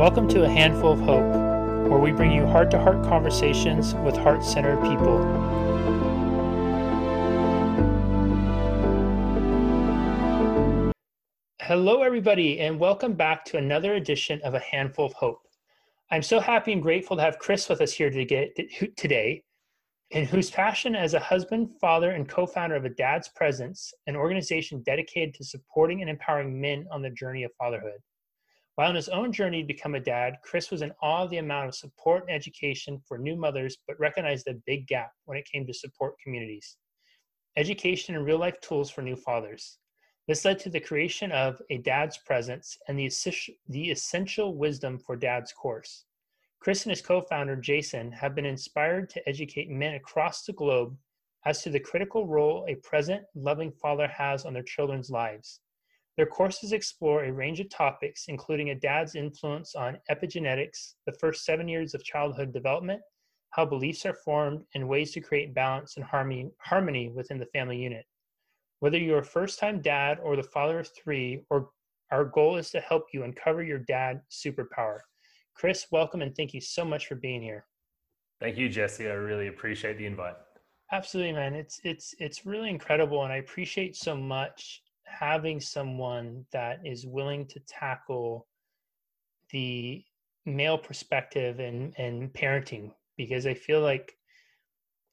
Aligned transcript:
Welcome 0.00 0.28
to 0.28 0.44
A 0.44 0.48
Handful 0.48 0.92
of 0.92 1.00
Hope, 1.00 1.90
where 1.90 1.98
we 1.98 2.10
bring 2.10 2.32
you 2.32 2.46
heart 2.46 2.70
to 2.70 2.78
heart 2.78 3.04
conversations 3.04 3.94
with 3.96 4.16
heart 4.16 4.42
centered 4.42 4.80
people. 4.80 5.18
Hello, 11.60 12.02
everybody, 12.02 12.60
and 12.60 12.80
welcome 12.80 13.12
back 13.12 13.44
to 13.44 13.58
another 13.58 13.96
edition 13.96 14.40
of 14.42 14.54
A 14.54 14.60
Handful 14.60 15.04
of 15.04 15.12
Hope. 15.12 15.42
I'm 16.10 16.22
so 16.22 16.40
happy 16.40 16.72
and 16.72 16.82
grateful 16.82 17.18
to 17.18 17.22
have 17.22 17.38
Chris 17.38 17.68
with 17.68 17.82
us 17.82 17.92
here 17.92 18.08
today, 18.08 19.42
and 20.12 20.26
whose 20.26 20.50
passion 20.50 20.96
as 20.96 21.12
a 21.12 21.20
husband, 21.20 21.72
father, 21.78 22.12
and 22.12 22.26
co 22.26 22.46
founder 22.46 22.76
of 22.76 22.86
A 22.86 22.88
Dad's 22.88 23.28
Presence, 23.28 23.92
an 24.06 24.16
organization 24.16 24.82
dedicated 24.82 25.34
to 25.34 25.44
supporting 25.44 26.00
and 26.00 26.08
empowering 26.08 26.58
men 26.58 26.86
on 26.90 27.02
the 27.02 27.10
journey 27.10 27.44
of 27.44 27.52
fatherhood. 27.58 28.00
While 28.80 28.88
on 28.88 28.94
his 28.94 29.10
own 29.10 29.30
journey 29.30 29.60
to 29.60 29.66
become 29.66 29.94
a 29.94 30.00
dad, 30.00 30.38
Chris 30.42 30.70
was 30.70 30.80
in 30.80 30.90
awe 31.02 31.24
of 31.24 31.28
the 31.28 31.36
amount 31.36 31.68
of 31.68 31.74
support 31.74 32.22
and 32.22 32.34
education 32.34 32.98
for 33.06 33.18
new 33.18 33.36
mothers, 33.36 33.76
but 33.86 34.00
recognized 34.00 34.48
a 34.48 34.54
big 34.64 34.86
gap 34.86 35.12
when 35.26 35.36
it 35.36 35.44
came 35.44 35.66
to 35.66 35.74
support 35.74 36.18
communities. 36.18 36.78
Education 37.58 38.14
and 38.16 38.24
real 38.24 38.38
life 38.38 38.58
tools 38.62 38.90
for 38.90 39.02
new 39.02 39.16
fathers. 39.16 39.76
This 40.26 40.46
led 40.46 40.58
to 40.60 40.70
the 40.70 40.80
creation 40.80 41.30
of 41.30 41.60
A 41.68 41.76
Dad's 41.76 42.16
Presence 42.24 42.78
and 42.88 42.98
the, 42.98 43.12
the 43.68 43.90
Essential 43.90 44.56
Wisdom 44.56 44.98
for 44.98 45.14
Dads 45.14 45.52
course. 45.52 46.06
Chris 46.58 46.84
and 46.84 46.90
his 46.90 47.02
co 47.02 47.20
founder, 47.20 47.56
Jason, 47.56 48.10
have 48.12 48.34
been 48.34 48.46
inspired 48.46 49.10
to 49.10 49.28
educate 49.28 49.68
men 49.68 49.96
across 49.96 50.46
the 50.46 50.54
globe 50.54 50.96
as 51.44 51.62
to 51.62 51.68
the 51.68 51.80
critical 51.80 52.26
role 52.26 52.64
a 52.66 52.76
present, 52.76 53.24
loving 53.34 53.72
father 53.72 54.08
has 54.08 54.46
on 54.46 54.54
their 54.54 54.62
children's 54.62 55.10
lives. 55.10 55.60
Their 56.16 56.26
courses 56.26 56.72
explore 56.72 57.24
a 57.24 57.32
range 57.32 57.60
of 57.60 57.70
topics, 57.70 58.24
including 58.28 58.70
a 58.70 58.74
dad's 58.74 59.14
influence 59.14 59.74
on 59.74 59.98
epigenetics, 60.10 60.94
the 61.06 61.12
first 61.12 61.44
seven 61.44 61.68
years 61.68 61.94
of 61.94 62.04
childhood 62.04 62.52
development, 62.52 63.00
how 63.50 63.64
beliefs 63.64 64.04
are 64.06 64.14
formed, 64.14 64.64
and 64.74 64.88
ways 64.88 65.12
to 65.12 65.20
create 65.20 65.54
balance 65.54 65.96
and 65.96 66.04
harmony, 66.04 66.50
harmony 66.58 67.08
within 67.08 67.38
the 67.38 67.46
family 67.46 67.78
unit. 67.78 68.04
Whether 68.80 68.98
you're 68.98 69.18
a 69.18 69.24
first 69.24 69.58
time 69.58 69.80
dad 69.80 70.18
or 70.22 70.36
the 70.36 70.42
father 70.42 70.80
of 70.80 70.88
three, 70.88 71.44
or 71.50 71.70
our 72.10 72.24
goal 72.24 72.56
is 72.56 72.70
to 72.70 72.80
help 72.80 73.06
you 73.12 73.22
uncover 73.24 73.62
your 73.62 73.78
dad 73.78 74.20
superpower. 74.30 74.98
Chris, 75.54 75.86
welcome 75.92 76.22
and 76.22 76.34
thank 76.34 76.54
you 76.54 76.60
so 76.60 76.84
much 76.84 77.06
for 77.06 77.14
being 77.14 77.42
here. 77.42 77.66
Thank 78.40 78.56
you, 78.56 78.68
Jesse. 78.68 79.08
I 79.08 79.12
really 79.12 79.48
appreciate 79.48 79.98
the 79.98 80.06
invite. 80.06 80.36
Absolutely, 80.92 81.34
man. 81.34 81.54
It's 81.54 81.80
it's 81.84 82.14
it's 82.18 82.46
really 82.46 82.70
incredible, 82.70 83.22
and 83.22 83.32
I 83.32 83.36
appreciate 83.36 83.94
so 83.94 84.16
much 84.16 84.82
having 85.10 85.60
someone 85.60 86.44
that 86.52 86.80
is 86.84 87.06
willing 87.06 87.46
to 87.46 87.60
tackle 87.60 88.46
the 89.50 90.04
male 90.46 90.78
perspective 90.78 91.60
and 91.60 91.94
and 91.98 92.32
parenting 92.32 92.92
because 93.16 93.46
I 93.46 93.54
feel 93.54 93.80
like 93.80 94.16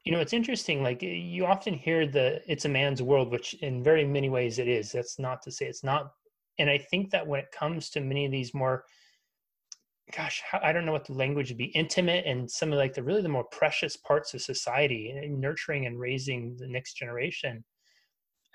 you 0.06 0.12
know 0.12 0.20
it's 0.20 0.34
interesting 0.34 0.82
like 0.82 1.04
eh, 1.04 1.08
you 1.08 1.46
often 1.46 1.74
hear 1.74 2.08
the 2.08 2.42
it's 2.48 2.66
a 2.66 2.70
man's 2.70 3.02
world 3.02 3.30
which 3.32 3.54
in 3.56 3.84
very 3.84 4.06
many 4.06 4.30
ways 4.30 4.58
it 4.58 4.68
is 4.68 4.92
that's 4.92 5.20
not 5.20 5.42
to 5.42 5.52
say 5.52 5.66
it's 5.66 5.84
not 5.84 6.12
and 6.60 6.70
I 6.70 6.78
think 6.78 7.12
that 7.12 7.28
when 7.28 7.40
it 7.42 7.52
comes 7.52 7.90
to 7.92 8.00
many 8.00 8.26
of 8.26 8.32
these 8.32 8.54
more 8.54 8.86
gosh, 10.16 10.42
I 10.54 10.72
don't 10.72 10.86
know 10.86 10.92
what 10.92 11.06
the 11.06 11.14
language 11.14 11.50
would 11.50 11.58
be 11.58 11.66
intimate 11.66 12.26
and 12.26 12.50
some 12.50 12.72
of 12.72 12.78
like 12.78 12.94
the 12.94 13.04
really 13.04 13.22
the 13.22 13.30
more 13.30 13.44
precious 13.46 13.98
parts 13.98 14.34
of 14.34 14.42
society 14.42 15.10
and 15.10 15.40
nurturing 15.40 15.86
and 15.86 16.00
raising 16.00 16.56
the 16.58 16.68
next 16.68 16.94
generation. 16.94 17.64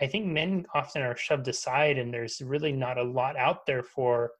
I 0.00 0.06
think 0.06 0.26
men 0.26 0.66
often 0.74 1.02
are 1.02 1.16
shoved 1.16 1.48
aside 1.48 1.98
and 1.98 2.12
there's 2.12 2.40
really 2.40 2.72
not 2.72 2.98
a 2.98 3.02
lot 3.02 3.36
out 3.36 3.66
there 3.66 3.82
for 3.82 4.32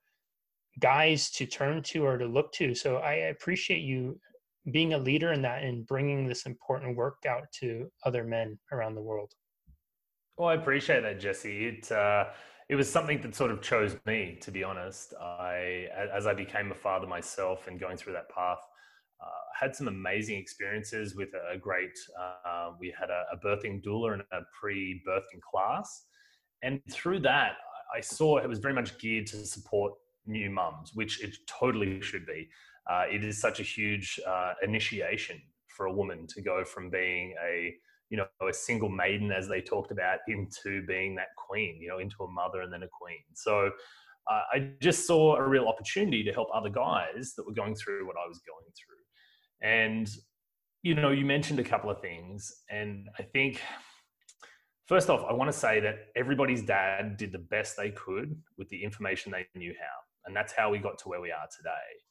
guys 0.81 1.31
to 1.31 1.47
turn 1.47 1.83
to 1.83 2.05
or 2.05 2.19
to 2.19 2.27
look 2.27 2.53
to. 2.55 2.75
So 2.75 2.97
I 2.97 3.13
appreciate 3.13 3.83
you 3.83 4.19
being 4.71 4.95
a 4.95 4.99
leader 4.99 5.33
in 5.33 5.43
that 5.43 5.63
and 5.63 5.87
bringing 5.87 6.27
this 6.27 6.47
important 6.47 6.97
work 6.97 7.19
out 7.29 7.45
to 7.61 7.91
other 8.05 8.25
men 8.25 8.59
around 8.71 8.95
the 8.95 9.03
world. 9.03 9.33
Well, 10.37 10.49
I 10.49 10.55
appreciate 10.55 11.03
that, 11.03 11.21
Jesse. 11.21 11.67
It, 11.67 11.93
uh, 11.93 12.27
it 12.69 12.77
was 12.77 12.91
something 12.91 13.21
that 13.21 13.35
sort 13.35 13.51
of 13.51 13.61
chose 13.61 13.97
me, 14.07 14.39
to 14.41 14.51
be 14.51 14.65
honest. 14.65 15.15
I, 15.21 15.89
as 16.13 16.27
I 16.27 16.33
became 16.33 16.71
a 16.71 16.75
father 16.75 17.07
myself 17.07 17.67
and 17.69 17.79
going 17.79 17.97
through 17.97 18.15
that 18.15 18.31
path, 18.31 18.61
uh, 19.23 19.27
had 19.59 19.75
some 19.75 19.89
amazing 19.89 20.39
experiences 20.39 21.15
with 21.15 21.29
a 21.53 21.57
great. 21.57 21.99
Uh, 22.21 22.71
we 22.79 22.95
had 22.99 23.11
a, 23.11 23.25
a, 23.33 23.37
birthing 23.37 23.83
doula 23.83 24.15
and 24.15 24.23
a 24.33 24.41
pre-birthing 24.59 25.41
class, 25.49 26.07
and 26.63 26.81
through 26.91 27.21
that, 27.21 27.53
I 27.95 28.01
saw 28.01 28.39
it 28.39 28.49
was 28.49 28.59
very 28.59 28.75
much 28.75 28.99
geared 28.99 29.27
to 29.29 29.47
support 29.47 29.93
new 30.27 30.51
mums, 30.51 30.93
which 30.95 31.23
it 31.23 31.37
totally 31.47 32.01
should 32.01 32.27
be. 32.27 32.49
Uh, 32.91 33.05
it 33.11 33.25
is 33.25 33.41
such 33.41 33.61
a 33.61 33.63
huge 33.63 34.19
uh, 34.27 34.55
initiation 34.63 35.41
for 35.69 35.87
a 35.87 35.93
woman 35.93 36.27
to 36.29 36.43
go 36.43 36.65
from 36.65 36.91
being 36.91 37.35
a 37.45 37.75
you 38.13 38.19
know, 38.19 38.27
a 38.47 38.53
single 38.53 38.91
maiden, 38.91 39.33
as 39.33 39.49
they 39.49 39.63
talked 39.63 39.91
about, 39.91 40.19
into 40.29 40.85
being 40.87 41.15
that 41.15 41.29
queen, 41.35 41.79
you 41.81 41.89
know, 41.89 41.99
into 41.99 42.23
a 42.23 42.31
mother 42.31 42.61
and 42.61 42.71
then 42.71 42.83
a 42.83 42.89
queen. 42.89 43.23
So 43.33 43.71
uh, 44.31 44.43
I 44.53 44.71
just 44.83 45.07
saw 45.07 45.37
a 45.37 45.49
real 45.49 45.67
opportunity 45.67 46.23
to 46.25 46.31
help 46.31 46.49
other 46.53 46.69
guys 46.69 47.33
that 47.37 47.47
were 47.47 47.55
going 47.55 47.75
through 47.75 48.07
what 48.07 48.17
I 48.23 48.29
was 48.29 48.41
going 48.47 48.67
through. 48.77 49.01
And, 49.63 50.11
you 50.83 50.95
know, 50.95 51.11
you 51.11 51.25
mentioned 51.25 51.59
a 51.61 51.65
couple 51.65 51.91
of 51.91 52.01
things. 52.01 52.53
And 52.71 53.09
I 53.19 53.23
think, 53.23 53.61
first 54.87 55.09
off, 55.09 55.25
I 55.29 55.33
want 55.33 55.51
to 55.51 55.57
say 55.57 55.81
that 55.81 56.07
everybody's 56.17 56.63
dad 56.63 57.17
did 57.17 57.33
the 57.33 57.39
best 57.39 57.77
they 57.77 57.91
could 57.91 58.37
with 58.59 58.69
the 58.69 58.83
information 58.83 59.33
they 59.33 59.47
knew 59.59 59.75
how. 59.79 60.27
And 60.27 60.37
that's 60.37 60.53
how 60.53 60.71
we 60.71 60.79
got 60.79 60.99
to 60.99 61.09
where 61.09 61.21
we 61.21 61.31
are 61.31 61.49
today 61.57 62.03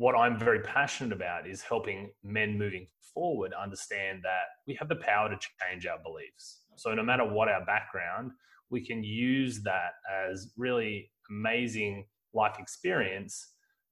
what 0.00 0.14
I'm 0.14 0.38
very 0.38 0.60
passionate 0.60 1.12
about 1.12 1.46
is 1.46 1.60
helping 1.60 2.10
men 2.24 2.56
moving 2.56 2.86
forward 3.12 3.52
understand 3.52 4.20
that 4.22 4.44
we 4.66 4.74
have 4.76 4.88
the 4.88 4.96
power 4.96 5.28
to 5.28 5.38
change 5.60 5.84
our 5.84 5.98
beliefs. 6.02 6.60
So, 6.76 6.94
no 6.94 7.02
matter 7.02 7.22
what 7.22 7.48
our 7.48 7.66
background, 7.66 8.30
we 8.70 8.80
can 8.82 9.04
use 9.04 9.62
that 9.64 9.90
as 10.10 10.52
really 10.56 11.10
amazing 11.28 12.06
life 12.32 12.56
experience 12.58 13.46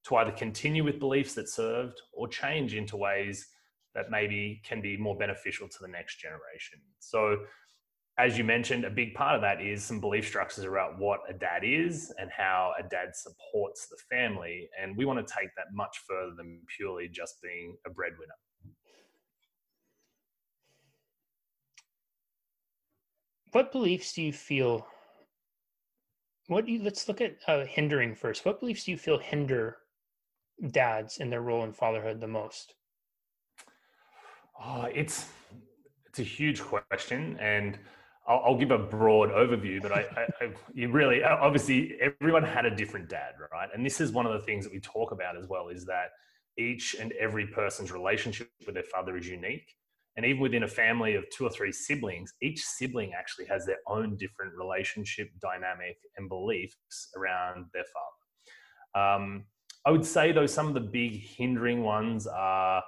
to 0.09 0.17
either 0.17 0.33
continue 0.33 0.83
with 0.83 0.99
beliefs 0.99 1.35
that 1.35 1.49
served 1.49 2.01
or 2.15 2.27
change 2.27 2.75
into 2.75 2.97
ways 2.97 3.47
that 3.95 4.11
maybe 4.11 4.63
can 4.65 4.81
be 4.81 4.97
more 4.97 5.17
beneficial 5.17 5.69
to 5.69 5.79
the 5.83 5.89
next 5.89 6.19
generation. 6.19 6.79
So, 6.99 7.41
as 8.17 8.37
you 8.37 8.43
mentioned, 8.43 8.85
a 8.85 8.91
big 8.91 9.15
part 9.15 9.37
of 9.37 9.43
that 9.43 9.61
is 9.61 9.85
some 9.85 10.01
belief 10.01 10.27
structures 10.27 10.65
around 10.65 10.99
what 10.99 11.21
a 11.29 11.33
dad 11.33 11.63
is 11.63 12.13
and 12.19 12.31
how 12.37 12.73
a 12.79 12.83
dad 12.83 13.15
supports 13.15 13.87
the 13.87 13.97
family. 14.11 14.69
And 14.81 14.97
we 14.97 15.05
want 15.05 15.25
to 15.25 15.35
take 15.35 15.51
that 15.57 15.67
much 15.73 15.99
further 16.09 16.33
than 16.37 16.61
purely 16.77 17.09
just 17.09 17.41
being 17.43 17.77
a 17.87 17.91
breadwinner. 17.91 18.35
What 23.53 23.71
beliefs 23.71 24.15
do 24.15 24.23
you 24.23 24.33
feel? 24.33 24.87
What 26.49 26.67
do 26.67 26.73
you, 26.73 26.83
let's 26.83 27.07
look 27.09 27.21
at 27.21 27.37
uh, 27.47 27.65
hindering 27.67 28.17
first. 28.17 28.45
What 28.45 28.59
beliefs 28.59 28.85
do 28.85 28.91
you 28.91 28.99
feel 28.99 29.19
hinder 29.19 29.77
dads 30.71 31.19
in 31.19 31.31
their 31.31 31.43
role 31.43 31.65
in 31.65 31.73
fatherhood 31.73 32.21
the 32.21 32.29
most? 32.29 32.75
Oh, 34.61 34.89
it's 34.93 35.29
it's 36.07 36.19
a 36.19 36.23
huge 36.23 36.61
question, 36.61 37.39
and 37.41 37.79
I'll, 38.27 38.43
I'll, 38.47 38.59
give 38.59 38.71
a 38.71 38.79
broad 38.79 39.31
overview, 39.31 39.81
but 39.81 39.93
I, 39.93 40.01
I, 40.01 40.45
I, 40.45 40.51
you 40.75 40.91
really 40.91 41.23
obviously 41.23 41.97
everyone 42.01 42.43
had 42.43 42.67
a 42.67 42.75
different 42.75 43.09
dad, 43.09 43.35
right? 43.53 43.69
And 43.73 43.85
this 43.85 44.01
is 44.01 44.13
one 44.13 44.27
of 44.27 44.33
the 44.33 44.41
things 44.41 44.65
that 44.65 44.73
we 44.73 44.81
talk 44.81 45.13
about 45.13 45.37
as 45.37 45.49
well 45.49 45.69
is 45.69 45.85
that 45.87 46.11
each 46.59 46.97
and 46.99 47.13
every 47.13 47.47
person's 47.47 47.93
relationship 47.93 48.51
with 48.67 48.75
their 48.75 48.85
father 48.85 49.17
is 49.17 49.29
unique. 49.29 49.75
And 50.17 50.27
even 50.27 50.43
within 50.43 50.65
a 50.65 50.69
family 50.69 51.15
of 51.15 51.25
two 51.31 51.47
or 51.47 51.51
three 51.51 51.71
siblings, 51.71 52.35
each 52.43 52.61
sibling 52.61 53.13
actually 53.17 53.47
has 53.47 53.65
their 53.65 53.79
own 53.87 54.17
different 54.17 54.53
relationship 54.59 55.31
dynamic 55.41 55.97
and 56.17 56.29
beliefs 56.29 56.77
around 57.17 57.67
their 57.73 57.85
father. 57.85 59.25
Um, 59.25 59.45
I 59.89 59.91
would 59.91 60.05
say, 60.05 60.33
though, 60.33 60.45
some 60.45 60.69
of 60.69 60.75
the 60.75 60.81
big 60.81 61.23
hindering 61.23 61.83
ones 61.83 62.27
are, 62.27 62.83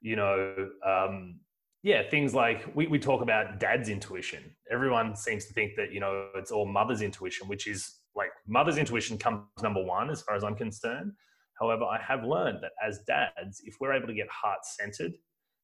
you 0.00 0.16
know, 0.16 0.54
um, 0.82 1.40
yeah, 1.82 2.08
things 2.08 2.34
like 2.34 2.74
we, 2.74 2.86
we 2.86 2.98
talk 2.98 3.20
about 3.20 3.60
dad's 3.60 3.90
intuition. 3.90 4.56
Everyone 4.70 5.14
seems 5.14 5.44
to 5.44 5.52
think 5.52 5.72
that, 5.76 5.92
you 5.92 6.00
know, 6.00 6.28
it's 6.36 6.50
all 6.50 6.64
mother's 6.64 7.02
intuition, 7.02 7.48
which 7.48 7.66
is 7.66 7.98
like 8.16 8.30
mother's 8.46 8.78
intuition 8.78 9.18
comes 9.18 9.42
number 9.62 9.84
one 9.84 10.08
as 10.08 10.22
far 10.22 10.36
as 10.36 10.42
I'm 10.42 10.54
concerned. 10.54 11.12
However, 11.60 11.84
I 11.84 12.00
have 12.00 12.24
learned 12.24 12.60
that 12.62 12.72
as 12.82 13.00
dads, 13.06 13.60
if 13.66 13.74
we're 13.78 13.92
able 13.92 14.06
to 14.06 14.14
get 14.14 14.28
heart 14.30 14.64
centered, 14.64 15.12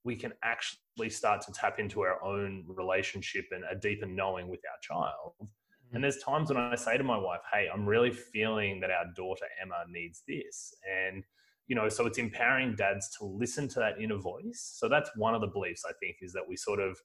we 0.04 0.16
can 0.16 0.34
actually 0.44 1.08
start 1.08 1.40
to 1.46 1.52
tap 1.52 1.78
into 1.78 2.02
our 2.02 2.22
own 2.22 2.62
relationship 2.68 3.46
and 3.52 3.64
a 3.70 3.74
deeper 3.74 4.04
knowing 4.04 4.48
with 4.48 4.60
our 4.70 4.78
child. 4.82 5.48
And 5.94 6.02
there's 6.02 6.18
times 6.18 6.50
when 6.50 6.58
I 6.58 6.74
say 6.74 6.98
to 6.98 7.04
my 7.04 7.18
wife, 7.18 7.40
Hey, 7.52 7.68
I'm 7.72 7.86
really 7.86 8.10
feeling 8.10 8.80
that 8.80 8.90
our 8.90 9.06
daughter 9.16 9.46
Emma 9.62 9.84
needs 9.90 10.22
this. 10.26 10.74
And 11.08 11.24
you 11.66 11.74
know, 11.74 11.88
so 11.88 12.06
it's 12.06 12.18
empowering 12.18 12.74
dads 12.76 13.16
to 13.18 13.24
listen 13.24 13.68
to 13.68 13.78
that 13.78 14.00
inner 14.00 14.18
voice. 14.18 14.74
So 14.76 14.88
that's 14.88 15.10
one 15.16 15.34
of 15.34 15.40
the 15.40 15.46
beliefs 15.46 15.84
I 15.88 15.92
think 15.98 16.16
is 16.20 16.32
that 16.34 16.46
we 16.46 16.56
sort 16.56 16.80
of 16.80 16.98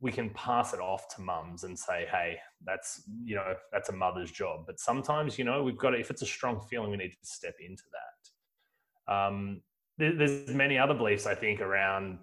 we 0.00 0.12
can 0.12 0.30
pass 0.30 0.72
it 0.72 0.80
off 0.80 1.14
to 1.16 1.22
mums 1.22 1.64
and 1.64 1.76
say, 1.76 2.06
hey, 2.10 2.38
that's 2.64 3.02
you 3.24 3.34
know 3.34 3.54
that's 3.72 3.88
a 3.88 3.92
mother's 3.92 4.30
job. 4.30 4.60
But 4.66 4.80
sometimes 4.80 5.38
you 5.38 5.44
know 5.44 5.62
we've 5.62 5.78
got 5.78 5.90
to, 5.90 5.98
if 5.98 6.10
it's 6.10 6.22
a 6.22 6.26
strong 6.26 6.60
feeling, 6.70 6.90
we 6.90 6.96
need 6.96 7.10
to 7.10 7.16
step 7.22 7.54
into 7.60 7.82
that. 7.92 9.12
Um, 9.12 9.62
there's 9.98 10.48
many 10.50 10.78
other 10.78 10.94
beliefs 10.94 11.26
I 11.26 11.34
think 11.34 11.60
around, 11.60 12.18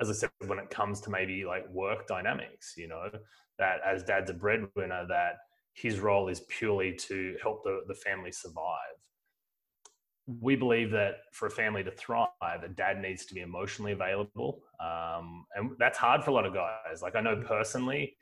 as 0.00 0.10
I 0.10 0.12
said, 0.12 0.30
when 0.46 0.58
it 0.58 0.70
comes 0.70 1.00
to 1.02 1.10
maybe 1.10 1.44
like 1.44 1.68
work 1.70 2.06
dynamics. 2.06 2.74
You 2.76 2.88
know 2.88 3.10
that 3.58 3.80
as 3.84 4.02
dad's 4.02 4.30
a 4.30 4.34
breadwinner, 4.34 5.06
that 5.08 5.38
his 5.72 6.00
role 6.00 6.28
is 6.28 6.40
purely 6.48 6.92
to 6.94 7.36
help 7.42 7.62
the, 7.64 7.82
the 7.86 7.94
family 7.94 8.32
survive 8.32 8.98
we 10.40 10.56
believe 10.56 10.90
that 10.90 11.20
for 11.32 11.46
a 11.46 11.50
family 11.50 11.82
to 11.82 11.90
thrive, 11.90 12.28
a 12.62 12.68
dad 12.68 13.00
needs 13.00 13.24
to 13.26 13.34
be 13.34 13.40
emotionally 13.40 13.92
available. 13.92 14.60
Um, 14.78 15.46
and 15.56 15.70
that's 15.78 15.96
hard 15.96 16.22
for 16.22 16.30
a 16.30 16.34
lot 16.34 16.44
of 16.44 16.52
guys. 16.52 17.00
Like 17.00 17.16
I 17.16 17.22
know 17.22 17.42
personally, 17.46 18.14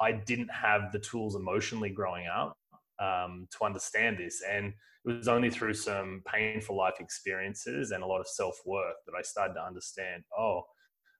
I 0.00 0.10
didn't 0.10 0.50
have 0.50 0.90
the 0.90 0.98
tools 0.98 1.36
emotionally 1.36 1.90
growing 1.90 2.26
up 2.26 2.58
um, 2.98 3.46
to 3.56 3.64
understand 3.64 4.18
this. 4.18 4.42
And 4.48 4.74
it 5.04 5.18
was 5.18 5.28
only 5.28 5.50
through 5.50 5.74
some 5.74 6.22
painful 6.26 6.76
life 6.76 6.98
experiences 6.98 7.92
and 7.92 8.02
a 8.02 8.06
lot 8.06 8.20
of 8.20 8.26
self 8.26 8.58
work 8.66 8.96
that 9.06 9.14
I 9.16 9.22
started 9.22 9.54
to 9.54 9.64
understand 9.64 10.24
oh, 10.36 10.62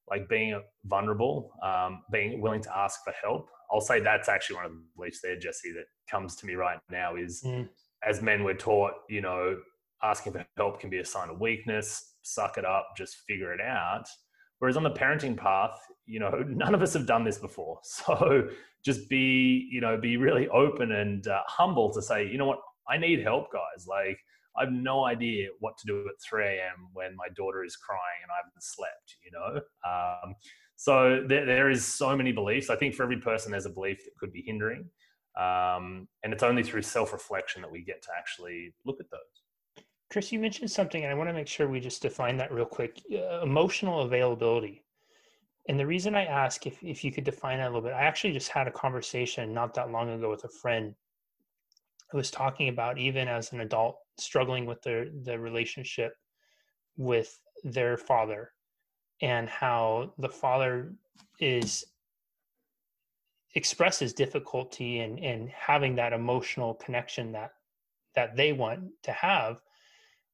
like 0.09 0.29
being 0.29 0.61
vulnerable, 0.85 1.53
um, 1.63 2.03
being 2.11 2.41
willing 2.41 2.63
to 2.63 2.77
ask 2.77 3.01
for 3.05 3.13
help. 3.23 3.49
I'll 3.73 3.81
say 3.81 4.01
that's 4.01 4.29
actually 4.29 4.57
one 4.57 4.67
of 4.67 4.73
the 4.73 4.83
beliefs 4.97 5.21
there, 5.23 5.39
Jesse, 5.39 5.73
that 5.73 5.85
comes 6.11 6.37
to 6.37 6.47
me 6.47 6.55
right 6.55 6.79
now 6.91 7.17
is 7.17 7.43
mm. 7.45 7.69
as 8.07 8.21
men, 8.21 8.45
we're 8.45 8.55
taught, 8.55 8.93
you 9.09 9.21
know, 9.23 9.57
asking 10.03 10.33
for 10.33 10.45
help 10.57 10.81
can 10.81 10.91
be 10.91 10.99
a 10.99 11.05
sign 11.05 11.31
of 11.31 11.41
weakness. 11.41 12.17
Suck 12.23 12.59
it 12.59 12.65
up, 12.65 12.89
just 12.97 13.17
figure 13.29 13.53
it 13.53 13.61
out. 13.61 14.05
Whereas 14.59 14.77
on 14.77 14.83
the 14.83 14.91
parenting 14.91 15.37
path, 15.37 15.77
you 16.07 16.21
know, 16.21 16.31
none 16.49 16.75
of 16.75 16.83
us 16.83 16.93
have 16.93 17.07
done 17.07 17.25
this 17.25 17.39
before. 17.39 17.79
So 17.85 18.49
just 18.85 19.09
be, 19.09 19.69
you 19.71 19.81
know, 19.81 19.97
be 19.97 20.17
really 20.17 20.49
open 20.49 20.93
and 20.93 21.27
uh, 21.29 21.41
humble 21.47 21.93
to 21.93 22.03
say, 22.03 22.27
you 22.27 22.37
know 22.37 22.47
what, 22.47 22.59
I 22.89 22.99
need 22.99 23.23
help, 23.23 23.53
guys. 23.53 23.87
Like, 23.87 24.19
I 24.57 24.65
have 24.65 24.73
no 24.73 25.05
idea 25.05 25.49
what 25.61 25.79
to 25.79 25.87
do 25.87 26.01
at 26.09 26.21
3 26.29 26.45
a.m. 26.45 26.89
when 26.93 27.17
my 27.17 27.29
daughter 27.35 27.65
is 27.65 27.77
crying 27.77 28.21
and 28.23 28.31
I 28.31 28.37
haven't 28.45 28.63
slept, 28.63 29.17
you 29.25 29.31
know? 29.33 29.61
Um, 29.89 30.35
so 30.77 31.25
there, 31.27 31.47
there 31.47 31.71
is 31.71 31.85
so 31.85 32.17
many 32.17 32.33
beliefs. 32.33 32.69
I 32.69 32.77
think 32.77 32.95
for 32.95 33.03
every 33.05 33.19
person, 33.19 33.53
there's 33.53 33.67
a 33.67 33.71
belief 33.71 34.05
that 34.05 34.17
could 34.19 34.33
be 34.33 34.43
hindering. 34.45 34.91
Um, 35.39 36.09
and 36.23 36.33
it's 36.33 36.43
only 36.43 36.63
through 36.63 36.83
self 36.83 37.13
reflection 37.13 37.63
that 37.63 37.71
we 37.71 37.83
get 37.83 38.03
to 38.03 38.09
actually 38.17 38.75
look 38.85 38.99
at 39.01 39.11
those. 39.11 39.85
Chris, 40.11 40.31
you 40.31 40.39
mentioned 40.39 40.71
something, 40.71 41.05
and 41.05 41.11
I 41.11 41.15
want 41.15 41.31
to 41.31 41.35
make 41.35 41.49
sure 41.49 41.69
we 41.69 41.81
just 41.81 42.03
define 42.03 42.37
that 42.37 42.53
real 42.53 42.67
quick 42.67 43.01
uh, 43.13 43.41
emotional 43.41 44.01
availability. 44.01 44.85
And 45.69 45.79
the 45.79 45.87
reason 45.87 46.15
I 46.15 46.25
ask 46.25 46.67
if, 46.67 46.83
if 46.83 47.05
you 47.05 47.13
could 47.13 47.25
define 47.25 47.59
that 47.59 47.67
a 47.67 47.69
little 47.69 47.83
bit, 47.83 47.93
I 47.93 48.03
actually 48.03 48.33
just 48.33 48.49
had 48.49 48.67
a 48.67 48.73
conversation 48.73 49.55
not 49.55 49.75
that 49.75 49.91
long 49.91 50.11
ago 50.11 50.29
with 50.29 50.45
a 50.45 50.49
friend 50.49 50.95
was 52.13 52.31
talking 52.31 52.69
about 52.69 52.99
even 52.99 53.29
as 53.29 53.53
an 53.53 53.61
adult 53.61 53.99
struggling 54.19 54.67
with 54.67 54.83
their 54.83 55.07
the 55.25 55.39
relationship 55.39 56.15
with 56.97 57.39
their 57.65 57.97
father 57.97 58.51
and 59.21 59.49
how 59.49 60.13
the 60.19 60.29
father 60.29 60.93
is 61.39 61.85
expresses 63.55 64.13
difficulty 64.13 65.01
in 65.01 65.19
in 65.19 65.49
having 65.49 65.95
that 65.97 66.13
emotional 66.13 66.75
connection 66.75 67.33
that 67.33 67.53
that 68.15 68.37
they 68.37 68.53
want 68.53 68.81
to 69.03 69.13
have. 69.13 69.61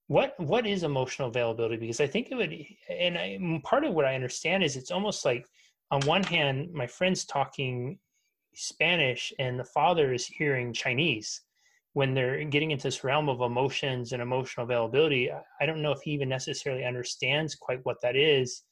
What 0.07 0.35
what 0.39 0.67
is 0.67 0.83
emotional 0.83 1.29
availability? 1.29 1.77
Because 1.77 2.01
i 2.01 2.07
think 2.07 2.29
it 2.31 2.35
would 2.35 2.55
and 2.89 3.19
I, 3.19 3.61
part 3.63 3.85
of 3.85 3.95
what 3.95 4.05
i 4.07 4.15
understand 4.15 4.63
is 4.65 4.77
it's 4.77 4.91
almost 4.91 5.25
like 5.25 5.47
on 5.91 6.01
one 6.03 6.23
hand 6.23 6.73
my 6.73 6.87
friend's 6.87 7.25
talking 7.25 7.99
spanish 8.55 9.33
and 9.39 9.59
the 9.59 9.65
father 9.65 10.13
is 10.13 10.27
hearing 10.27 10.73
chinese 10.73 11.43
when 11.95 12.15
they're 12.15 12.45
getting 12.45 12.71
into 12.71 12.85
this 12.85 13.03
realm 13.03 13.29
of 13.29 13.41
emotions 13.41 14.13
and 14.13 14.23
emotional 14.23 14.65
availability 14.65 15.31
i 15.61 15.67
don't 15.67 15.83
know 15.83 15.93
if 15.93 16.01
he 16.03 16.11
even 16.13 16.29
necessarily 16.29 16.85
understands 16.85 17.55
quite 17.55 17.81
what 17.85 18.01
that 18.03 18.17
is. 18.17 18.63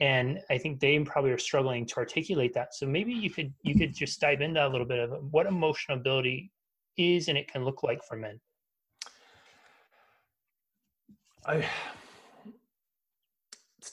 And 0.00 0.40
i 0.48 0.58
think 0.58 0.78
they 0.78 0.98
probably 1.00 1.32
are 1.32 1.38
struggling 1.38 1.84
to 1.86 1.96
articulate 1.96 2.54
that. 2.54 2.74
So 2.74 2.86
maybe 2.86 3.12
you 3.12 3.30
could 3.30 3.52
you 3.62 3.74
could 3.74 3.94
just 3.94 4.20
dive 4.20 4.40
into 4.40 4.64
a 4.64 4.68
little 4.68 4.86
bit 4.86 5.00
of 5.00 5.10
what 5.32 5.46
emotional 5.46 5.98
ability 5.98 6.52
is 6.96 7.28
and 7.28 7.36
it 7.36 7.50
can 7.50 7.64
look 7.64 7.82
like 7.82 8.02
for 8.04 8.16
men. 8.16 8.40
I 11.46 11.64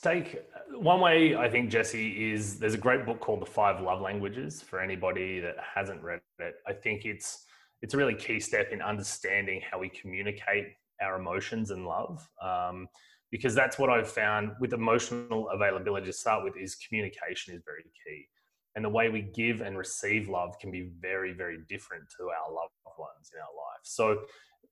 take 0.06 0.40
one 0.72 1.00
way 1.00 1.36
I 1.36 1.48
think 1.48 1.70
Jesse 1.70 2.32
is 2.32 2.58
there's 2.58 2.74
a 2.74 2.78
great 2.78 3.04
book 3.04 3.18
called 3.20 3.40
The 3.40 3.46
Five 3.46 3.80
Love 3.80 4.00
Languages 4.00 4.62
for 4.62 4.80
anybody 4.80 5.40
that 5.40 5.56
hasn't 5.74 6.00
read 6.02 6.20
it. 6.38 6.54
I 6.66 6.72
think 6.72 7.04
it's 7.04 7.44
it's 7.82 7.94
a 7.94 7.96
really 7.96 8.14
key 8.14 8.40
step 8.40 8.70
in 8.72 8.80
understanding 8.82 9.60
how 9.70 9.78
we 9.78 9.88
communicate 9.88 10.66
our 11.00 11.18
emotions 11.18 11.70
and 11.70 11.86
love. 11.86 12.26
Um, 12.42 12.88
because 13.30 13.54
that's 13.54 13.78
what 13.78 13.90
I've 13.90 14.08
found 14.10 14.52
with 14.60 14.72
emotional 14.72 15.48
availability 15.50 16.06
to 16.06 16.12
start 16.12 16.44
with 16.44 16.54
is 16.56 16.76
communication 16.76 17.54
is 17.54 17.62
very 17.64 17.82
key. 17.82 18.28
And 18.76 18.84
the 18.84 18.88
way 18.88 19.08
we 19.08 19.22
give 19.22 19.62
and 19.62 19.76
receive 19.76 20.28
love 20.28 20.58
can 20.60 20.70
be 20.70 20.90
very, 21.00 21.32
very 21.32 21.58
different 21.68 22.04
to 22.18 22.24
our 22.24 22.52
loved 22.52 22.72
ones 22.98 23.30
in 23.34 23.40
our 23.40 23.46
life. 23.46 23.80
So 23.82 24.20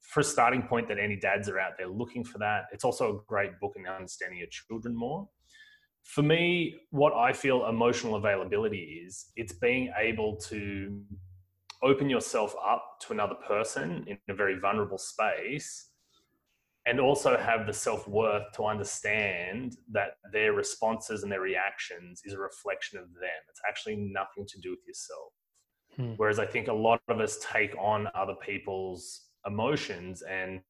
for 0.00 0.21
a 0.21 0.25
starting 0.25 0.62
point 0.62 0.89
that 0.89 0.99
any 0.99 1.17
dads 1.17 1.49
are 1.49 1.59
out 1.59 1.73
there 1.79 1.89
looking 1.89 2.25
for 2.25 2.39
that. 2.39 2.65
It's 2.73 2.85
also 2.85 3.17
a 3.17 3.21
great 3.27 3.59
book 3.61 3.73
in 3.77 3.87
understanding 3.87 4.39
your 4.39 4.49
children 4.49 4.95
more. 4.95 5.29
For 6.05 6.23
me, 6.23 6.77
what 6.91 7.15
I 7.15 7.33
feel 7.33 7.67
emotional 7.67 8.17
availability 8.17 9.03
is, 9.07 9.27
it's 9.37 9.55
being 9.55 9.91
able 9.99 10.37
to 10.49 11.00
open 11.85 12.09
yourself 12.09 12.57
up 12.67 12.97
to 13.01 13.13
another 13.13 13.35
person 13.47 14.05
in 14.07 14.19
a 14.29 14.35
very 14.35 14.59
vulnerable 14.59 14.99
space 14.99 15.91
and 16.87 16.99
also 16.99 17.37
have 17.37 17.67
the 17.67 17.73
self 17.73 18.09
worth 18.09 18.51
to 18.55 18.65
understand 18.65 19.77
that 19.91 20.17
their 20.33 20.53
responses 20.53 21.23
and 21.23 21.31
their 21.31 21.41
reactions 21.41 22.23
is 22.25 22.33
a 22.33 22.39
reflection 22.39 22.99
of 22.99 23.05
them. 23.15 23.41
It's 23.49 23.61
actually 23.69 23.97
nothing 23.97 24.47
to 24.49 24.59
do 24.61 24.71
with 24.71 24.87
yourself. 24.87 25.33
Hmm. 25.97 26.15
Whereas 26.17 26.39
I 26.39 26.47
think 26.47 26.69
a 26.69 26.73
lot 26.73 27.01
of 27.09 27.21
us 27.21 27.39
take 27.53 27.75
on 27.79 28.09
other 28.15 28.35
people's 28.35 29.29
emotions 29.47 30.23
and 30.23 30.61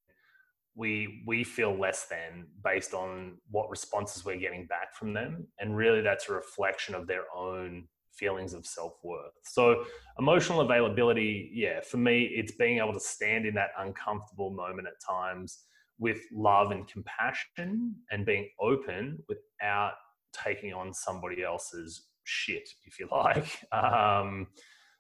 we 0.76 1.22
we 1.26 1.44
feel 1.44 1.76
less 1.78 2.06
than 2.06 2.46
based 2.64 2.94
on 2.94 3.38
what 3.50 3.70
responses 3.70 4.24
we're 4.24 4.36
getting 4.36 4.66
back 4.66 4.92
from 4.92 5.12
them 5.12 5.46
and 5.60 5.76
really 5.76 6.00
that's 6.00 6.28
a 6.28 6.32
reflection 6.32 6.96
of 6.96 7.06
their 7.06 7.24
own 7.34 7.86
feelings 8.16 8.54
of 8.54 8.66
self-worth 8.66 9.32
so 9.42 9.84
emotional 10.18 10.60
availability 10.60 11.50
yeah 11.52 11.80
for 11.80 11.96
me 11.96 12.30
it's 12.34 12.52
being 12.52 12.78
able 12.78 12.92
to 12.92 13.00
stand 13.00 13.46
in 13.46 13.54
that 13.54 13.70
uncomfortable 13.78 14.50
moment 14.50 14.86
at 14.86 14.94
times 15.06 15.64
with 15.98 16.18
love 16.32 16.70
and 16.70 16.88
compassion 16.88 17.94
and 18.10 18.26
being 18.26 18.48
open 18.60 19.18
without 19.28 19.92
taking 20.32 20.72
on 20.72 20.92
somebody 20.92 21.42
else's 21.42 22.08
shit 22.24 22.68
if 22.84 22.98
you 22.98 23.08
like 23.12 23.58
um, 23.72 24.46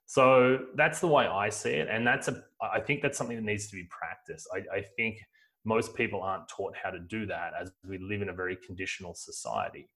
so 0.06 0.58
that's 0.76 1.00
the 1.00 1.08
way 1.08 1.26
I 1.26 1.48
see 1.48 1.70
it, 1.70 1.88
and 1.88 2.06
that's 2.06 2.28
a. 2.28 2.42
I 2.60 2.80
think 2.80 3.02
that's 3.02 3.16
something 3.16 3.36
that 3.36 3.44
needs 3.44 3.68
to 3.68 3.76
be 3.76 3.84
practiced. 3.90 4.48
I, 4.54 4.78
I 4.78 4.82
think 4.96 5.18
most 5.64 5.94
people 5.94 6.22
aren't 6.22 6.48
taught 6.48 6.74
how 6.76 6.90
to 6.90 6.98
do 6.98 7.24
that, 7.26 7.52
as 7.58 7.72
we 7.88 7.98
live 7.98 8.20
in 8.20 8.28
a 8.28 8.34
very 8.34 8.56
conditional 8.56 9.14
society. 9.14 9.88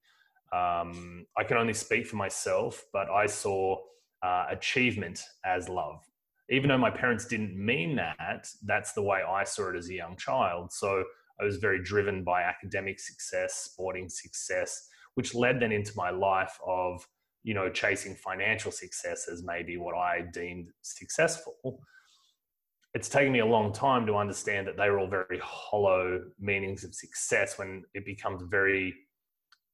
Um, 0.51 1.25
I 1.37 1.43
can 1.43 1.57
only 1.57 1.73
speak 1.73 2.07
for 2.07 2.15
myself, 2.15 2.83
but 2.93 3.09
I 3.09 3.25
saw 3.27 3.77
uh, 4.23 4.45
achievement 4.49 5.23
as 5.45 5.69
love. 5.69 6.01
Even 6.49 6.69
though 6.69 6.77
my 6.77 6.89
parents 6.89 7.25
didn't 7.25 7.55
mean 7.55 7.95
that, 7.95 8.47
that's 8.65 8.93
the 8.93 9.03
way 9.03 9.21
I 9.21 9.43
saw 9.43 9.69
it 9.69 9.75
as 9.75 9.89
a 9.89 9.93
young 9.93 10.17
child. 10.17 10.71
So 10.71 11.03
I 11.39 11.43
was 11.43 11.57
very 11.57 11.81
driven 11.83 12.23
by 12.23 12.41
academic 12.41 12.99
success, 12.99 13.69
sporting 13.71 14.09
success, 14.09 14.87
which 15.13 15.35
led 15.35 15.59
then 15.59 15.71
into 15.71 15.93
my 15.95 16.09
life 16.09 16.57
of 16.65 17.05
you 17.43 17.53
know, 17.53 17.69
chasing 17.69 18.15
financial 18.15 18.71
success 18.71 19.27
as 19.31 19.43
maybe 19.43 19.77
what 19.77 19.95
I 19.95 20.21
deemed 20.33 20.69
successful. 20.81 21.79
It's 22.93 23.07
taken 23.07 23.31
me 23.31 23.39
a 23.39 23.45
long 23.45 23.71
time 23.71 24.05
to 24.07 24.15
understand 24.15 24.67
that 24.67 24.77
they 24.77 24.89
were 24.89 24.99
all 24.99 25.07
very 25.07 25.39
hollow 25.41 26.21
meanings 26.39 26.83
of 26.83 26.93
success 26.93 27.57
when 27.57 27.83
it 27.93 28.05
becomes 28.05 28.41
very, 28.49 28.93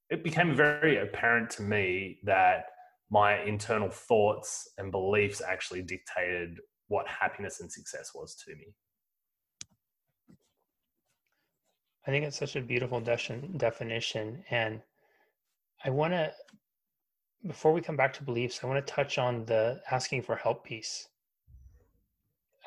it 0.10 0.24
became 0.24 0.56
very 0.56 0.98
apparent 0.98 1.50
to 1.52 1.64
me 1.64 2.20
that 2.24 2.66
my 3.10 3.42
internal 3.42 3.90
thoughts 3.90 4.70
and 4.78 4.92
beliefs 4.92 5.42
actually 5.42 5.82
dictated 5.82 6.60
what 6.88 7.08
happiness 7.08 7.60
and 7.62 7.72
success 7.72 8.12
was 8.14 8.36
to 8.36 8.56
me. 8.56 8.74
I 12.08 12.12
think 12.12 12.26
it's 12.26 12.38
such 12.38 12.56
a 12.56 12.62
beautiful 12.62 13.00
de- 13.00 13.50
definition. 13.58 14.44
And 14.52 14.82
I 15.84 15.90
want 15.90 16.14
to 16.14 16.32
before 17.48 17.74
we 17.74 17.82
come 17.82 17.96
back 17.96 18.14
to 18.14 18.24
beliefs, 18.24 18.60
I 18.64 18.68
want 18.68 18.86
to 18.86 18.94
touch 18.94 19.18
on 19.18 19.46
the 19.46 19.82
asking 19.92 20.24
for 20.24 20.36
help 20.36 20.64
piece. 20.66 21.08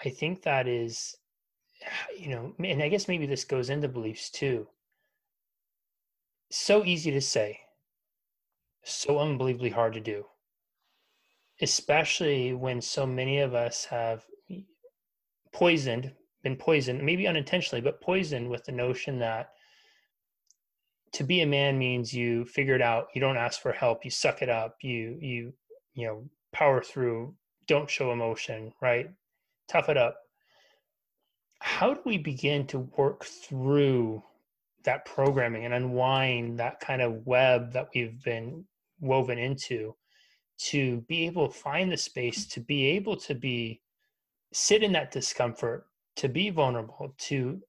I 0.05 0.11
think 0.11 0.43
that 0.43 0.69
is, 0.69 1.17
you 2.17 2.29
know, 2.29 2.55
and 2.63 2.83
I 2.83 2.89
guess 2.89 3.09
maybe 3.09 3.27
this 3.27 3.45
goes 3.45 3.71
into 3.71 3.89
beliefs 3.89 4.31
too. 4.31 4.69
So 6.51 6.85
easy 6.85 7.11
to 7.11 7.23
say, 7.23 7.61
so 8.83 9.19
unbelievably 9.19 9.71
hard 9.71 9.95
to 9.95 10.01
do. 10.01 10.27
especially 11.61 12.53
when 12.55 12.81
so 12.81 13.07
many 13.07 13.39
of 13.41 13.55
us 13.55 13.85
have 13.87 14.25
poisoned, 15.53 16.13
been 16.43 16.57
poisoned, 16.57 17.03
maybe 17.05 17.27
unintentionally, 17.27 17.81
but 17.81 18.01
poisoned 18.01 18.49
with 18.49 18.65
the 18.65 18.73
notion 18.73 19.19
that 19.19 19.51
to 21.13 21.25
be 21.25 21.41
a 21.41 21.47
man 21.47 21.79
means 21.79 22.13
you 22.15 22.45
figure 22.45 22.75
it 22.75 22.83
out, 22.83 23.09
you 23.15 23.21
don't 23.21 23.37
ask 23.37 23.61
for 23.61 23.73
help, 23.73 24.05
you 24.05 24.11
suck 24.11 24.43
it 24.43 24.49
up, 24.49 24.77
you 24.83 25.19
you 25.21 25.53
you 25.95 26.07
know 26.07 26.25
power 26.53 26.83
through, 26.83 27.35
don't 27.67 27.91
show 27.91 28.13
emotion, 28.13 28.73
right? 28.83 29.09
Tough 29.69 29.89
it 29.89 29.97
up. 29.97 30.17
How 31.61 31.95
do 31.95 32.01
we 32.05 32.19
begin 32.19 32.67
to 32.69 32.81
work 32.81 33.25
through 33.25 34.23
that 34.89 35.05
programming 35.05 35.67
and 35.67 35.75
unwind 35.75 36.59
that 36.59 36.81
kind 36.81 37.03
of 37.03 37.27
web 37.27 37.71
that 37.75 37.89
we've 37.95 38.25
been 38.25 38.65
woven 39.01 39.37
into 39.37 39.95
to 40.57 41.03
be 41.03 41.27
able 41.27 41.47
to 41.47 41.53
find 41.53 41.93
the 41.93 41.97
space 41.97 42.47
to 42.47 42.61
be 42.61 42.87
able 42.87 43.15
to 43.15 43.35
be 43.35 43.83
sit 44.55 44.83
in 44.83 44.91
that 44.91 45.11
discomfort 45.11 45.85
to 46.17 46.27
be 46.27 46.49
vulnerable 46.49 47.15
to 47.19 47.61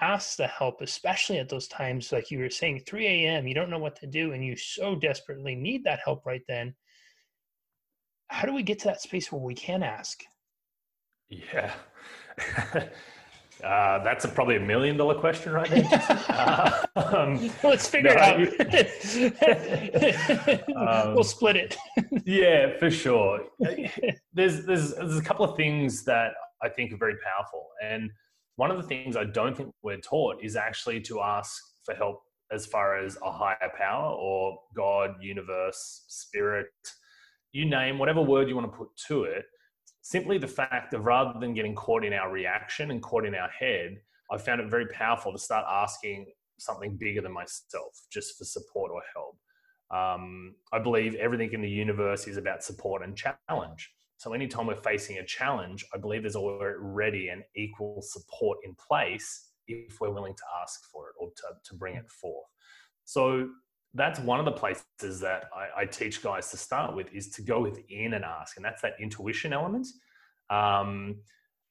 ask 0.00 0.36
the 0.36 0.46
help 0.46 0.80
especially 0.80 1.40
at 1.40 1.48
those 1.48 1.66
times 1.66 2.12
like 2.12 2.30
you 2.30 2.38
were 2.38 2.48
saying 2.48 2.80
3 2.86 3.04
a.m 3.04 3.48
you 3.48 3.54
don't 3.54 3.68
know 3.68 3.80
what 3.80 3.96
to 3.96 4.06
do 4.06 4.30
and 4.30 4.44
you 4.44 4.54
so 4.54 4.94
desperately 4.94 5.56
need 5.56 5.82
that 5.82 5.98
help 6.04 6.24
right 6.24 6.42
then. 6.46 6.72
How 8.28 8.46
do 8.46 8.54
we 8.54 8.62
get 8.62 8.78
to 8.78 8.84
that 8.86 9.02
space 9.02 9.32
where 9.32 9.40
we 9.40 9.56
can 9.56 9.82
ask? 9.82 10.22
Yeah 11.28 11.72
Uh, 13.62 14.02
that's 14.02 14.24
a, 14.24 14.28
probably 14.28 14.56
a 14.56 14.60
million 14.60 14.96
dollar 14.96 15.14
question 15.14 15.52
right 15.52 15.68
there. 15.68 15.88
uh, 16.28 16.86
um, 16.96 17.50
Let's 17.64 17.88
figure 17.88 18.14
no, 18.14 18.36
it 18.38 18.60
out. 20.76 21.06
um, 21.06 21.14
we'll 21.14 21.24
split 21.24 21.56
it. 21.56 21.76
yeah, 22.24 22.76
for 22.78 22.90
sure. 22.90 23.44
There's, 24.32 24.64
there's 24.64 24.94
there's 24.94 25.18
a 25.18 25.22
couple 25.22 25.44
of 25.44 25.56
things 25.56 26.04
that 26.04 26.32
I 26.62 26.68
think 26.68 26.92
are 26.92 26.96
very 26.96 27.16
powerful, 27.24 27.66
and 27.82 28.10
one 28.56 28.70
of 28.70 28.76
the 28.76 28.82
things 28.82 29.16
I 29.16 29.24
don't 29.24 29.56
think 29.56 29.72
we're 29.82 30.00
taught 30.00 30.42
is 30.42 30.56
actually 30.56 31.00
to 31.02 31.20
ask 31.20 31.62
for 31.84 31.94
help 31.94 32.22
as 32.52 32.66
far 32.66 32.98
as 33.02 33.16
a 33.24 33.30
higher 33.30 33.70
power 33.76 34.12
or 34.12 34.58
God, 34.76 35.14
universe, 35.20 36.04
spirit, 36.08 36.66
you 37.52 37.64
name 37.64 37.98
whatever 37.98 38.22
word 38.22 38.48
you 38.48 38.54
want 38.54 38.70
to 38.70 38.76
put 38.76 38.88
to 39.08 39.24
it 39.24 39.44
simply 40.02 40.38
the 40.38 40.48
fact 40.48 40.94
of 40.94 41.04
rather 41.04 41.38
than 41.38 41.54
getting 41.54 41.74
caught 41.74 42.04
in 42.04 42.12
our 42.12 42.30
reaction 42.30 42.90
and 42.90 43.02
caught 43.02 43.26
in 43.26 43.34
our 43.34 43.50
head, 43.50 43.96
I 44.30 44.38
found 44.38 44.60
it 44.60 44.70
very 44.70 44.86
powerful 44.86 45.32
to 45.32 45.38
start 45.38 45.66
asking 45.68 46.26
something 46.58 46.96
bigger 46.96 47.20
than 47.20 47.32
myself 47.32 48.00
just 48.12 48.38
for 48.38 48.44
support 48.44 48.92
or 48.92 49.02
help. 49.14 49.36
Um, 49.90 50.54
I 50.72 50.78
believe 50.78 51.14
everything 51.16 51.52
in 51.52 51.62
the 51.62 51.68
universe 51.68 52.28
is 52.28 52.36
about 52.36 52.62
support 52.62 53.02
and 53.02 53.16
challenge. 53.16 53.90
So 54.18 54.32
anytime 54.34 54.66
we're 54.66 54.76
facing 54.76 55.18
a 55.18 55.24
challenge, 55.24 55.84
I 55.94 55.98
believe 55.98 56.22
there's 56.22 56.36
already 56.36 57.28
an 57.28 57.42
equal 57.56 58.02
support 58.02 58.58
in 58.64 58.74
place 58.74 59.48
if 59.66 60.00
we're 60.00 60.10
willing 60.10 60.34
to 60.34 60.42
ask 60.62 60.80
for 60.92 61.08
it 61.08 61.14
or 61.18 61.30
to, 61.36 61.42
to 61.64 61.74
bring 61.74 61.96
it 61.96 62.08
forth. 62.10 62.46
So 63.04 63.48
that's 63.94 64.20
one 64.20 64.38
of 64.38 64.44
the 64.44 64.52
places 64.52 65.20
that 65.20 65.44
I, 65.54 65.82
I, 65.82 65.84
teach 65.84 66.22
guys 66.22 66.50
to 66.52 66.56
start 66.56 66.94
with 66.94 67.12
is 67.12 67.28
to 67.30 67.42
go 67.42 67.62
within 67.62 68.14
and 68.14 68.24
ask, 68.24 68.56
and 68.56 68.64
that's 68.64 68.82
that 68.82 68.94
intuition 69.00 69.52
element. 69.52 69.86
Um, 70.48 71.16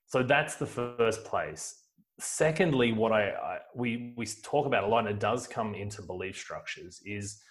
so 0.08 0.24
that's 0.24 0.56
the 0.56 0.66
first 0.66 1.24
place. 1.24 1.76
Secondly, 2.20 2.92
what 2.92 3.14
I, 3.14 3.30
I 3.30 3.58
we 3.74 4.14
we 4.18 4.26
talk 4.44 4.66
about 4.66 4.84
a 4.84 4.88
lot, 4.88 5.00
and 5.00 5.10
it 5.10 5.20
does 5.20 5.48
come 5.48 5.76
into 5.76 6.02
belief 6.02 6.38
structures, 6.38 7.02
is 7.06 7.42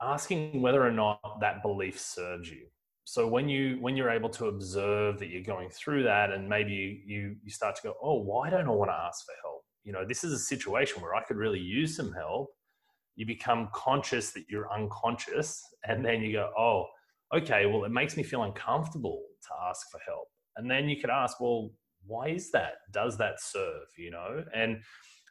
asking 0.00 0.62
whether 0.62 0.86
or 0.86 0.92
not 0.92 1.20
that 1.40 1.62
belief 1.62 1.98
serves 1.98 2.50
you. 2.50 2.66
So 3.04 3.26
when 3.26 3.48
you 3.48 3.76
when 3.80 3.96
you're 3.96 4.10
able 4.10 4.30
to 4.30 4.46
observe 4.46 5.18
that 5.18 5.28
you're 5.28 5.42
going 5.42 5.68
through 5.68 6.04
that, 6.04 6.30
and 6.30 6.48
maybe 6.48 6.72
you 6.72 6.98
you, 7.04 7.36
you 7.42 7.50
start 7.50 7.76
to 7.76 7.82
go, 7.82 7.94
oh, 8.02 8.20
why 8.22 8.48
don't 8.48 8.66
I 8.66 8.70
want 8.70 8.90
to 8.90 8.94
ask 8.94 9.26
for 9.26 9.34
help? 9.42 9.64
You 9.84 9.92
know, 9.92 10.06
this 10.06 10.24
is 10.24 10.32
a 10.32 10.38
situation 10.38 11.02
where 11.02 11.14
I 11.14 11.22
could 11.24 11.36
really 11.36 11.60
use 11.60 11.96
some 11.96 12.12
help 12.12 12.48
you 13.18 13.26
become 13.26 13.68
conscious 13.74 14.30
that 14.30 14.44
you're 14.48 14.72
unconscious 14.72 15.60
and 15.88 16.04
then 16.04 16.22
you 16.22 16.32
go 16.32 16.50
oh 16.56 16.86
okay 17.36 17.66
well 17.66 17.84
it 17.84 17.90
makes 17.90 18.16
me 18.16 18.22
feel 18.22 18.44
uncomfortable 18.44 19.20
to 19.42 19.68
ask 19.68 19.90
for 19.90 20.00
help. 20.06 20.28
And 20.56 20.70
then 20.70 20.88
you 20.88 21.00
could 21.00 21.10
ask 21.10 21.40
well 21.40 21.70
why 22.06 22.28
is 22.28 22.50
that? 22.52 22.74
Does 22.92 23.18
that 23.18 23.40
serve? 23.40 23.88
You 23.98 24.12
know? 24.12 24.44
And 24.54 24.78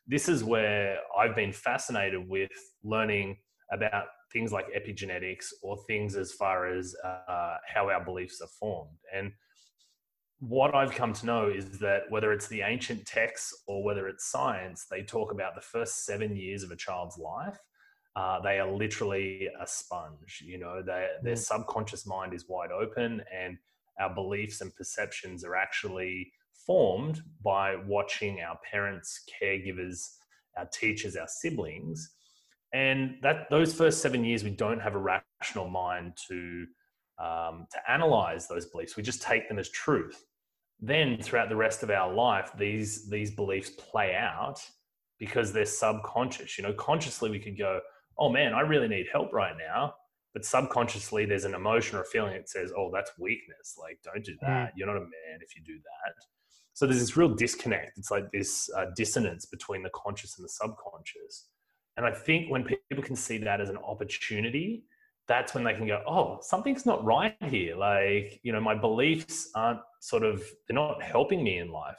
this 0.06 0.30
is 0.30 0.44
where 0.44 1.00
i've 1.18 1.36
been 1.36 1.52
fascinated 1.52 2.30
with 2.30 2.52
learning 2.84 3.36
about 3.74 4.06
things 4.32 4.52
like 4.52 4.66
epigenetics 4.74 5.48
or 5.62 5.78
things 5.88 6.16
as 6.16 6.32
far 6.34 6.68
as 6.68 6.96
uh, 7.04 7.56
how 7.74 7.90
our 7.90 8.04
beliefs 8.04 8.42
are 8.42 8.54
formed. 8.60 8.98
And 9.14 9.32
what 10.40 10.76
I've 10.76 10.92
come 10.92 11.14
to 11.14 11.26
know 11.26 11.50
is 11.50 11.80
that 11.80 12.04
whether 12.10 12.32
it's 12.32 12.48
the 12.48 12.62
ancient 12.62 13.06
texts 13.06 13.64
or 13.68 13.84
whether 13.84 14.08
it's 14.08 14.30
science, 14.30 14.86
they 14.90 15.02
talk 15.02 15.32
about 15.32 15.56
the 15.56 15.62
first 15.62 16.06
seven 16.06 16.36
years 16.36 16.64
of 16.64 16.72
a 16.72 16.76
child's 16.76 17.18
life 17.18 17.58
uh, 18.18 18.42
they 18.42 18.60
are 18.60 18.72
literally 18.72 19.48
a 19.62 19.68
sponge. 19.68 20.44
You 20.44 20.58
know, 20.58 20.82
they, 20.82 21.08
their 21.22 21.36
mm. 21.36 21.38
subconscious 21.38 22.08
mind 22.08 22.34
is 22.34 22.50
wide 22.50 22.72
open, 22.72 23.22
and 23.32 23.58
our 24.00 24.14
beliefs 24.14 24.62
and 24.62 24.76
perceptions 24.76 25.44
are 25.44 25.56
actually 25.56 26.32
formed 26.66 27.22
by 27.44 27.76
watching 27.76 28.42
our 28.42 28.58
parents, 28.70 29.24
caregivers, 29.40 30.16
our 30.58 30.66
teachers, 30.66 31.16
our 31.16 31.28
siblings. 31.28 32.16
And 32.74 33.18
that 33.22 33.52
those 33.52 33.74
first 33.74 34.02
seven 34.02 34.26
years, 34.26 34.44
we 34.44 34.50
don't 34.50 34.80
have 34.80 34.96
a 34.96 35.22
rational 35.40 35.70
mind 35.70 36.14
to 36.28 36.66
um, 37.20 37.68
to 37.72 37.92
analyze 37.92 38.48
those 38.48 38.66
beliefs. 38.66 38.98
We 38.98 39.04
just 39.04 39.22
take 39.22 39.48
them 39.48 39.60
as 39.60 39.70
truth. 39.70 40.26
Then, 40.80 41.18
throughout 41.22 41.50
the 41.50 41.56
rest 41.56 41.84
of 41.84 41.92
our 41.92 42.12
life, 42.12 42.50
these 42.58 43.08
these 43.10 43.30
beliefs 43.30 43.70
play 43.70 44.16
out 44.16 44.60
because 45.20 45.54
they're 45.54 45.66
subconscious. 45.66 46.58
You 46.58 46.64
know, 46.64 46.74
consciously 46.74 47.30
we 47.30 47.40
could 47.40 47.58
go, 47.58 47.80
oh 48.20 48.30
man, 48.30 48.54
I 48.54 48.62
really 48.62 48.88
need 48.88 49.08
help 49.12 49.34
right 49.34 49.56
now. 49.58 49.96
But 50.34 50.46
subconsciously, 50.46 51.26
there's 51.26 51.46
an 51.46 51.56
emotion 51.56 51.98
or 51.98 52.02
a 52.02 52.06
feeling 52.06 52.34
that 52.34 52.50
says, 52.50 52.72
oh, 52.78 52.92
that's 52.94 53.12
weakness. 53.18 53.76
Like, 53.80 53.98
don't 54.04 54.24
do 54.24 54.36
that. 54.42 54.68
Mm. 54.68 54.72
You're 54.76 54.88
not 54.88 54.98
a 54.98 55.02
man 55.02 55.40
if 55.42 55.56
you 55.56 55.64
do 55.64 55.78
that. 55.78 56.14
So 56.74 56.86
there's 56.86 57.00
this 57.00 57.18
real 57.18 57.34
disconnect. 57.34 57.98
It's 57.98 58.12
like 58.12 58.30
this 58.32 58.70
uh, 58.78 58.86
dissonance 58.96 59.48
between 59.48 59.82
the 59.82 59.90
conscious 59.96 60.38
and 60.38 60.46
the 60.46 60.50
subconscious. 60.50 61.48
And 61.96 62.06
I 62.06 62.12
think 62.12 62.52
when 62.52 62.64
people 62.64 63.04
can 63.04 63.16
see 63.16 63.40
that 63.40 63.60
as 63.60 63.70
an 63.70 63.78
opportunity, 63.78 64.84
that's 65.28 65.56
when 65.56 65.64
they 65.64 65.74
can 65.74 65.88
go, 65.88 66.04
oh, 66.08 66.38
something's 66.42 66.86
not 66.86 67.04
right 67.04 67.36
here. 67.46 67.76
Like, 67.76 68.40
you 68.44 68.52
know, 68.52 68.62
my 68.62 68.76
beliefs 68.76 69.50
aren't 69.56 69.80
sort 70.02 70.24
of, 70.24 70.44
they're 70.68 70.76
not 70.76 71.02
helping 71.02 71.44
me 71.44 71.58
in 71.58 71.72
life. 71.72 71.98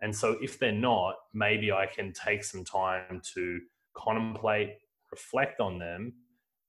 And 0.00 0.16
so 0.16 0.36
if 0.40 0.58
they're 0.58 0.72
not, 0.72 1.16
maybe 1.34 1.70
I 1.70 1.86
can 1.86 2.12
take 2.12 2.42
some 2.42 2.64
time 2.64 3.20
to 3.34 3.60
contemplate, 3.94 4.78
reflect 5.16 5.60
on 5.60 5.78
them, 5.78 6.12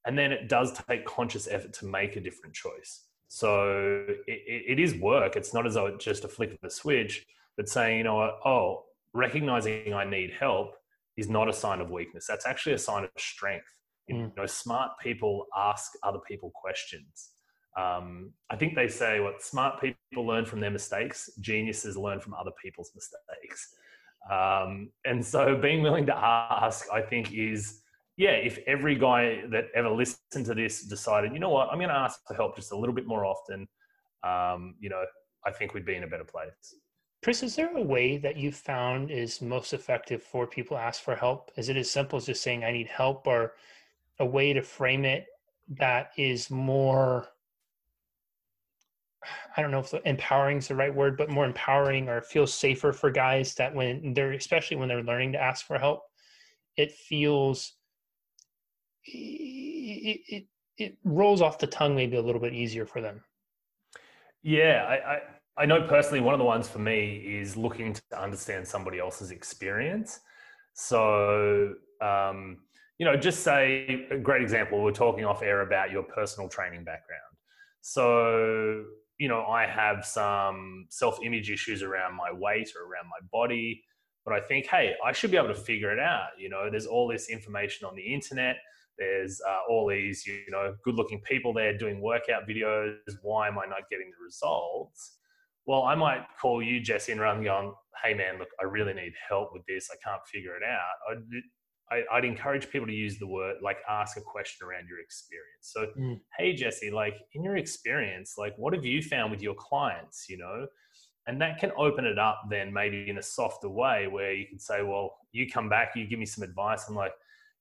and 0.06 0.18
then 0.18 0.32
it 0.32 0.44
does 0.48 0.70
take 0.88 1.06
conscious 1.06 1.48
effort 1.56 1.74
to 1.80 1.86
make 1.86 2.16
a 2.16 2.22
different 2.28 2.56
choice. 2.56 2.92
So 3.28 4.06
it, 4.26 4.42
it 4.72 4.80
is 4.80 4.96
work. 4.96 5.36
It's 5.36 5.54
not 5.54 5.66
as 5.68 5.74
though 5.74 5.88
it's 5.88 6.06
just 6.12 6.24
a 6.24 6.28
flick 6.36 6.52
of 6.52 6.60
a 6.64 6.70
switch, 6.70 7.26
but 7.58 7.68
saying, 7.68 7.98
you 8.00 8.04
know 8.06 8.16
what, 8.16 8.40
oh, 8.46 8.86
recognizing 9.14 9.94
I 9.94 10.06
need 10.18 10.32
help 10.32 10.76
is 11.18 11.28
not 11.30 11.50
a 11.50 11.54
sign 11.54 11.82
of 11.82 11.90
weakness. 11.90 12.26
That's 12.28 12.46
actually 12.46 12.76
a 12.76 12.84
sign 12.90 13.04
of 13.04 13.10
strength. 13.18 13.74
Mm. 14.10 14.18
You 14.18 14.32
know, 14.38 14.46
smart 14.46 14.92
people 15.02 15.48
ask 15.70 15.92
other 16.04 16.20
people 16.30 16.52
questions. 16.56 17.32
Um, 17.78 18.32
I 18.50 18.56
think 18.56 18.76
they 18.76 18.88
say 18.88 19.20
what 19.20 19.44
smart 19.44 19.82
people 19.82 20.26
learn 20.26 20.46
from 20.46 20.60
their 20.62 20.72
mistakes, 20.72 21.30
geniuses 21.42 21.98
learn 21.98 22.20
from 22.20 22.34
other 22.34 22.54
people's 22.64 22.92
mistakes. 22.96 23.76
Um, 24.32 24.90
and 25.06 25.24
so 25.24 25.56
being 25.56 25.84
willing 25.84 26.06
to 26.08 26.18
ask, 26.18 26.88
I 26.92 27.02
think, 27.02 27.34
is 27.34 27.82
yeah, 28.18 28.32
if 28.32 28.58
every 28.66 28.96
guy 28.96 29.44
that 29.52 29.66
ever 29.76 29.90
listened 29.90 30.46
to 30.48 30.56
this 30.56 30.84
decided, 30.84 31.34
you 31.34 31.40
know 31.40 31.50
what, 31.50 31.70
I'm 31.70 31.78
going 31.78 31.90
to 31.90 31.96
ask 31.96 32.20
for 32.28 32.34
help 32.34 32.56
just 32.56 32.72
a 32.72 32.78
little 32.78 32.96
bit 32.96 33.06
more 33.06 33.26
often, 33.26 33.68
um, 34.24 34.76
you 34.80 34.90
know, 34.90 35.04
I 35.46 35.52
think 35.52 35.76
we'd 35.76 35.86
be 35.86 35.96
in 35.96 36.04
a 36.04 36.08
better 36.08 36.24
place. 36.24 36.76
Chris, 37.24 37.44
is 37.44 37.56
there 37.56 37.76
a 37.76 37.82
way 37.82 38.18
that 38.18 38.36
you 38.36 38.52
found 38.52 39.12
is 39.12 39.42
most 39.42 39.72
effective 39.74 40.24
for 40.24 40.48
people 40.48 40.78
ask 40.78 41.04
for 41.04 41.16
help? 41.16 41.52
Is 41.58 41.70
it 41.70 41.78
as 41.78 41.92
simple 41.92 42.18
as 42.18 42.26
just 42.26 42.42
saying, 42.42 42.64
I 42.64 42.72
need 42.72 42.88
help, 42.88 43.28
or 43.28 43.54
a 44.20 44.26
way 44.26 44.52
to 44.52 44.62
frame 44.64 45.06
it 45.06 45.26
that 45.70 46.12
is 46.18 46.50
more, 46.50 47.28
I 49.56 49.62
don't 49.62 49.72
know 49.72 49.80
if 49.80 49.94
empowering 50.06 50.58
is 50.58 50.70
the 50.70 50.76
right 50.76 50.94
word, 50.94 51.18
but 51.18 51.30
more 51.30 51.46
empowering 51.46 52.10
or 52.10 52.22
feels 52.22 52.54
safer 52.54 52.92
for 52.94 53.12
guys 53.12 53.54
that 53.56 53.76
when 53.76 54.14
they're, 54.16 54.32
especially 54.32 54.78
when 54.78 54.88
they're 54.88 55.04
learning 55.04 55.34
to 55.34 55.42
ask 55.42 55.68
for 55.68 55.78
help, 55.78 56.02
it 56.78 56.92
feels 56.92 57.74
it, 59.08 60.22
it, 60.28 60.46
it 60.78 60.98
rolls 61.04 61.42
off 61.42 61.60
the 61.60 61.68
tongue 61.68 61.96
maybe 61.96 62.18
a 62.18 62.22
little 62.22 62.42
bit 62.42 62.54
easier 62.54 62.86
for 62.86 63.02
them. 63.02 63.22
Yeah, 64.44 64.86
I, 64.88 65.14
I, 65.14 65.20
I 65.58 65.66
know 65.66 65.82
personally 65.88 66.22
one 66.22 66.34
of 66.34 66.40
the 66.40 66.46
ones 66.46 66.68
for 66.68 66.80
me 66.80 67.16
is 67.16 67.58
looking 67.58 67.94
to 67.94 68.02
understand 68.22 68.68
somebody 68.68 69.00
else's 69.00 69.32
experience. 69.32 70.20
So, 70.74 71.74
um, 72.02 72.60
you 73.00 73.06
know, 73.06 73.16
just 73.16 73.42
say 73.42 74.08
a 74.12 74.18
great 74.18 74.42
example. 74.42 74.84
We're 74.84 74.92
talking 74.92 75.26
off 75.26 75.42
air 75.42 75.62
about 75.62 75.92
your 75.92 76.04
personal 76.04 76.50
training 76.50 76.84
background. 76.84 77.22
So, 77.82 78.84
you 79.18 79.28
know, 79.28 79.46
I 79.46 79.66
have 79.66 80.06
some 80.06 80.86
self 80.90 81.18
image 81.24 81.50
issues 81.50 81.82
around 81.82 82.16
my 82.16 82.32
weight 82.32 82.72
or 82.76 82.84
around 82.84 83.06
my 83.10 83.26
body, 83.32 83.84
but 84.26 84.34
I 84.34 84.40
think, 84.40 84.68
hey, 84.68 84.94
I 85.04 85.12
should 85.12 85.32
be 85.32 85.38
able 85.38 85.48
to 85.48 85.56
figure 85.56 85.92
it 85.92 86.00
out. 86.00 86.30
You 86.38 86.50
know, 86.50 86.70
there's 86.70 86.86
all 86.86 87.08
this 87.08 87.30
information 87.30 87.88
on 87.88 87.96
the 87.96 88.04
internet. 88.04 88.58
There's 88.98 89.42
uh, 89.48 89.60
all 89.70 89.88
these, 89.88 90.26
you 90.26 90.44
know, 90.50 90.76
good 90.84 90.96
looking 90.96 91.22
people 91.22 91.54
there 91.54 91.78
doing 91.78 92.02
workout 92.02 92.48
videos. 92.48 92.96
Why 93.22 93.48
am 93.48 93.58
I 93.60 93.66
not 93.66 93.90
getting 93.90 94.10
the 94.10 94.24
results? 94.24 95.18
Well, 95.66 95.84
I 95.84 95.96
might 95.96 96.26
call 96.42 96.64
you, 96.64 96.80
Jesse, 96.80 97.12
and 97.12 97.20
than 97.20 97.44
going, 97.44 97.74
hey, 98.04 98.14
man, 98.14 98.40
look, 98.40 98.48
I 98.60 98.64
really 98.64 98.94
need 98.94 99.14
help 99.28 99.52
with 99.54 99.64
this. 99.68 99.90
I 99.92 99.98
can't 100.08 100.22
figure 100.26 100.56
it 100.56 100.64
out. 100.64 101.18
I'd, 101.92 102.04
I, 102.12 102.16
would 102.16 102.26
encourage 102.26 102.70
people 102.70 102.88
to 102.88 102.94
use 102.94 103.18
the 103.18 103.28
word, 103.28 103.58
like, 103.62 103.78
ask 103.90 104.18
a 104.18 104.22
question 104.22 104.68
around 104.68 104.88
your 104.88 105.00
experience. 105.00 105.46
So, 105.62 105.88
mm. 106.00 106.20
hey, 106.38 106.54
Jesse, 106.54 106.90
like, 106.90 107.18
in 107.34 107.44
your 107.44 107.58
experience, 107.58 108.36
like, 108.38 108.54
what 108.58 108.74
have 108.74 108.86
you 108.86 109.02
found 109.02 109.32
with 109.32 109.42
your 109.42 109.56
clients, 109.56 110.26
you 110.30 110.38
know? 110.38 110.68
And 111.28 111.42
that 111.42 111.60
can 111.60 111.72
open 111.78 112.06
it 112.06 112.18
up 112.18 112.44
then 112.50 112.72
maybe 112.72 113.10
in 113.10 113.18
a 113.18 113.22
softer 113.22 113.70
way 113.70 114.08
where 114.08 114.34
you 114.34 114.46
can 114.48 114.60
say, 114.60 114.82
well, 114.82 115.18
you 115.34 115.50
come 115.50 115.68
back, 115.68 115.92
you 115.96 116.08
give 116.08 116.20
me 116.20 116.26
some 116.26 116.44
advice. 116.44 116.86
I'm 116.88 116.96
like, 116.96 117.12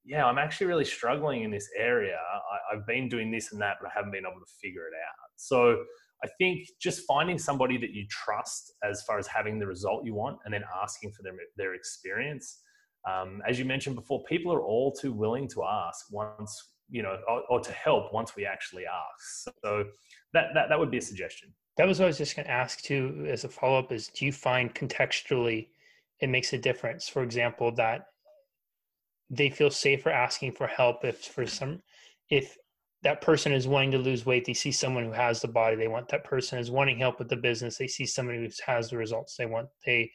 yeah, 0.06 0.24
I'm 0.24 0.38
actually 0.38 0.68
really 0.68 0.84
struggling 0.84 1.42
in 1.42 1.50
this 1.50 1.68
area. 1.76 2.16
I, 2.16 2.76
I've 2.76 2.86
been 2.86 3.08
doing 3.08 3.30
this 3.30 3.52
and 3.52 3.60
that, 3.60 3.78
but 3.80 3.88
I 3.88 3.92
haven't 3.94 4.12
been 4.12 4.24
able 4.24 4.40
to 4.40 4.52
figure 4.62 4.82
it 4.82 4.94
out. 4.94 5.30
So 5.34 5.82
I 6.24 6.28
think 6.38 6.68
just 6.80 7.04
finding 7.06 7.38
somebody 7.38 7.76
that 7.78 7.90
you 7.90 8.06
trust 8.08 8.72
as 8.84 9.02
far 9.02 9.18
as 9.18 9.26
having 9.26 9.58
the 9.58 9.66
result 9.66 10.04
you 10.04 10.14
want 10.14 10.38
and 10.44 10.54
then 10.54 10.62
asking 10.82 11.12
for 11.12 11.22
their, 11.22 11.32
their 11.56 11.74
experience. 11.74 12.60
Um, 13.08 13.42
as 13.48 13.58
you 13.58 13.64
mentioned 13.64 13.96
before, 13.96 14.22
people 14.24 14.52
are 14.52 14.62
all 14.62 14.92
too 14.92 15.12
willing 15.12 15.48
to 15.48 15.64
ask 15.64 16.06
once, 16.10 16.70
you 16.88 17.02
know, 17.02 17.18
or, 17.28 17.42
or 17.50 17.60
to 17.60 17.72
help 17.72 18.12
once 18.12 18.36
we 18.36 18.46
actually 18.46 18.84
ask. 18.86 19.54
So 19.64 19.84
that, 20.32 20.46
that, 20.54 20.68
that 20.68 20.78
would 20.78 20.90
be 20.90 20.98
a 20.98 21.02
suggestion. 21.02 21.52
That 21.76 21.86
was 21.86 21.98
what 21.98 22.06
I 22.06 22.08
was 22.08 22.18
just 22.18 22.36
going 22.36 22.46
to 22.46 22.52
ask 22.52 22.80
too 22.80 23.26
as 23.28 23.44
a 23.44 23.48
follow 23.48 23.78
up 23.78 23.92
is 23.92 24.08
do 24.08 24.24
you 24.24 24.32
find 24.32 24.74
contextually 24.74 25.68
it 26.20 26.28
makes 26.28 26.52
a 26.52 26.58
difference? 26.58 27.08
For 27.08 27.22
example, 27.22 27.70
that 27.74 28.06
they 29.30 29.50
feel 29.50 29.70
safer 29.70 30.10
asking 30.10 30.52
for 30.52 30.66
help 30.66 31.04
if 31.04 31.24
for 31.24 31.46
some 31.46 31.82
if 32.30 32.56
that 33.02 33.20
person 33.20 33.52
is 33.52 33.68
wanting 33.68 33.92
to 33.92 33.98
lose 33.98 34.26
weight 34.26 34.44
they 34.44 34.54
see 34.54 34.72
someone 34.72 35.04
who 35.04 35.12
has 35.12 35.40
the 35.40 35.48
body 35.48 35.76
they 35.76 35.88
want. 35.88 36.08
That 36.08 36.24
person 36.24 36.58
is 36.58 36.70
wanting 36.70 36.98
help 36.98 37.18
with 37.18 37.28
the 37.28 37.36
business 37.36 37.78
they 37.78 37.86
see 37.86 38.06
somebody 38.06 38.38
who 38.38 38.48
has 38.66 38.90
the 38.90 38.96
results 38.96 39.36
they 39.36 39.46
want. 39.46 39.68
They 39.84 40.10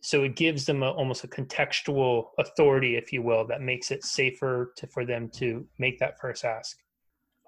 so 0.00 0.22
it 0.22 0.36
gives 0.36 0.66
them 0.66 0.82
a, 0.82 0.90
almost 0.90 1.24
a 1.24 1.28
contextual 1.28 2.26
authority 2.38 2.96
if 2.96 3.10
you 3.10 3.22
will 3.22 3.46
that 3.46 3.62
makes 3.62 3.90
it 3.90 4.04
safer 4.04 4.74
to, 4.76 4.86
for 4.86 5.06
them 5.06 5.30
to 5.30 5.66
make 5.78 5.98
that 5.98 6.20
first 6.20 6.44
ask. 6.44 6.76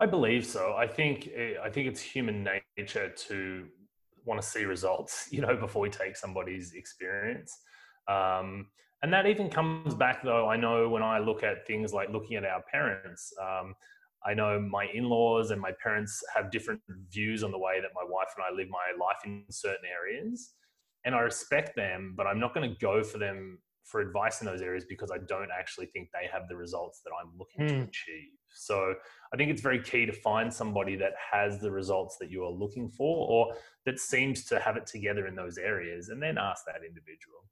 I 0.00 0.06
believe 0.06 0.46
so. 0.46 0.74
I 0.76 0.86
think 0.86 1.28
eh, 1.34 1.54
i 1.62 1.70
think 1.70 1.86
it's 1.88 2.00
human 2.00 2.46
nature 2.76 3.10
to 3.10 3.66
want 4.24 4.40
to 4.40 4.46
see 4.46 4.64
results 4.64 5.28
you 5.30 5.40
know 5.40 5.56
before 5.56 5.82
we 5.82 5.90
take 5.90 6.16
somebody's 6.16 6.72
experience. 6.74 7.58
Um, 8.08 8.68
and 9.02 9.12
that 9.12 9.26
even 9.26 9.48
comes 9.48 9.94
back 9.94 10.22
though 10.22 10.48
i 10.48 10.56
know 10.56 10.88
when 10.88 11.02
i 11.02 11.18
look 11.18 11.42
at 11.42 11.66
things 11.66 11.92
like 11.92 12.08
looking 12.10 12.36
at 12.36 12.44
our 12.44 12.62
parents 12.70 13.32
um, 13.40 13.74
i 14.24 14.32
know 14.32 14.60
my 14.60 14.86
in-laws 14.94 15.50
and 15.50 15.60
my 15.60 15.72
parents 15.82 16.22
have 16.34 16.50
different 16.50 16.80
views 17.10 17.42
on 17.42 17.50
the 17.50 17.58
way 17.58 17.80
that 17.80 17.90
my 17.94 18.04
wife 18.08 18.28
and 18.36 18.44
i 18.48 18.54
live 18.54 18.68
my 18.70 19.04
life 19.04 19.18
in 19.24 19.44
certain 19.50 19.84
areas 19.84 20.54
and 21.04 21.14
i 21.14 21.20
respect 21.20 21.76
them 21.76 22.14
but 22.16 22.26
i'm 22.26 22.40
not 22.40 22.54
going 22.54 22.68
to 22.68 22.76
go 22.78 23.02
for 23.02 23.18
them 23.18 23.58
for 23.84 24.00
advice 24.00 24.40
in 24.40 24.46
those 24.46 24.62
areas 24.62 24.84
because 24.88 25.10
i 25.12 25.18
don't 25.28 25.50
actually 25.56 25.86
think 25.86 26.08
they 26.12 26.28
have 26.32 26.48
the 26.48 26.56
results 26.56 27.02
that 27.04 27.12
i'm 27.22 27.30
looking 27.38 27.60
mm. 27.60 27.68
to 27.68 27.74
hmm. 27.74 27.88
achieve 27.88 28.30
so 28.48 28.94
i 29.32 29.36
think 29.36 29.50
it's 29.50 29.62
very 29.62 29.80
key 29.80 30.06
to 30.06 30.12
find 30.12 30.52
somebody 30.52 30.96
that 30.96 31.12
has 31.32 31.60
the 31.60 31.70
results 31.70 32.16
that 32.18 32.30
you 32.30 32.42
are 32.42 32.50
looking 32.50 32.88
for 32.90 33.28
or 33.28 33.54
that 33.84 34.00
seems 34.00 34.44
to 34.44 34.58
have 34.58 34.76
it 34.76 34.86
together 34.86 35.26
in 35.26 35.36
those 35.36 35.58
areas 35.58 36.08
and 36.08 36.20
then 36.20 36.36
ask 36.38 36.64
that 36.66 36.80
individual 36.84 37.44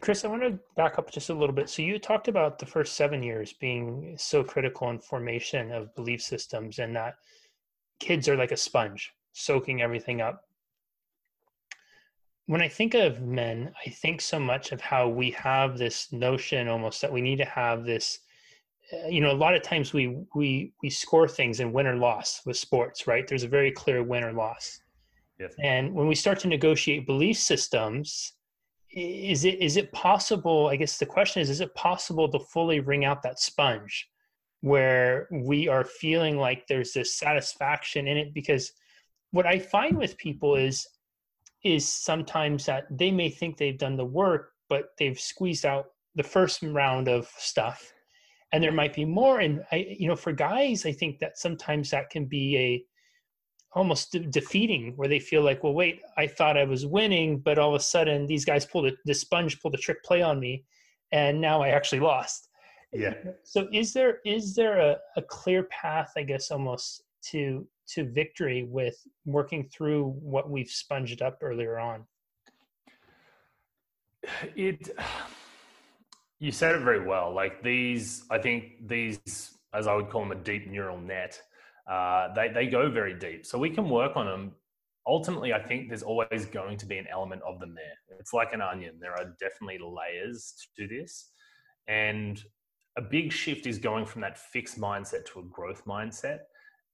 Chris, 0.00 0.24
I 0.24 0.28
want 0.28 0.42
to 0.42 0.58
back 0.76 0.98
up 0.98 1.10
just 1.10 1.30
a 1.30 1.34
little 1.34 1.54
bit. 1.54 1.68
So 1.68 1.82
you 1.82 1.98
talked 1.98 2.28
about 2.28 2.58
the 2.58 2.66
first 2.66 2.94
seven 2.94 3.22
years 3.22 3.52
being 3.52 4.14
so 4.18 4.42
critical 4.42 4.90
in 4.90 4.98
formation 4.98 5.72
of 5.72 5.94
belief 5.94 6.22
systems 6.22 6.78
and 6.78 6.94
that 6.96 7.16
kids 7.98 8.28
are 8.28 8.36
like 8.36 8.52
a 8.52 8.56
sponge, 8.56 9.12
soaking 9.32 9.82
everything 9.82 10.20
up. 10.20 10.44
When 12.46 12.62
I 12.62 12.68
think 12.68 12.94
of 12.94 13.20
men, 13.20 13.72
I 13.86 13.90
think 13.90 14.20
so 14.20 14.40
much 14.40 14.72
of 14.72 14.80
how 14.80 15.08
we 15.08 15.30
have 15.32 15.78
this 15.78 16.12
notion 16.12 16.66
almost 16.66 17.00
that 17.00 17.12
we 17.12 17.20
need 17.20 17.36
to 17.36 17.44
have 17.44 17.84
this 17.84 18.20
uh, 18.92 19.06
you 19.06 19.20
know 19.20 19.30
a 19.30 19.32
lot 19.32 19.54
of 19.54 19.62
times 19.62 19.92
we 19.92 20.16
we 20.34 20.72
we 20.82 20.90
score 20.90 21.28
things 21.28 21.60
in 21.60 21.72
win 21.72 21.86
or 21.86 21.96
loss 21.96 22.40
with 22.44 22.56
sports 22.56 23.06
right 23.06 23.28
there's 23.28 23.44
a 23.44 23.48
very 23.48 23.70
clear 23.70 24.02
win 24.02 24.24
or 24.24 24.32
loss 24.32 24.80
yes. 25.38 25.52
and 25.62 25.94
when 25.94 26.08
we 26.08 26.14
start 26.14 26.40
to 26.40 26.48
negotiate 26.48 27.06
belief 27.06 27.36
systems 27.36 28.32
is 28.92 29.44
it 29.44 29.60
is 29.60 29.76
it 29.76 29.92
possible 29.92 30.66
i 30.66 30.74
guess 30.74 30.98
the 30.98 31.06
question 31.06 31.40
is 31.40 31.48
is 31.48 31.60
it 31.60 31.74
possible 31.74 32.28
to 32.28 32.40
fully 32.40 32.80
wring 32.80 33.04
out 33.04 33.22
that 33.22 33.38
sponge 33.38 34.10
where 34.62 35.28
we 35.30 35.68
are 35.68 35.84
feeling 35.84 36.36
like 36.36 36.66
there's 36.66 36.92
this 36.92 37.14
satisfaction 37.14 38.06
in 38.06 38.16
it? 38.16 38.34
Because 38.34 38.72
what 39.30 39.46
i 39.46 39.58
find 39.58 39.96
with 39.96 40.18
people 40.18 40.56
is 40.56 40.86
is 41.64 41.86
sometimes 41.86 42.66
that 42.66 42.86
they 42.90 43.10
may 43.10 43.28
think 43.28 43.56
they've 43.56 43.78
done 43.78 43.96
the 43.96 44.04
work 44.04 44.52
but 44.68 44.90
they've 44.98 45.20
squeezed 45.20 45.66
out 45.66 45.86
the 46.14 46.22
first 46.22 46.62
round 46.62 47.08
of 47.08 47.28
stuff. 47.36 47.92
And 48.52 48.62
there 48.62 48.72
might 48.72 48.94
be 48.94 49.04
more. 49.04 49.40
And 49.40 49.64
i 49.72 49.86
you 49.98 50.08
know 50.08 50.16
for 50.16 50.32
guys 50.32 50.86
i 50.86 50.92
think 50.92 51.18
that 51.20 51.38
sometimes 51.38 51.90
that 51.90 52.10
can 52.10 52.26
be 52.26 52.56
a 52.56 52.84
almost 53.72 54.12
de- 54.12 54.20
defeating 54.20 54.92
where 54.96 55.08
they 55.08 55.18
feel 55.18 55.42
like 55.42 55.62
well 55.62 55.74
wait 55.74 56.02
i 56.16 56.26
thought 56.26 56.56
i 56.56 56.64
was 56.64 56.86
winning 56.86 57.38
but 57.38 57.58
all 57.58 57.74
of 57.74 57.80
a 57.80 57.84
sudden 57.84 58.26
these 58.26 58.44
guys 58.44 58.66
pulled 58.66 58.86
a, 58.86 58.92
the 59.04 59.14
sponge 59.14 59.60
pulled 59.60 59.74
a 59.74 59.78
trick 59.78 60.02
play 60.02 60.22
on 60.22 60.40
me 60.40 60.64
and 61.12 61.40
now 61.40 61.62
i 61.62 61.68
actually 61.68 62.00
lost. 62.00 62.48
Yeah. 62.92 63.14
So 63.44 63.68
is 63.72 63.92
there 63.92 64.18
is 64.24 64.54
there 64.54 64.78
a, 64.78 64.96
a 65.16 65.22
clear 65.22 65.64
path 65.64 66.12
i 66.16 66.22
guess 66.22 66.50
almost 66.50 67.04
to 67.30 67.66
to 67.88 68.04
victory 68.04 68.64
with 68.68 68.96
working 69.24 69.68
through 69.72 70.10
what 70.20 70.50
we've 70.50 70.70
sponged 70.70 71.22
up 71.22 71.38
earlier 71.42 71.78
on? 71.78 72.04
It 74.56 74.90
you 76.38 76.50
said 76.50 76.74
it 76.74 76.80
very 76.80 77.06
well. 77.06 77.32
Like 77.32 77.62
these 77.62 78.24
i 78.30 78.38
think 78.38 78.88
these 78.88 79.58
as 79.72 79.86
i 79.86 79.94
would 79.94 80.10
call 80.10 80.22
them 80.22 80.32
a 80.32 80.42
deep 80.42 80.66
neural 80.66 80.98
net 80.98 81.40
uh, 81.90 82.32
they, 82.34 82.48
they 82.48 82.66
go 82.66 82.88
very 82.88 83.14
deep. 83.18 83.44
So 83.44 83.58
we 83.58 83.70
can 83.70 83.88
work 83.90 84.16
on 84.16 84.26
them. 84.26 84.52
Ultimately, 85.06 85.52
I 85.52 85.60
think 85.60 85.88
there's 85.88 86.04
always 86.04 86.46
going 86.46 86.76
to 86.78 86.86
be 86.86 86.98
an 86.98 87.06
element 87.10 87.42
of 87.42 87.58
them 87.58 87.74
there. 87.74 88.18
It's 88.20 88.32
like 88.32 88.52
an 88.52 88.60
onion. 88.60 88.98
There 89.00 89.12
are 89.12 89.34
definitely 89.40 89.78
layers 89.78 90.54
to 90.76 90.86
this. 90.86 91.30
And 91.88 92.42
a 92.96 93.02
big 93.02 93.32
shift 93.32 93.66
is 93.66 93.78
going 93.78 94.06
from 94.06 94.20
that 94.22 94.38
fixed 94.38 94.78
mindset 94.78 95.24
to 95.26 95.40
a 95.40 95.42
growth 95.44 95.84
mindset. 95.84 96.40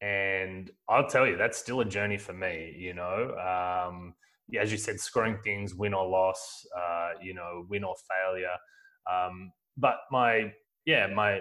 And 0.01 0.71
I'll 0.89 1.09
tell 1.09 1.27
you, 1.27 1.37
that's 1.37 1.59
still 1.59 1.81
a 1.81 1.85
journey 1.85 2.19
for 2.19 2.33
me, 2.33 2.75
you 2.79 2.95
know. 2.95 3.37
Um, 3.37 4.15
as 4.59 4.71
you 4.71 4.79
said, 4.79 5.01
scoring 5.01 5.39
things, 5.43 5.75
win 5.75 5.93
or 5.93 6.07
loss, 6.09 6.67
uh, 6.79 7.11
you 7.21 7.35
know, 7.35 7.67
win 7.69 7.85
or 7.85 7.97
failure. 8.09 8.57
Um, 9.11 9.53
but 9.77 9.97
my, 10.11 10.53
yeah, 10.87 11.07
my 11.09 11.41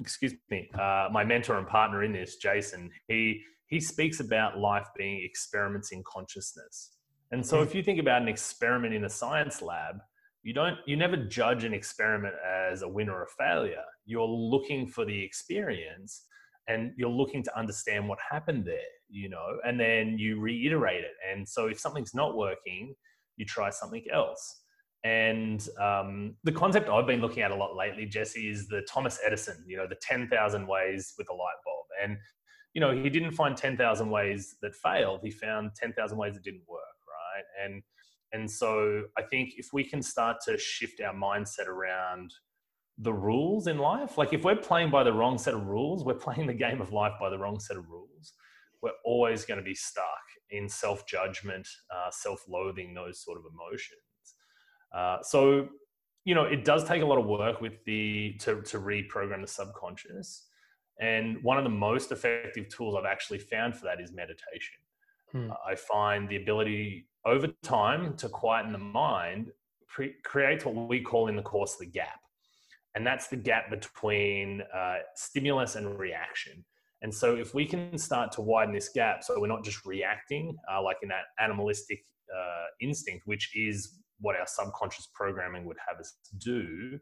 excuse 0.00 0.34
me, 0.50 0.70
uh, 0.74 1.08
my 1.10 1.24
mentor 1.24 1.58
and 1.58 1.66
partner 1.66 2.02
in 2.04 2.12
this, 2.12 2.36
Jason, 2.36 2.90
he 3.08 3.42
he 3.68 3.80
speaks 3.80 4.20
about 4.20 4.58
life 4.58 4.86
being 4.96 5.22
experiments 5.24 5.90
in 5.90 6.02
consciousness. 6.06 6.92
And 7.32 7.44
so, 7.44 7.62
if 7.62 7.74
you 7.74 7.82
think 7.82 7.98
about 7.98 8.22
an 8.22 8.28
experiment 8.28 8.94
in 8.94 9.04
a 9.04 9.10
science 9.10 9.60
lab, 9.60 9.96
you 10.42 10.52
don't 10.52 10.76
you 10.86 10.96
never 10.96 11.16
judge 11.16 11.64
an 11.64 11.74
experiment 11.74 12.34
as 12.46 12.82
a 12.82 12.88
win 12.88 13.08
or 13.08 13.24
a 13.24 13.26
failure. 13.38 13.84
You're 14.04 14.28
looking 14.28 14.86
for 14.86 15.04
the 15.04 15.24
experience, 15.24 16.24
and 16.68 16.92
you're 16.96 17.10
looking 17.10 17.42
to 17.42 17.58
understand 17.58 18.08
what 18.08 18.18
happened 18.30 18.64
there. 18.64 18.78
You 19.08 19.28
know, 19.28 19.58
and 19.64 19.78
then 19.78 20.18
you 20.18 20.38
reiterate 20.40 21.04
it. 21.04 21.14
And 21.28 21.48
so, 21.48 21.66
if 21.66 21.80
something's 21.80 22.14
not 22.14 22.36
working, 22.36 22.94
you 23.36 23.44
try 23.44 23.70
something 23.70 24.04
else. 24.12 24.62
And 25.06 25.64
um, 25.80 26.34
the 26.42 26.50
concept 26.50 26.88
I've 26.88 27.06
been 27.06 27.20
looking 27.20 27.44
at 27.44 27.52
a 27.52 27.54
lot 27.54 27.76
lately, 27.76 28.06
Jesse, 28.06 28.50
is 28.50 28.66
the 28.66 28.82
Thomas 28.88 29.20
Edison, 29.24 29.64
you 29.64 29.76
know, 29.76 29.86
the 29.86 29.94
10,000 30.02 30.66
ways 30.66 31.14
with 31.16 31.28
a 31.30 31.32
light 31.32 31.60
bulb. 31.64 31.86
And, 32.02 32.18
you 32.74 32.80
know, 32.80 32.90
he 32.90 33.08
didn't 33.08 33.30
find 33.30 33.56
10,000 33.56 34.10
ways 34.10 34.56
that 34.62 34.74
failed. 34.74 35.20
He 35.22 35.30
found 35.30 35.76
10,000 35.76 36.18
ways 36.18 36.34
that 36.34 36.42
didn't 36.42 36.64
work, 36.68 36.80
right? 37.06 37.64
And, 37.64 37.84
and 38.32 38.50
so 38.50 39.04
I 39.16 39.22
think 39.22 39.50
if 39.56 39.68
we 39.72 39.84
can 39.84 40.02
start 40.02 40.38
to 40.46 40.58
shift 40.58 41.00
our 41.00 41.14
mindset 41.14 41.68
around 41.68 42.34
the 42.98 43.14
rules 43.14 43.68
in 43.68 43.78
life, 43.78 44.18
like 44.18 44.32
if 44.32 44.42
we're 44.42 44.56
playing 44.56 44.90
by 44.90 45.04
the 45.04 45.12
wrong 45.12 45.38
set 45.38 45.54
of 45.54 45.68
rules, 45.68 46.04
we're 46.04 46.14
playing 46.14 46.48
the 46.48 46.54
game 46.54 46.80
of 46.80 46.92
life 46.92 47.12
by 47.20 47.30
the 47.30 47.38
wrong 47.38 47.60
set 47.60 47.76
of 47.76 47.88
rules. 47.88 48.32
We're 48.82 48.90
always 49.04 49.44
going 49.44 49.58
to 49.58 49.64
be 49.64 49.74
stuck 49.74 50.04
in 50.50 50.68
self 50.68 51.06
judgment, 51.06 51.68
uh, 51.94 52.10
self 52.10 52.42
loathing, 52.48 52.92
those 52.92 53.22
sort 53.22 53.38
of 53.38 53.44
emotions. 53.52 54.05
Uh, 54.94 55.18
so, 55.22 55.68
you 56.24 56.34
know, 56.34 56.44
it 56.44 56.64
does 56.64 56.84
take 56.84 57.02
a 57.02 57.06
lot 57.06 57.18
of 57.18 57.26
work 57.26 57.60
with 57.60 57.84
the 57.84 58.34
to, 58.40 58.62
to 58.62 58.78
reprogram 58.78 59.40
the 59.40 59.46
subconscious. 59.46 60.46
And 61.00 61.42
one 61.42 61.58
of 61.58 61.64
the 61.64 61.70
most 61.70 62.10
effective 62.12 62.68
tools 62.68 62.96
I've 62.98 63.04
actually 63.04 63.38
found 63.38 63.76
for 63.76 63.84
that 63.84 64.00
is 64.00 64.12
meditation. 64.12 64.78
Hmm. 65.32 65.50
I 65.66 65.74
find 65.74 66.28
the 66.28 66.36
ability 66.36 67.06
over 67.24 67.48
time 67.62 68.16
to 68.16 68.28
quieten 68.28 68.72
the 68.72 68.78
mind 68.78 69.50
pre- 69.88 70.14
creates 70.24 70.64
what 70.64 70.88
we 70.88 71.00
call 71.00 71.28
in 71.28 71.36
the 71.36 71.42
course 71.42 71.76
the 71.76 71.86
gap. 71.86 72.20
And 72.94 73.06
that's 73.06 73.26
the 73.26 73.36
gap 73.36 73.68
between 73.68 74.62
uh, 74.74 74.96
stimulus 75.14 75.76
and 75.76 75.98
reaction. 75.98 76.64
And 77.02 77.12
so, 77.12 77.36
if 77.36 77.54
we 77.54 77.66
can 77.66 77.98
start 77.98 78.32
to 78.32 78.40
widen 78.40 78.72
this 78.72 78.88
gap, 78.88 79.22
so 79.22 79.38
we're 79.38 79.48
not 79.48 79.64
just 79.64 79.84
reacting 79.84 80.56
uh, 80.72 80.82
like 80.82 80.96
in 81.02 81.10
that 81.10 81.24
animalistic 81.38 82.04
uh, 82.34 82.64
instinct, 82.80 83.26
which 83.26 83.54
is 83.54 83.98
what 84.20 84.36
our 84.36 84.46
subconscious 84.46 85.08
programming 85.14 85.64
would 85.66 85.76
have 85.88 85.98
us 85.98 86.14
do, 86.38 86.98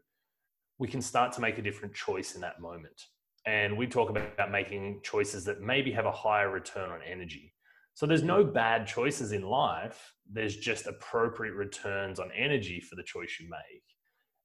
we 0.77 0.87
can 0.87 1.01
start 1.01 1.31
to 1.33 1.41
make 1.41 1.57
a 1.57 1.61
different 1.61 1.93
choice 1.93 2.35
in 2.35 2.41
that 2.41 2.59
moment. 2.59 3.01
And 3.45 3.77
we 3.77 3.87
talk 3.87 4.09
about 4.09 4.51
making 4.51 5.01
choices 5.03 5.45
that 5.45 5.61
maybe 5.61 5.91
have 5.91 6.05
a 6.05 6.11
higher 6.11 6.49
return 6.49 6.89
on 6.89 6.99
energy. 7.09 7.53
So 7.93 8.05
there's 8.05 8.23
no 8.23 8.43
mm-hmm. 8.43 8.53
bad 8.53 8.87
choices 8.87 9.31
in 9.31 9.43
life. 9.43 10.13
There's 10.31 10.57
just 10.57 10.87
appropriate 10.87 11.53
returns 11.53 12.19
on 12.19 12.29
energy 12.35 12.81
for 12.81 12.95
the 12.95 13.03
choice 13.03 13.37
you 13.39 13.49
make. 13.49 13.83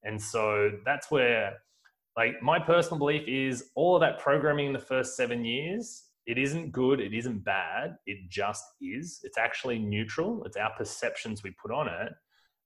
And 0.03 0.21
so 0.21 0.71
that's 0.85 1.11
where, 1.11 1.57
like, 2.15 2.41
my 2.41 2.59
personal 2.59 2.97
belief 2.97 3.27
is 3.27 3.71
all 3.75 3.95
of 3.95 4.01
that 4.01 4.19
programming 4.19 4.67
in 4.67 4.73
the 4.73 4.79
first 4.79 5.15
seven 5.15 5.43
years, 5.43 6.05
it 6.27 6.37
isn't 6.37 6.71
good, 6.71 6.99
it 6.99 7.13
isn't 7.13 7.43
bad, 7.43 7.97
it 8.05 8.29
just 8.29 8.63
is. 8.81 9.19
It's 9.23 9.37
actually 9.37 9.79
neutral, 9.79 10.43
it's 10.45 10.57
our 10.57 10.71
perceptions 10.77 11.43
we 11.43 11.51
put 11.61 11.71
on 11.71 11.87
it, 11.87 12.13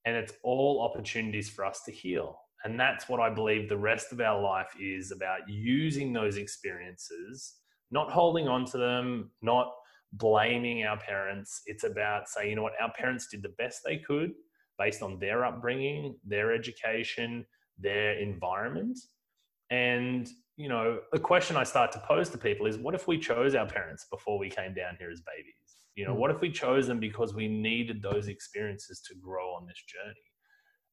and 0.06 0.16
it's 0.16 0.32
all 0.42 0.80
opportunities 0.80 1.50
for 1.50 1.64
us 1.64 1.82
to 1.84 1.92
heal. 1.92 2.38
And 2.64 2.78
that's 2.80 3.08
what 3.08 3.20
I 3.20 3.28
believe 3.28 3.68
the 3.68 3.76
rest 3.76 4.12
of 4.12 4.20
our 4.20 4.40
life 4.40 4.70
is 4.80 5.12
about 5.12 5.48
using 5.48 6.12
those 6.12 6.36
experiences, 6.36 7.56
not 7.90 8.10
holding 8.10 8.48
on 8.48 8.64
to 8.66 8.78
them, 8.78 9.30
not 9.42 9.72
blaming 10.12 10.84
our 10.84 10.96
parents. 10.96 11.62
It's 11.66 11.84
about 11.84 12.28
saying, 12.28 12.50
you 12.50 12.56
know 12.56 12.62
what, 12.62 12.72
our 12.80 12.92
parents 12.92 13.26
did 13.28 13.42
the 13.42 13.52
best 13.58 13.80
they 13.84 13.98
could 13.98 14.32
based 14.78 15.02
on 15.02 15.18
their 15.18 15.44
upbringing, 15.44 16.16
their 16.24 16.52
education, 16.52 17.44
their 17.78 18.18
environment. 18.18 18.98
And, 19.70 20.28
you 20.56 20.68
know, 20.68 21.00
the 21.12 21.18
question 21.18 21.56
I 21.56 21.64
start 21.64 21.92
to 21.92 21.98
pose 22.06 22.30
to 22.30 22.38
people 22.38 22.66
is 22.66 22.78
what 22.78 22.94
if 22.94 23.08
we 23.08 23.18
chose 23.18 23.54
our 23.54 23.66
parents 23.66 24.06
before 24.10 24.38
we 24.38 24.48
came 24.50 24.72
down 24.72 24.96
here 24.98 25.10
as 25.10 25.20
babies? 25.20 25.65
You 25.96 26.06
know, 26.06 26.14
mm. 26.14 26.18
what 26.18 26.30
if 26.30 26.40
we 26.40 26.50
chose 26.50 26.86
them 26.86 27.00
because 27.00 27.34
we 27.34 27.48
needed 27.48 28.00
those 28.00 28.28
experiences 28.28 29.00
to 29.08 29.14
grow 29.16 29.48
on 29.54 29.66
this 29.66 29.82
journey? 29.88 30.26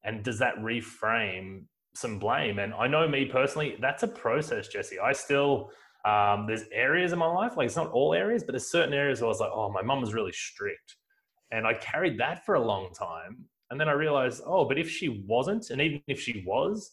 and 0.04 0.24
does 0.24 0.39
that 0.39 0.56
reframe 0.58 1.63
some 1.96 2.20
blame? 2.20 2.60
And 2.60 2.74
i 2.74 2.88
know 2.88 3.08
me 3.08 3.26
personally 3.26 3.78
that's 3.80 4.04
a 4.04 4.08
process 4.08 4.68
jesse. 4.68 5.00
I 5.00 5.13
still 5.13 5.72
um, 6.06 6.48
there's 6.48 6.63
areas 6.74 7.13
in 7.13 7.20
my 7.20 7.28
life 7.28 7.56
like 7.56 7.68
it's 7.68 7.78
not 7.78 7.92
all 7.92 8.13
areas 8.13 8.44
but 8.44 8.52
there's 8.52 8.70
certain 8.70 8.94
areas 8.94 9.22
where 9.22 9.28
i 9.28 9.30
was 9.30 9.39
like 9.39 9.52
oh 9.54 9.72
my 9.72 9.82
mom 9.82 10.02
was 10.02 10.13
really 10.13 10.32
strict. 10.32 10.96
And 11.52 11.68
i 11.68 11.74
carried 11.74 12.20
that 12.20 12.46
for 12.46 12.56
a 12.56 12.66
long 12.66 12.92
time. 12.94 13.46
And 13.70 13.80
then 13.80 13.89
i 13.89 13.94
realized 13.94 14.42
oh 14.46 14.66
but 14.66 14.78
if 14.78 14.89
she 14.89 15.24
wasn't 15.28 15.70
and 15.70 15.82
even 15.82 16.02
if 16.08 16.20
she 16.20 16.44
was 16.46 16.92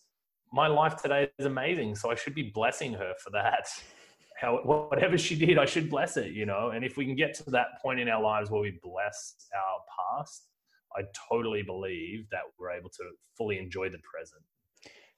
my 0.52 0.66
life 0.66 0.96
today 0.96 1.28
is 1.38 1.46
amazing 1.46 1.94
so 1.94 2.10
i 2.10 2.14
should 2.14 2.34
be 2.34 2.50
blessing 2.54 2.92
her 2.92 3.12
for 3.22 3.30
that 3.30 3.68
how 4.40 4.56
whatever 4.64 5.18
she 5.18 5.34
did 5.34 5.58
i 5.58 5.64
should 5.66 5.90
bless 5.90 6.16
it 6.16 6.32
you 6.32 6.46
know 6.46 6.70
and 6.70 6.84
if 6.84 6.96
we 6.96 7.04
can 7.04 7.14
get 7.14 7.34
to 7.34 7.50
that 7.50 7.68
point 7.82 8.00
in 8.00 8.08
our 8.08 8.22
lives 8.22 8.50
where 8.50 8.62
we 8.62 8.78
bless 8.82 9.34
our 9.54 9.80
past 9.96 10.50
I 10.96 11.02
totally 11.30 11.62
believe 11.62 12.28
that 12.30 12.42
we're 12.58 12.72
able 12.72 12.90
to 12.90 13.10
fully 13.36 13.58
enjoy 13.58 13.88
the 13.90 13.98
present. 13.98 14.42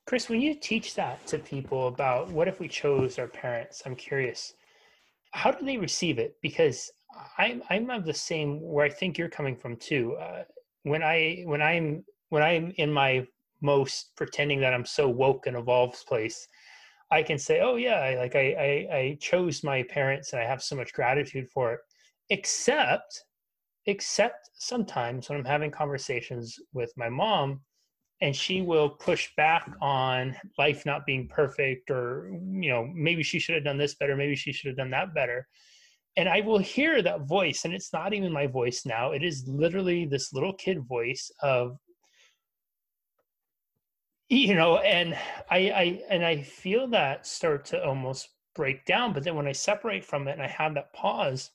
Chris, 0.06 0.28
when 0.28 0.40
you 0.40 0.54
teach 0.54 0.94
that 0.94 1.24
to 1.28 1.38
people 1.38 1.88
about 1.88 2.28
what 2.30 2.48
if 2.48 2.61
we 2.61 2.68
chose 2.68 3.18
our 3.18 3.28
parents, 3.28 3.82
I'm 3.87 3.94
curious, 3.94 4.54
how 5.32 5.50
do 5.50 5.64
they 5.64 5.76
receive 5.76 6.18
it? 6.18 6.37
Because 6.42 6.90
I'm 7.38 7.62
I'm 7.70 7.88
of 7.90 8.04
the 8.04 8.14
same 8.14 8.61
where 8.61 8.85
I 8.85 8.90
think 8.90 9.16
you're 9.16 9.28
coming 9.28 9.56
from 9.56 9.76
too. 9.76 10.16
Uh, 10.16 10.42
when 10.82 11.02
I 11.02 11.42
when 11.46 11.62
I'm 11.62 12.04
when 12.30 12.42
I'm 12.42 12.72
in 12.76 12.92
my 12.92 13.26
most 13.61 14.11
pretending 14.16 14.61
that 14.61 14.74
I'm 14.74 14.85
so 14.85 15.08
woke 15.08 15.46
and 15.46 15.56
evolved 15.56 16.04
place, 16.06 16.48
I 17.12 17.22
can 17.22 17.38
say, 17.38 17.61
oh 17.61 17.77
yeah, 17.77 17.96
I, 17.96 18.16
like 18.16 18.35
I, 18.35 18.46
I 18.68 18.96
I 18.96 19.18
chose 19.20 19.62
my 19.62 19.83
parents 19.85 20.33
and 20.33 20.40
I 20.40 20.46
have 20.46 20.62
so 20.62 20.75
much 20.75 20.92
gratitude 20.94 21.48
for 21.51 21.75
it. 21.75 21.81
Except 22.31 23.22
except 23.87 24.51
sometimes 24.55 25.29
when 25.29 25.38
I'm 25.38 25.44
having 25.44 25.70
conversations 25.70 26.59
with 26.72 26.92
my 26.96 27.09
mom 27.09 27.61
and 28.22 28.35
she 28.35 28.62
will 28.62 28.88
push 28.88 29.31
back 29.37 29.68
on 29.83 30.37
life 30.57 30.87
not 30.87 31.05
being 31.05 31.29
perfect 31.29 31.90
or 31.90 32.31
you 32.31 32.70
know 32.70 32.88
maybe 32.94 33.22
she 33.22 33.38
should 33.38 33.57
have 33.57 33.64
done 33.64 33.79
this 33.79 33.96
better 33.96 34.16
maybe 34.16 34.37
she 34.37 34.53
should 34.53 34.68
have 34.68 34.77
done 34.77 34.90
that 34.90 35.12
better 35.12 35.46
and 36.16 36.29
i 36.29 36.40
will 36.40 36.59
hear 36.59 37.03
that 37.03 37.27
voice 37.27 37.64
and 37.64 37.75
it's 37.75 37.92
not 37.92 38.14
even 38.14 38.33
my 38.33 38.46
voice 38.46 38.87
now 38.87 39.11
it 39.11 39.25
is 39.25 39.44
literally 39.48 40.05
this 40.07 40.33
little 40.33 40.53
kid 40.55 40.81
voice 40.87 41.31
of 41.42 41.77
you 44.33 44.55
know 44.55 44.79
and 44.79 45.14
i 45.51 45.59
i 45.71 46.03
and 46.09 46.25
i 46.25 46.40
feel 46.42 46.87
that 46.88 47.27
start 47.27 47.64
to 47.64 47.85
almost 47.85 48.31
break 48.55 48.85
down 48.85 49.12
but 49.12 49.23
then 49.23 49.35
when 49.35 49.47
i 49.47 49.53
separate 49.53 50.05
from 50.05 50.27
it 50.27 50.33
and 50.33 50.42
i 50.42 50.49
have 50.49 50.75
that 50.75 50.92
pause 50.92 51.51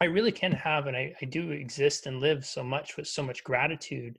I 0.00 0.04
really 0.04 0.32
can 0.32 0.52
have, 0.52 0.86
and 0.86 0.96
I, 0.96 1.14
I 1.22 1.24
do 1.24 1.52
exist 1.52 2.06
and 2.06 2.20
live 2.20 2.44
so 2.44 2.62
much 2.62 2.96
with 2.96 3.06
so 3.06 3.22
much 3.22 3.42
gratitude 3.44 4.18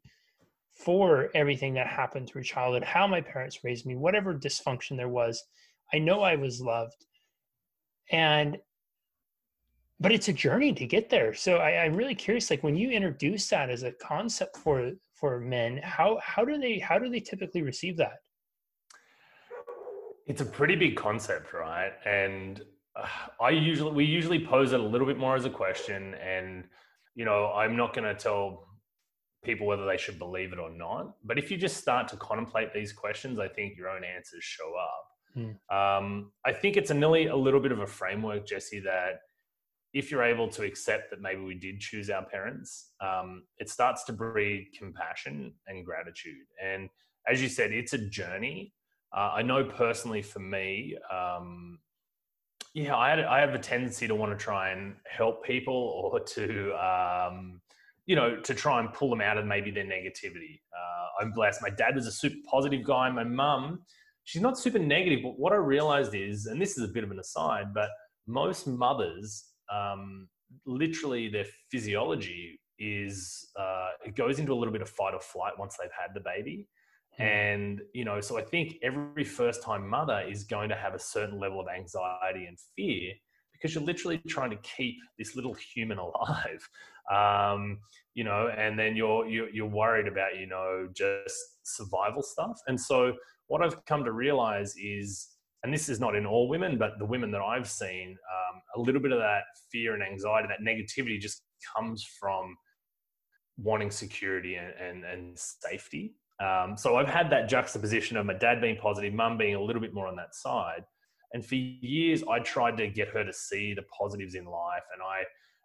for 0.74 1.30
everything 1.36 1.74
that 1.76 1.88
happened 1.88 2.28
through 2.28 2.44
childhood, 2.44 2.84
how 2.84 3.06
my 3.08 3.22
parents 3.22 3.64
raised 3.64 3.86
me, 3.86 3.96
whatever 3.96 4.34
dysfunction 4.34 4.98
there 4.98 5.10
was. 5.10 5.44
I 5.94 6.00
know 6.00 6.22
I 6.22 6.36
was 6.36 6.62
loved. 6.62 7.06
And, 8.12 8.58
but 10.00 10.12
it's 10.12 10.30
a 10.30 10.34
journey 10.34 10.74
to 10.74 10.86
get 10.86 11.10
there. 11.10 11.34
So 11.34 11.58
I, 11.58 11.84
I'm 11.84 11.96
really 11.96 12.16
curious, 12.16 12.50
like 12.50 12.64
when 12.64 12.76
you 12.76 12.90
introduce 12.90 13.48
that 13.50 13.70
as 13.70 13.84
a 13.84 13.92
concept 13.92 14.58
for, 14.58 14.92
for 15.20 15.40
men, 15.40 15.80
how, 15.84 16.20
how 16.24 16.46
do 16.46 16.58
they, 16.58 16.80
how 16.80 17.00
do 17.00 17.10
they 17.10 17.20
typically 17.20 17.62
receive 17.62 17.98
that? 17.98 18.20
It's 20.26 20.42
a 20.42 20.46
pretty 20.46 20.76
big 20.76 20.96
concept, 20.96 21.54
right? 21.54 21.92
And 22.06 22.62
I 23.40 23.50
usually 23.50 23.92
we 23.92 24.06
usually 24.06 24.44
pose 24.44 24.74
it 24.74 24.80
a 24.80 24.84
little 24.84 25.08
bit 25.08 25.18
more 25.18 25.36
as 25.36 25.46
a 25.46 25.50
question, 25.50 26.16
and 26.16 26.66
you 27.16 27.26
know 27.26 27.52
I'm 27.54 27.76
not 27.76 27.94
going 27.94 28.06
to 28.06 28.16
tell 28.16 28.66
people 29.44 29.68
whether 29.68 29.86
they 29.86 29.98
should 29.98 30.20
believe 30.20 30.52
it 30.52 30.60
or 30.60 30.70
not. 30.70 31.16
But 31.24 31.38
if 31.38 31.52
you 31.52 31.58
just 31.58 31.78
start 31.78 32.08
to 32.10 32.18
contemplate 32.18 32.74
these 32.74 32.92
questions, 32.92 33.40
I 33.40 33.48
think 33.48 33.78
your 33.78 33.90
own 33.90 34.04
answers 34.04 34.44
show 34.44 34.74
up. 34.76 35.08
Hmm. 35.34 35.76
Um, 35.76 36.32
I 36.46 36.54
think 36.54 36.76
it's 36.78 36.90
a 36.90 36.94
nearly 36.94 37.28
a 37.28 37.36
little 37.36 37.60
bit 37.60 37.72
of 37.72 37.80
a 37.80 37.88
framework, 37.88 38.48
Jesse, 38.48 38.80
that 38.82 39.22
if 39.94 40.12
you're 40.12 40.24
able 40.24 40.48
to 40.50 40.64
accept 40.64 41.10
that 41.12 41.22
maybe 41.22 41.42
we 41.42 41.56
did 41.56 41.80
choose 41.80 42.10
our 42.10 42.26
parents, 42.26 42.92
um, 43.02 43.44
it 43.58 43.70
starts 43.70 44.04
to 44.06 44.14
breed 44.14 44.70
compassion 44.78 45.54
and 45.68 45.86
gratitude. 45.86 46.46
And 46.64 46.90
as 47.28 47.42
you 47.42 47.50
said, 47.50 47.72
it's 47.72 47.94
a 47.94 47.98
journey. 47.98 48.74
Uh, 49.16 49.32
I 49.36 49.42
know 49.42 49.64
personally 49.64 50.22
for 50.22 50.40
me, 50.40 50.98
um, 51.12 51.80
yeah, 52.74 52.96
I 52.96 53.10
had 53.10 53.20
I 53.22 53.40
have 53.40 53.56
a 53.56 53.60
tendency 53.60 54.08
to 54.08 54.14
want 54.14 54.38
to 54.38 54.44
try 54.44 54.70
and 54.70 54.96
help 55.10 55.44
people 55.44 55.74
or 56.14 56.20
to 56.20 56.74
um, 56.74 57.62
you 58.06 58.16
know 58.16 58.38
to 58.42 58.54
try 58.54 58.80
and 58.80 58.94
pull 58.94 59.10
them 59.10 59.22
out 59.22 59.38
of 59.38 59.46
maybe 59.46 59.72
their 59.72 59.86
negativity. 59.86 60.60
Uh, 60.76 61.24
I'm 61.24 61.32
blessed. 61.32 61.62
My 61.62 61.70
dad 61.72 61.96
was 61.96 62.06
a 62.06 62.12
super 62.12 62.38
positive 62.50 62.84
guy. 62.84 63.10
My 63.10 63.24
mum, 63.24 63.82
she's 64.26 64.42
not 64.42 64.60
super 64.60 64.80
negative, 64.80 65.22
but 65.24 65.40
what 65.40 65.54
I 65.54 65.58
realized 65.58 66.14
is, 66.14 66.46
and 66.46 66.62
this 66.62 66.78
is 66.78 66.84
a 66.84 66.94
bit 66.94 67.04
of 67.04 67.12
an 67.12 67.20
aside, 67.20 67.74
but 67.74 67.90
most 68.28 68.68
mothers, 68.68 69.46
um, 69.74 70.28
literally 70.66 71.30
their 71.30 71.46
physiology 71.72 72.60
is 72.80 73.50
uh, 73.60 73.90
it 74.06 74.16
goes 74.16 74.40
into 74.40 74.54
a 74.54 74.56
little 74.56 74.72
bit 74.72 74.82
of 74.82 74.90
fight 74.90 75.14
or 75.14 75.20
flight 75.20 75.54
once 75.58 75.78
they've 75.82 75.90
had 75.98 76.14
the 76.14 76.20
baby. 76.20 76.68
Hmm. 77.18 77.24
And, 77.24 77.82
you 77.94 78.06
know, 78.06 78.22
so 78.22 78.38
I 78.38 78.44
think 78.44 78.76
every 78.84 79.24
first 79.24 79.64
time 79.64 79.88
mother 79.88 80.24
is 80.28 80.44
going 80.44 80.70
to 80.70 80.76
have 80.76 80.94
a 80.94 81.00
certain 81.00 81.40
level 81.40 81.60
of 81.60 81.68
anxiety 81.68 82.46
and 82.46 82.58
fear 82.76 83.14
because 83.54 83.74
you're 83.74 83.84
literally 83.84 84.22
trying 84.28 84.52
to 84.52 84.58
keep 84.58 84.96
this 85.18 85.36
little 85.36 85.56
human 85.74 85.98
alive. 85.98 86.70
Um, 87.12 87.80
you 88.14 88.24
know, 88.24 88.50
and 88.56 88.78
then 88.78 88.96
you're, 88.96 89.28
you're, 89.28 89.50
you're 89.50 89.68
worried 89.68 90.08
about, 90.08 90.38
you 90.40 90.48
know, 90.48 90.88
just 90.94 91.36
survival 91.64 92.22
stuff. 92.22 92.60
And 92.68 92.80
so 92.80 93.14
what 93.48 93.62
I've 93.62 93.84
come 93.86 94.04
to 94.04 94.12
realize 94.12 94.76
is, 94.76 95.30
and 95.68 95.74
this 95.74 95.90
is 95.90 96.00
not 96.00 96.16
in 96.16 96.26
all 96.26 96.48
women, 96.48 96.78
but 96.78 96.98
the 96.98 97.04
women 97.04 97.30
that 97.32 97.42
I've 97.42 97.70
seen, 97.70 98.12
um, 98.12 98.62
a 98.78 98.80
little 98.80 99.02
bit 99.02 99.12
of 99.12 99.20
that 99.20 99.42
fear 99.70 99.96
and 99.96 100.02
anxiety, 100.02 100.48
that 100.48 100.66
negativity 100.66 101.20
just 101.20 101.42
comes 101.76 102.08
from 102.18 102.56
wanting 103.58 103.92
security 103.92 104.56
and, 104.56 104.74
and, 104.80 105.04
and 105.04 105.38
safety. 105.38 106.16
Um, 106.40 106.78
so 106.78 106.96
I've 106.96 107.10
had 107.10 107.30
that 107.32 107.50
juxtaposition 107.50 108.16
of 108.16 108.26
my 108.26 108.36
dad 108.36 108.62
being 108.62 108.78
positive, 108.78 109.14
mum 109.14 109.38
being 109.38 109.56
a 109.56 109.62
little 109.62 109.82
bit 109.82 109.94
more 109.94 110.08
on 110.08 110.16
that 110.16 110.34
side. 110.34 110.86
And 111.34 111.46
for 111.46 111.56
years, 111.56 112.24
I 112.32 112.40
tried 112.40 112.78
to 112.78 112.88
get 112.88 113.10
her 113.10 113.26
to 113.26 113.34
see 113.34 113.74
the 113.74 113.84
positives 114.00 114.36
in 114.36 114.46
life. 114.46 114.84
And 114.94 115.02
I, 115.04 115.24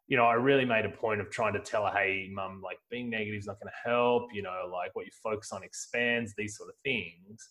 you 0.09 0.17
know, 0.17 0.25
I 0.25 0.35
really 0.35 0.65
made 0.65 0.85
a 0.85 0.91
point 0.91 1.21
of 1.21 1.31
trying 1.31 1.53
to 1.53 1.61
tell 1.61 1.87
her, 1.87 1.93
hey, 1.93 2.29
mum, 2.33 2.61
like 2.61 2.79
being 2.91 3.09
negative 3.09 3.39
is 3.39 3.47
not 3.47 3.61
going 3.61 3.71
to 3.71 3.89
help. 3.89 4.31
You 4.35 4.43
know, 4.43 4.69
like 4.73 4.97
what 4.97 5.07
you 5.07 5.13
focus 5.23 5.53
on 5.53 5.63
expands, 5.63 6.35
these 6.37 6.57
sort 6.57 6.71
of 6.71 6.75
things. 6.83 7.51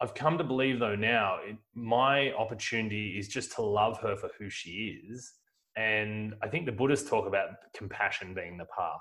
I've 0.00 0.14
come 0.14 0.38
to 0.38 0.44
believe 0.44 0.80
though 0.80 0.96
now, 0.96 1.38
it, 1.44 1.56
my 1.74 2.32
opportunity 2.32 3.16
is 3.18 3.28
just 3.28 3.52
to 3.52 3.62
love 3.62 3.98
her 4.00 4.16
for 4.16 4.30
who 4.38 4.50
she 4.50 5.00
is. 5.08 5.32
And 5.76 6.34
I 6.42 6.48
think 6.48 6.66
the 6.66 6.72
Buddhists 6.72 7.08
talk 7.08 7.26
about 7.26 7.48
compassion 7.74 8.34
being 8.34 8.56
the 8.56 8.66
path. 8.76 9.00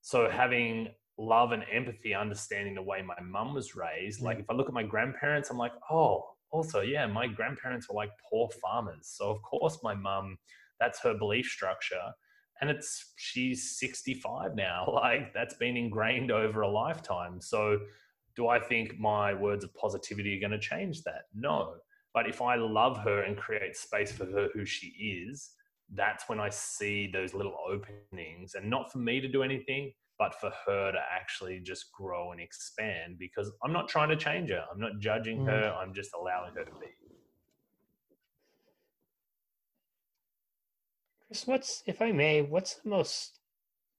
So 0.00 0.28
having 0.30 0.88
love 1.18 1.52
and 1.52 1.64
empathy, 1.72 2.14
understanding 2.14 2.74
the 2.74 2.82
way 2.82 3.02
my 3.02 3.20
mum 3.22 3.54
was 3.54 3.74
raised. 3.74 4.20
Like 4.20 4.38
if 4.38 4.50
I 4.50 4.54
look 4.54 4.68
at 4.68 4.74
my 4.74 4.82
grandparents, 4.82 5.50
I'm 5.50 5.58
like, 5.58 5.72
oh, 5.90 6.24
also, 6.50 6.80
yeah, 6.80 7.06
my 7.06 7.26
grandparents 7.26 7.88
were 7.88 7.96
like 7.96 8.10
poor 8.30 8.48
farmers. 8.62 9.12
So 9.16 9.30
of 9.30 9.42
course 9.42 9.78
my 9.82 9.94
mum, 9.94 10.38
that's 10.80 11.00
her 11.00 11.14
belief 11.14 11.46
structure. 11.46 12.12
And 12.60 12.70
it's 12.70 13.12
she's 13.16 13.78
65 13.78 14.54
now. 14.54 14.86
Like 14.94 15.34
that's 15.34 15.54
been 15.54 15.76
ingrained 15.76 16.30
over 16.30 16.62
a 16.62 16.68
lifetime. 16.68 17.40
So 17.40 17.78
do 18.36 18.48
I 18.48 18.58
think 18.58 18.98
my 18.98 19.32
words 19.32 19.64
of 19.64 19.74
positivity 19.74 20.36
are 20.36 20.40
going 20.40 20.58
to 20.58 20.66
change 20.66 21.02
that? 21.02 21.22
No. 21.34 21.74
But 22.12 22.28
if 22.28 22.40
I 22.40 22.56
love 22.56 22.98
her 22.98 23.22
and 23.22 23.36
create 23.36 23.76
space 23.76 24.12
for 24.12 24.24
her 24.26 24.48
who 24.54 24.64
she 24.64 24.88
is, 24.88 25.50
that's 25.92 26.28
when 26.28 26.40
I 26.40 26.48
see 26.48 27.10
those 27.12 27.34
little 27.34 27.56
openings 27.68 28.54
and 28.54 28.70
not 28.70 28.90
for 28.90 28.98
me 28.98 29.20
to 29.20 29.28
do 29.28 29.42
anything, 29.42 29.92
but 30.18 30.34
for 30.40 30.52
her 30.66 30.92
to 30.92 30.98
actually 31.12 31.60
just 31.60 31.92
grow 31.92 32.32
and 32.32 32.40
expand 32.40 33.18
because 33.18 33.50
I'm 33.64 33.72
not 33.72 33.88
trying 33.88 34.08
to 34.10 34.16
change 34.16 34.50
her. 34.50 34.64
I'm 34.72 34.80
not 34.80 34.98
judging 35.00 35.40
mm. 35.40 35.46
her. 35.46 35.74
I'm 35.80 35.92
just 35.92 36.10
allowing 36.18 36.54
her 36.54 36.64
to 36.64 36.70
be. 36.72 36.86
Chris, 41.26 41.46
what's, 41.46 41.82
if 41.86 42.00
I 42.00 42.12
may, 42.12 42.42
what's 42.42 42.74
the 42.74 42.88
most 42.88 43.40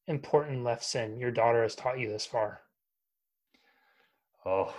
important 0.08 0.63
lesson 0.63 1.19
your 1.19 1.32
daughter 1.32 1.63
has 1.63 1.76
taught 1.76 2.00
you 2.00 2.08
this 2.08 2.26
far? 2.26 2.62
Oh, 4.45 4.71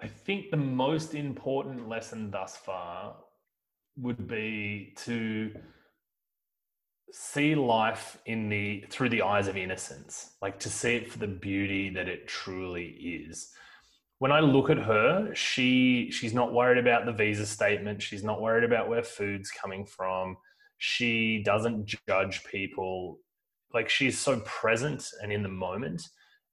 I 0.00 0.08
think 0.08 0.50
the 0.50 0.56
most 0.56 1.14
important 1.14 1.88
lesson 1.88 2.30
thus 2.30 2.56
far 2.56 3.14
would 3.96 4.26
be 4.26 4.94
to 4.96 5.52
see 7.12 7.54
life 7.54 8.18
in 8.26 8.48
the 8.48 8.84
through 8.90 9.08
the 9.08 9.22
eyes 9.22 9.48
of 9.48 9.56
innocence 9.56 10.32
like 10.42 10.58
to 10.60 10.68
see 10.68 10.94
it 10.94 11.10
for 11.10 11.18
the 11.18 11.26
beauty 11.26 11.88
that 11.90 12.08
it 12.08 12.28
truly 12.28 12.86
is. 12.86 13.50
When 14.18 14.32
i 14.32 14.40
look 14.40 14.68
at 14.68 14.78
her 14.78 15.34
she 15.34 16.10
she's 16.10 16.34
not 16.34 16.52
worried 16.52 16.78
about 16.78 17.06
the 17.06 17.12
visa 17.12 17.46
statement. 17.46 18.02
She's 18.02 18.24
not 18.24 18.42
worried 18.42 18.64
about 18.64 18.88
where 18.88 19.02
food's 19.02 19.50
coming 19.50 19.86
from. 19.86 20.36
She 20.78 21.42
doesn't 21.44 21.96
judge 22.08 22.44
people. 22.44 23.20
Like 23.72 23.88
she's 23.88 24.18
so 24.18 24.40
present 24.40 25.08
and 25.22 25.32
in 25.32 25.42
the 25.42 25.48
moment 25.48 26.02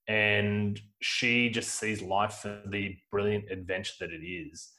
and 0.07 0.79
she 1.01 1.49
just 1.49 1.75
sees 1.75 2.01
life 2.01 2.35
for 2.35 2.61
the 2.67 2.95
brilliant 3.11 3.45
adventure 3.51 3.93
that 3.99 4.11
it 4.11 4.25
is 4.25 4.71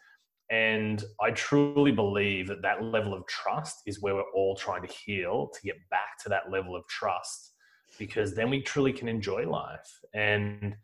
and 0.51 1.03
I 1.21 1.33
truly 1.33 1.91
believe 1.91 2.47
that 2.49 2.62
that 2.62 2.83
level 2.83 3.15
of 3.15 3.27
trust 3.27 3.83
is 3.87 4.01
where 4.01 4.15
we're 4.15 4.31
all 4.35 4.55
trying 4.55 4.87
to 4.87 4.93
heal 4.93 5.51
to 5.53 5.61
get 5.62 5.77
back 5.91 6.19
to 6.23 6.29
that 6.29 6.51
level 6.51 6.77
of 6.77 6.87
trust 6.87 7.53
because 7.99 8.35
then 8.35 8.51
we 8.51 8.62
truly 8.62 8.93
can 8.93 9.09
enjoy 9.09 9.49
life. 9.49 10.01
And 10.15 10.77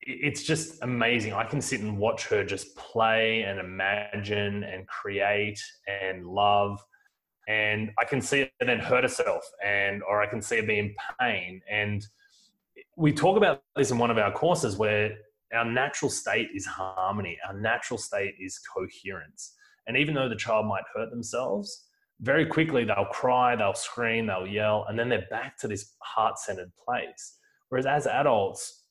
it's 0.00 0.42
just 0.42 0.82
amazing. 0.82 1.34
I 1.34 1.44
can 1.44 1.60
sit 1.60 1.80
and 1.80 1.98
watch 1.98 2.28
her 2.28 2.44
just 2.44 2.74
play 2.76 3.42
and 3.42 3.58
imagine 3.58 4.64
and 4.64 4.86
create 4.86 5.60
and 5.86 6.26
love. 6.26 6.82
And 7.46 7.90
I 7.98 8.04
can 8.04 8.22
see 8.22 8.40
her 8.40 8.66
then 8.66 8.78
hurt 8.78 9.04
herself 9.04 9.44
and 9.62 10.02
or 10.02 10.22
I 10.22 10.26
can 10.26 10.40
see 10.40 10.56
her 10.56 10.66
be 10.66 10.78
in 10.78 10.94
pain. 11.20 11.60
And 11.70 12.06
we 12.98 13.12
talk 13.12 13.36
about 13.36 13.62
this 13.76 13.92
in 13.92 13.98
one 13.98 14.10
of 14.10 14.18
our 14.18 14.32
courses 14.32 14.76
where 14.76 15.12
our 15.54 15.64
natural 15.64 16.10
state 16.10 16.48
is 16.52 16.66
harmony. 16.66 17.38
Our 17.46 17.54
natural 17.54 17.96
state 17.96 18.34
is 18.40 18.58
coherence. 18.58 19.54
And 19.86 19.96
even 19.96 20.14
though 20.14 20.28
the 20.28 20.36
child 20.36 20.66
might 20.66 20.82
hurt 20.94 21.10
themselves, 21.10 21.86
very 22.20 22.44
quickly 22.44 22.84
they'll 22.84 23.06
cry, 23.06 23.54
they'll 23.54 23.72
scream, 23.72 24.26
they'll 24.26 24.48
yell, 24.48 24.84
and 24.88 24.98
then 24.98 25.08
they're 25.08 25.26
back 25.30 25.56
to 25.58 25.68
this 25.68 25.94
heart 26.02 26.40
centered 26.40 26.72
place. 26.84 27.38
Whereas 27.68 27.86
as 27.86 28.08
adults, 28.08 28.82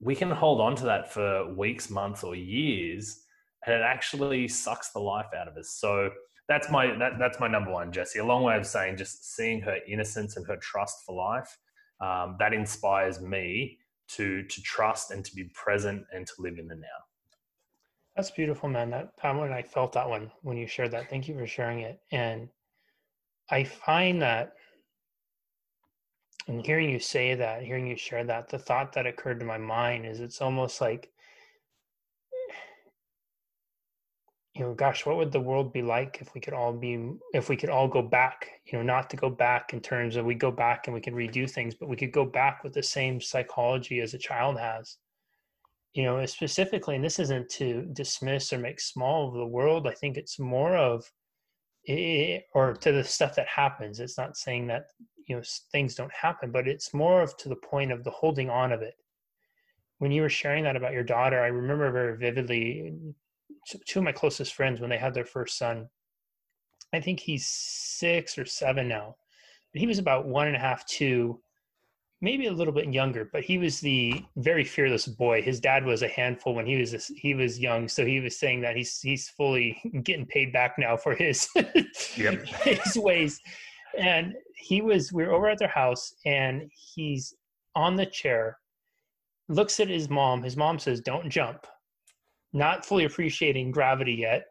we 0.00 0.16
can 0.16 0.30
hold 0.32 0.60
on 0.60 0.74
to 0.76 0.84
that 0.86 1.12
for 1.12 1.54
weeks, 1.54 1.88
months, 1.88 2.24
or 2.24 2.34
years, 2.34 3.20
and 3.64 3.76
it 3.76 3.82
actually 3.82 4.48
sucks 4.48 4.90
the 4.90 4.98
life 4.98 5.28
out 5.38 5.46
of 5.46 5.56
us. 5.56 5.70
So 5.70 6.10
that's 6.48 6.68
my 6.70 6.88
that, 6.98 7.12
that's 7.20 7.38
my 7.38 7.46
number 7.46 7.70
one, 7.70 7.92
Jesse. 7.92 8.18
A 8.18 8.24
long 8.24 8.42
way 8.42 8.56
of 8.56 8.66
saying 8.66 8.96
just 8.96 9.36
seeing 9.36 9.60
her 9.62 9.78
innocence 9.88 10.36
and 10.36 10.46
her 10.48 10.56
trust 10.56 11.04
for 11.06 11.14
life. 11.14 11.56
Um, 12.04 12.36
that 12.38 12.52
inspires 12.52 13.20
me 13.20 13.78
to 14.08 14.42
to 14.42 14.62
trust 14.62 15.10
and 15.10 15.24
to 15.24 15.34
be 15.34 15.44
present 15.54 16.04
and 16.12 16.26
to 16.26 16.32
live 16.38 16.58
in 16.58 16.68
the 16.68 16.74
now. 16.74 17.00
That's 18.14 18.30
beautiful, 18.30 18.68
man. 18.68 18.90
That 18.90 19.12
when 19.22 19.52
I 19.52 19.62
felt 19.62 19.92
that 19.94 20.08
one 20.08 20.30
when 20.42 20.58
you 20.58 20.66
shared 20.66 20.90
that. 20.90 21.08
Thank 21.08 21.28
you 21.28 21.34
for 21.34 21.46
sharing 21.46 21.80
it. 21.80 22.00
And 22.12 22.48
I 23.50 23.64
find 23.64 24.20
that 24.22 24.52
and 26.46 26.64
hearing 26.64 26.90
you 26.90 26.98
say 26.98 27.34
that, 27.34 27.62
hearing 27.62 27.86
you 27.86 27.96
share 27.96 28.24
that, 28.24 28.50
the 28.50 28.58
thought 28.58 28.92
that 28.92 29.06
occurred 29.06 29.40
to 29.40 29.46
my 29.46 29.56
mind 29.56 30.04
is 30.04 30.20
it's 30.20 30.42
almost 30.42 30.80
like 30.80 31.10
you 34.54 34.62
know, 34.62 34.72
gosh, 34.72 35.04
what 35.04 35.16
would 35.16 35.32
the 35.32 35.40
world 35.40 35.72
be 35.72 35.82
like 35.82 36.18
if 36.20 36.32
we 36.32 36.40
could 36.40 36.54
all 36.54 36.72
be, 36.72 37.12
if 37.32 37.48
we 37.48 37.56
could 37.56 37.70
all 37.70 37.88
go 37.88 38.02
back, 38.02 38.48
you 38.66 38.78
know, 38.78 38.84
not 38.84 39.10
to 39.10 39.16
go 39.16 39.28
back 39.28 39.72
in 39.72 39.80
terms 39.80 40.14
of 40.14 40.24
we 40.24 40.34
go 40.34 40.52
back 40.52 40.86
and 40.86 40.94
we 40.94 41.00
can 41.00 41.14
redo 41.14 41.50
things, 41.50 41.74
but 41.74 41.88
we 41.88 41.96
could 41.96 42.12
go 42.12 42.24
back 42.24 42.62
with 42.62 42.72
the 42.72 42.82
same 42.82 43.20
psychology 43.20 44.00
as 44.00 44.14
a 44.14 44.18
child 44.18 44.58
has. 44.58 44.98
You 45.92 46.04
know, 46.04 46.24
specifically, 46.26 46.94
and 46.94 47.04
this 47.04 47.18
isn't 47.18 47.48
to 47.50 47.82
dismiss 47.92 48.52
or 48.52 48.58
make 48.58 48.80
small 48.80 49.28
of 49.28 49.34
the 49.34 49.46
world. 49.46 49.88
I 49.88 49.94
think 49.94 50.16
it's 50.16 50.38
more 50.38 50.76
of, 50.76 51.04
it, 51.84 52.44
or 52.52 52.74
to 52.74 52.92
the 52.92 53.04
stuff 53.04 53.34
that 53.36 53.46
happens. 53.48 54.00
It's 54.00 54.18
not 54.18 54.36
saying 54.36 54.68
that 54.68 54.86
you 55.26 55.36
know 55.36 55.42
things 55.72 55.94
don't 55.94 56.12
happen, 56.12 56.52
but 56.52 56.68
it's 56.68 56.94
more 56.94 57.22
of 57.22 57.36
to 57.38 57.48
the 57.48 57.56
point 57.56 57.92
of 57.92 58.04
the 58.04 58.10
holding 58.10 58.50
on 58.50 58.72
of 58.72 58.82
it. 58.82 58.94
When 59.98 60.12
you 60.12 60.22
were 60.22 60.28
sharing 60.28 60.64
that 60.64 60.76
about 60.76 60.92
your 60.92 61.04
daughter, 61.04 61.40
I 61.40 61.46
remember 61.46 61.90
very 61.92 62.16
vividly 62.16 62.92
two 63.86 63.98
of 63.98 64.04
my 64.04 64.12
closest 64.12 64.54
friends 64.54 64.80
when 64.80 64.90
they 64.90 64.98
had 64.98 65.14
their 65.14 65.24
first 65.24 65.58
son. 65.58 65.88
I 66.92 67.00
think 67.00 67.20
he's 67.20 67.46
six 67.46 68.38
or 68.38 68.44
seven 68.44 68.88
now. 68.88 69.16
But 69.72 69.80
he 69.80 69.86
was 69.86 69.98
about 69.98 70.26
one 70.26 70.46
and 70.46 70.56
a 70.56 70.60
half, 70.60 70.86
two, 70.86 71.40
maybe 72.20 72.46
a 72.46 72.52
little 72.52 72.72
bit 72.72 72.92
younger. 72.92 73.28
But 73.32 73.42
he 73.42 73.58
was 73.58 73.80
the 73.80 74.24
very 74.36 74.64
fearless 74.64 75.06
boy. 75.06 75.42
His 75.42 75.60
dad 75.60 75.84
was 75.84 76.02
a 76.02 76.08
handful 76.08 76.54
when 76.54 76.66
he 76.66 76.76
was 76.76 77.10
he 77.16 77.34
was 77.34 77.58
young, 77.58 77.88
so 77.88 78.06
he 78.06 78.20
was 78.20 78.38
saying 78.38 78.60
that 78.62 78.76
he's 78.76 79.00
he's 79.00 79.28
fully 79.28 79.80
getting 80.04 80.26
paid 80.26 80.52
back 80.52 80.76
now 80.78 80.96
for 80.96 81.14
his 81.14 81.48
his 82.14 82.96
ways. 82.96 83.40
And 83.98 84.34
he 84.56 84.80
was 84.80 85.12
we 85.12 85.24
were 85.24 85.32
over 85.32 85.48
at 85.48 85.58
their 85.58 85.68
house, 85.68 86.14
and 86.24 86.70
he's 86.94 87.34
on 87.74 87.96
the 87.96 88.06
chair, 88.06 88.58
looks 89.48 89.80
at 89.80 89.88
his 89.88 90.08
mom. 90.08 90.42
His 90.42 90.56
mom 90.56 90.78
says, 90.78 91.00
"Don't 91.00 91.28
jump." 91.28 91.66
Not 92.54 92.86
fully 92.86 93.04
appreciating 93.04 93.72
gravity 93.72 94.14
yet. 94.14 94.46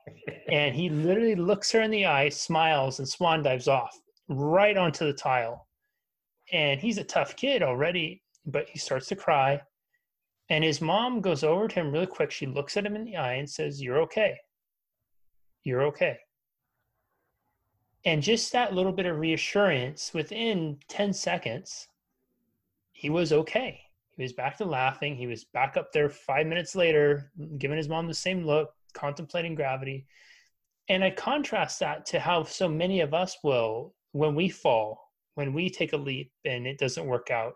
and 0.52 0.76
he 0.76 0.90
literally 0.90 1.36
looks 1.36 1.72
her 1.72 1.82
in 1.82 1.90
the 1.90 2.06
eye, 2.06 2.30
smiles, 2.30 3.00
and 3.00 3.08
swan 3.08 3.42
dives 3.42 3.68
off 3.68 3.98
right 4.28 4.78
onto 4.78 5.06
the 5.06 5.14
tile. 5.14 5.68
And 6.52 6.80
he's 6.80 6.98
a 6.98 7.04
tough 7.04 7.36
kid 7.36 7.64
already, 7.64 8.22
but 8.46 8.68
he 8.70 8.78
starts 8.78 9.08
to 9.08 9.16
cry. 9.16 9.62
And 10.50 10.64
his 10.64 10.82
mom 10.82 11.22
goes 11.22 11.44
over 11.44 11.68
to 11.68 11.76
him 11.76 11.92
really 11.92 12.06
quick. 12.06 12.30
She 12.30 12.46
looks 12.46 12.76
at 12.76 12.86
him 12.86 12.96
in 12.96 13.06
the 13.06 13.16
eye 13.16 13.36
and 13.36 13.50
says, 13.50 13.82
You're 13.82 14.02
okay. 14.02 14.38
You're 15.64 15.84
okay. 15.84 16.20
And 18.06 18.22
just 18.22 18.52
that 18.52 18.74
little 18.74 18.92
bit 18.92 19.06
of 19.06 19.18
reassurance 19.18 20.14
within 20.14 20.78
10 20.90 21.14
seconds, 21.14 21.88
he 22.92 23.10
was 23.10 23.32
okay. 23.32 23.83
He 24.16 24.24
was 24.24 24.34
back 24.34 24.58
to 24.58 24.66
laughing. 24.66 25.16
He 25.16 25.28
was 25.28 25.44
back 25.44 25.76
up 25.76 25.92
there 25.92 26.10
five 26.10 26.46
minutes 26.46 26.76
later, 26.76 27.32
giving 27.58 27.78
his 27.78 27.90
mom 27.90 28.08
the 28.08 28.14
same 28.14 28.46
look, 28.46 28.74
contemplating 28.94 29.56
gravity. 29.56 30.06
And 30.90 31.04
I 31.04 31.10
contrast 31.10 31.80
that 31.80 32.06
to 32.08 32.20
how 32.20 32.44
so 32.44 32.68
many 32.68 33.02
of 33.02 33.14
us 33.14 33.38
will, 33.44 33.96
when 34.12 34.36
we 34.36 34.50
fall, 34.50 35.12
when 35.36 35.54
we 35.54 35.70
take 35.70 35.94
a 35.94 35.98
leap 35.98 36.32
and 36.46 36.68
it 36.68 36.78
doesn't 36.78 37.06
work 37.06 37.32
out. 37.32 37.56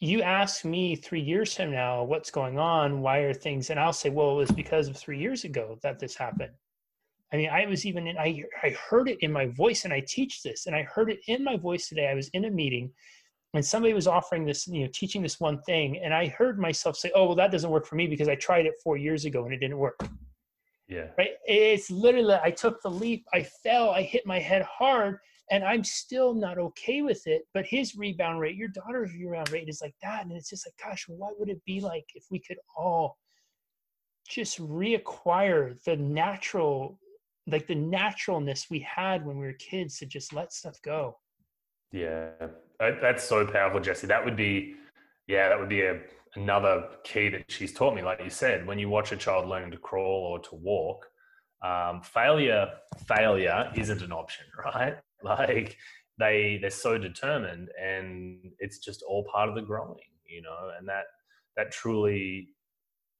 You 0.00 0.22
ask 0.22 0.64
me 0.64 0.94
three 0.96 1.20
years 1.20 1.54
from 1.54 1.70
now, 1.70 2.04
what's 2.04 2.30
going 2.30 2.58
on? 2.58 3.00
Why 3.00 3.18
are 3.18 3.34
things? 3.34 3.70
And 3.70 3.80
I'll 3.80 3.92
say, 3.92 4.10
well, 4.10 4.32
it 4.32 4.36
was 4.36 4.50
because 4.50 4.88
of 4.88 4.96
three 4.96 5.18
years 5.18 5.44
ago 5.44 5.78
that 5.82 5.98
this 5.98 6.16
happened. 6.16 6.52
I 7.32 7.36
mean, 7.36 7.50
I 7.50 7.66
was 7.66 7.84
even 7.84 8.06
in, 8.06 8.16
I, 8.16 8.44
I 8.62 8.70
heard 8.70 9.08
it 9.08 9.18
in 9.20 9.32
my 9.32 9.46
voice 9.46 9.84
and 9.84 9.92
I 9.92 10.04
teach 10.06 10.42
this 10.42 10.66
and 10.66 10.76
I 10.76 10.82
heard 10.82 11.10
it 11.10 11.20
in 11.26 11.42
my 11.42 11.56
voice 11.56 11.88
today. 11.88 12.08
I 12.08 12.14
was 12.14 12.28
in 12.28 12.44
a 12.44 12.50
meeting 12.50 12.92
and 13.56 13.64
somebody 13.64 13.94
was 13.94 14.06
offering 14.06 14.44
this, 14.44 14.66
you 14.66 14.84
know, 14.84 14.90
teaching 14.92 15.22
this 15.22 15.40
one 15.40 15.60
thing, 15.62 15.98
and 15.98 16.14
I 16.14 16.28
heard 16.28 16.58
myself 16.58 16.96
say, 16.96 17.10
"Oh, 17.14 17.26
well, 17.26 17.36
that 17.36 17.50
doesn't 17.50 17.70
work 17.70 17.86
for 17.86 17.96
me 17.96 18.06
because 18.06 18.28
I 18.28 18.34
tried 18.36 18.66
it 18.66 18.74
four 18.82 18.96
years 18.96 19.24
ago 19.24 19.44
and 19.44 19.52
it 19.52 19.58
didn't 19.58 19.78
work." 19.78 19.98
Yeah. 20.88 21.08
Right. 21.18 21.32
It's 21.46 21.90
literally 21.90 22.34
I 22.34 22.50
took 22.50 22.80
the 22.82 22.90
leap, 22.90 23.24
I 23.32 23.42
fell, 23.42 23.90
I 23.90 24.02
hit 24.02 24.24
my 24.24 24.38
head 24.38 24.62
hard, 24.62 25.18
and 25.50 25.64
I'm 25.64 25.82
still 25.82 26.32
not 26.34 26.58
okay 26.58 27.02
with 27.02 27.26
it. 27.26 27.42
But 27.54 27.66
his 27.66 27.96
rebound 27.96 28.40
rate, 28.40 28.56
your 28.56 28.68
daughter's 28.68 29.12
rebound 29.12 29.50
rate 29.50 29.68
is 29.68 29.80
like 29.82 29.94
that, 30.02 30.22
and 30.24 30.32
it's 30.32 30.50
just 30.50 30.66
like, 30.66 30.74
gosh, 30.82 31.06
what 31.08 31.38
would 31.40 31.48
it 31.48 31.64
be 31.64 31.80
like 31.80 32.04
if 32.14 32.26
we 32.30 32.38
could 32.38 32.58
all 32.76 33.18
just 34.28 34.58
reacquire 34.58 35.80
the 35.84 35.96
natural 35.96 36.98
like 37.48 37.66
the 37.68 37.74
naturalness 37.74 38.66
we 38.68 38.80
had 38.80 39.24
when 39.24 39.38
we 39.38 39.46
were 39.46 39.52
kids 39.54 39.98
to 39.98 40.06
just 40.06 40.32
let 40.32 40.52
stuff 40.52 40.76
go 40.82 41.16
yeah 41.92 42.30
that's 42.78 43.24
so 43.24 43.46
powerful 43.46 43.80
jesse. 43.80 44.06
That 44.06 44.24
would 44.24 44.36
be 44.36 44.74
yeah 45.26 45.48
that 45.48 45.58
would 45.58 45.68
be 45.68 45.82
a, 45.82 46.00
another 46.34 46.88
key 47.04 47.28
that 47.30 47.50
she's 47.50 47.72
taught 47.72 47.94
me. 47.94 48.02
Like 48.02 48.22
you 48.22 48.30
said 48.30 48.66
when 48.66 48.78
you 48.78 48.88
watch 48.88 49.12
a 49.12 49.16
child 49.16 49.48
learning 49.48 49.70
to 49.72 49.78
crawl 49.78 50.32
or 50.32 50.38
to 50.40 50.54
walk 50.54 51.06
um, 51.64 52.02
failure 52.02 52.68
failure 53.06 53.70
isn't 53.74 54.02
an 54.02 54.12
option 54.12 54.46
right? 54.64 54.96
Like 55.22 55.76
they 56.18 56.58
they're 56.60 56.70
so 56.70 56.98
determined 56.98 57.68
and 57.82 58.38
it's 58.58 58.78
just 58.78 59.02
all 59.02 59.24
part 59.32 59.48
of 59.48 59.54
the 59.54 59.62
growing 59.62 59.96
you 60.26 60.42
know 60.42 60.70
and 60.78 60.88
that 60.88 61.04
that 61.56 61.70
truly 61.70 62.48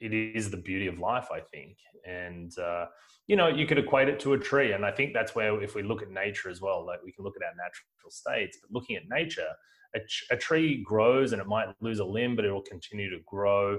it 0.01 0.13
is 0.13 0.51
the 0.51 0.57
beauty 0.57 0.87
of 0.87 0.99
life 0.99 1.29
i 1.33 1.41
think. 1.41 1.77
And 2.05 2.57
uh, 2.59 2.87
you 3.27 3.35
know 3.35 3.49
you 3.49 3.67
could 3.67 3.79
equate 3.79 4.09
it 4.09 4.21
to 4.21 4.35
a 4.35 4.39
tree. 4.39 4.73
And 4.73 4.85
i 4.85 4.91
think 4.91 5.13
that's 5.13 5.35
where 5.35 5.61
if 5.63 5.75
we 5.75 5.83
look 5.83 6.03
at 6.03 6.11
nature 6.11 6.51
as 6.51 6.61
well 6.61 6.85
like 6.87 7.01
we 7.05 7.13
can 7.13 7.25
look 7.25 7.37
at 7.37 7.47
our 7.47 7.55
natural 7.55 8.11
states. 8.11 8.59
But 8.61 8.71
looking 8.71 8.97
at 8.97 9.09
nature 9.09 9.49
a, 9.95 10.01
a 10.31 10.37
tree 10.37 10.83
grows 10.83 11.33
and 11.33 11.41
it 11.41 11.49
might 11.49 11.69
lose 11.81 11.99
a 11.99 12.05
limb 12.05 12.37
but 12.37 12.45
it 12.45 12.53
will 12.53 12.63
continue 12.63 13.11
to 13.11 13.19
grow. 13.27 13.79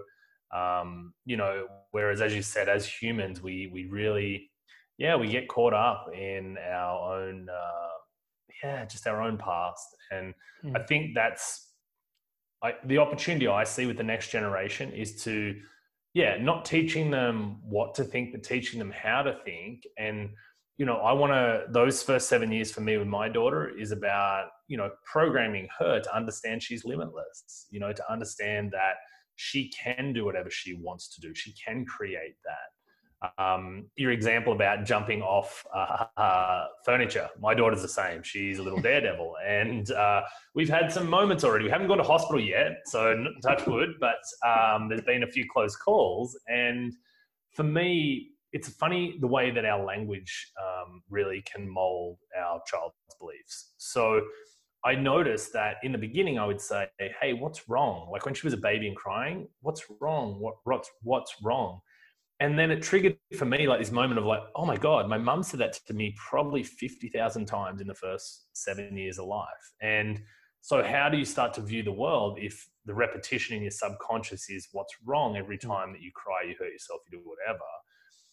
Um, 0.56 1.14
you 1.26 1.38
know 1.38 1.68
whereas 1.92 2.22
as 2.22 2.34
you 2.34 2.42
said 2.42 2.70
as 2.70 2.86
humans 2.86 3.42
we 3.42 3.70
we 3.74 3.86
really 3.86 4.50
yeah 4.98 5.16
we 5.16 5.28
get 5.30 5.50
caught 5.50 5.74
up 5.74 6.08
in 6.14 6.58
our 6.58 7.20
own 7.20 7.48
uh, 7.50 7.98
yeah 8.64 8.86
just 8.86 9.08
our 9.08 9.22
own 9.22 9.38
past. 9.38 9.88
And 10.12 10.34
mm. 10.64 10.76
i 10.78 10.84
think 10.84 11.14
that's 11.16 11.66
I, 12.64 12.74
the 12.86 12.98
opportunity 12.98 13.48
i 13.48 13.64
see 13.64 13.86
with 13.86 13.98
the 13.98 14.04
next 14.04 14.30
generation 14.32 14.92
is 14.92 15.24
to 15.24 15.56
yeah, 16.14 16.38
not 16.38 16.66
teaching 16.66 17.12
them 17.12 17.58
what 17.62 17.96
to 17.96 18.04
think, 18.04 18.32
but 18.32 18.44
teaching 18.44 18.80
them 18.80 18.92
how 18.92 19.22
to 19.22 19.38
think. 19.46 19.84
And, 19.98 20.30
you 20.78 20.86
know, 20.86 20.98
I 20.98 21.12
want 21.12 21.34
to, 21.34 21.66
those 21.70 22.02
first 22.04 22.30
seven 22.30 22.52
years 22.52 22.72
for 22.72 22.82
me 22.82 22.98
with 22.98 23.08
my 23.08 23.30
daughter 23.30 23.70
is 23.78 23.92
about, 23.92 24.48
you 24.68 24.78
know, 24.78 24.90
programming 25.12 25.68
her 25.80 26.00
to 26.00 26.16
understand 26.16 26.64
she's 26.64 26.86
limitless, 26.86 27.68
you 27.70 27.80
know, 27.80 27.94
to 27.94 28.12
understand 28.12 28.72
that 28.72 28.96
she 29.36 29.70
can 29.70 30.14
do 30.14 30.26
whatever 30.26 30.50
she 30.50 30.74
wants 30.74 31.14
to 31.16 31.22
do. 31.22 31.34
She 31.36 31.54
can 31.54 31.86
create 31.86 32.36
that 32.44 32.77
um, 33.38 33.86
your 33.96 34.12
example 34.12 34.54
about 34.54 34.86
jumping 34.86 35.22
off 35.22 35.66
uh, 35.74 36.06
uh, 36.18 36.66
furniture. 36.86 37.30
My 37.40 37.54
daughter's 37.54 37.82
the 37.82 37.88
same. 37.88 38.22
She's 38.24 38.60
a 38.60 38.64
little 38.64 38.80
daredevil, 38.82 39.36
and 39.46 39.90
uh, 39.92 40.22
we've 40.54 40.70
had 40.70 40.92
some 40.92 41.10
moments 41.10 41.44
already. 41.44 41.66
We 41.66 41.72
haven't 41.72 41.88
gone 41.88 41.98
to 41.98 42.04
hospital 42.04 42.40
yet, 42.40 42.82
so 42.86 43.26
touch 43.44 43.66
wood. 43.66 43.96
But 44.00 44.20
um, 44.48 44.90
there's 44.90 45.02
been 45.02 45.24
a 45.24 45.28
few 45.28 45.46
close 45.52 45.76
calls, 45.76 46.38
and 46.48 46.94
for 47.52 47.64
me, 47.64 48.32
it's 48.54 48.70
funny 48.70 49.18
the 49.20 49.28
way 49.28 49.52
that 49.52 49.66
our 49.66 49.84
language 49.84 50.52
um, 50.62 51.02
really 51.10 51.44
can 51.52 51.68
mold 51.68 52.18
our 52.38 52.62
child's 52.66 52.96
beliefs. 53.20 53.74
So. 53.78 54.22
I 54.86 54.94
noticed 54.94 55.52
that 55.54 55.78
in 55.84 55.92
the 55.92 55.98
beginning, 55.98 56.38
I 56.38 56.46
would 56.46 56.62
say, 56.62 56.88
"Hey, 57.20 57.34
what's 57.34 57.68
wrong?" 57.68 58.10
Like 58.12 58.26
when 58.26 58.36
she 58.36 58.46
was 58.46 58.54
a 58.54 58.58
baby 58.58 58.88
and 58.88 58.96
crying, 58.96 59.48
"What's 59.62 59.84
wrong? 60.00 60.40
What, 60.40 60.58
what's 60.66 60.90
what's 61.02 61.36
wrong?" 61.44 61.82
And 62.40 62.58
then 62.58 62.70
it 62.70 62.84
triggered 62.84 63.18
for 63.36 63.46
me 63.46 63.68
like 63.68 63.80
this 63.80 63.92
moment 63.92 64.20
of 64.20 64.26
like, 64.26 64.44
oh 64.56 64.66
my 64.66 64.78
God, 64.78 65.10
my 65.10 65.18
mum 65.18 65.42
said 65.42 65.60
that 65.60 65.74
to 65.88 65.94
me 65.94 66.16
probably 66.18 66.62
50,000 66.62 67.46
times 67.46 67.82
in 67.82 67.88
the 67.88 67.96
first 67.96 68.48
seven 68.54 68.96
years 68.96 69.18
of 69.18 69.26
life. 69.26 69.74
And 69.82 70.22
so, 70.62 70.84
how 70.84 71.10
do 71.10 71.18
you 71.18 71.26
start 71.26 71.54
to 71.56 71.62
view 71.62 71.82
the 71.82 71.92
world 71.92 72.38
if 72.42 72.68
the 72.86 72.94
repetition 72.94 73.56
in 73.56 73.62
your 73.64 73.72
subconscious 73.72 74.50
is 74.50 74.68
what's 74.72 74.94
wrong 75.06 75.38
every 75.38 75.58
mm. 75.58 75.68
time 75.68 75.94
that 75.94 76.02
you 76.02 76.12
cry, 76.14 76.44
you 76.48 76.56
hurt 76.60 76.72
yourself, 76.72 77.02
you 77.10 77.20
do 77.20 77.24
whatever? 77.24 77.64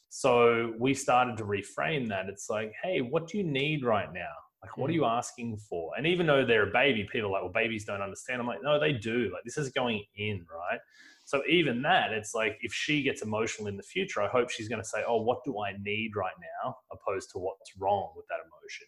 So, 0.08 0.74
we 0.78 0.94
started 0.94 1.36
to 1.38 1.44
reframe 1.44 2.08
that. 2.08 2.28
It's 2.28 2.50
like, 2.50 2.72
hey, 2.82 3.00
what 3.00 3.28
do 3.28 3.38
you 3.38 3.44
need 3.44 3.84
right 3.84 4.12
now? 4.12 4.34
Like, 4.62 4.76
what 4.76 4.90
are 4.90 4.92
mm. 4.92 4.96
you 4.96 5.04
asking 5.04 5.58
for? 5.58 5.92
And 5.96 6.06
even 6.06 6.26
though 6.26 6.44
they're 6.44 6.68
a 6.68 6.72
baby, 6.72 7.06
people 7.10 7.28
are 7.28 7.32
like, 7.32 7.42
well, 7.42 7.52
babies 7.52 7.84
don't 7.84 8.02
understand. 8.02 8.40
I'm 8.40 8.46
like, 8.48 8.62
no, 8.62 8.80
they 8.80 8.92
do. 8.92 9.30
Like, 9.32 9.44
this 9.44 9.56
is 9.56 9.70
going 9.70 10.02
in, 10.16 10.44
right? 10.52 10.80
So 11.24 11.42
even 11.48 11.82
that, 11.82 12.12
it's 12.12 12.34
like 12.34 12.58
if 12.60 12.72
she 12.72 13.02
gets 13.02 13.22
emotional 13.22 13.68
in 13.68 13.76
the 13.76 13.82
future, 13.82 14.20
I 14.22 14.28
hope 14.28 14.50
she's 14.50 14.68
going 14.68 14.82
to 14.82 14.88
say, 14.88 15.02
"Oh, 15.06 15.22
what 15.22 15.42
do 15.44 15.60
I 15.60 15.72
need 15.82 16.16
right 16.16 16.34
now?" 16.62 16.76
opposed 16.92 17.30
to 17.32 17.38
what's 17.38 17.72
wrong 17.78 18.10
with 18.16 18.26
that 18.28 18.40
emotion. 18.44 18.86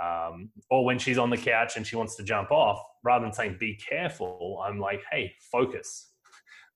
Um, 0.00 0.50
or 0.70 0.84
when 0.84 0.98
she's 0.98 1.18
on 1.18 1.28
the 1.28 1.36
couch 1.36 1.76
and 1.76 1.86
she 1.86 1.96
wants 1.96 2.16
to 2.16 2.22
jump 2.22 2.50
off, 2.50 2.82
rather 3.04 3.24
than 3.24 3.34
saying 3.34 3.56
"be 3.60 3.74
careful," 3.74 4.62
I'm 4.66 4.78
like, 4.78 5.02
"Hey, 5.10 5.34
focus, 5.52 6.12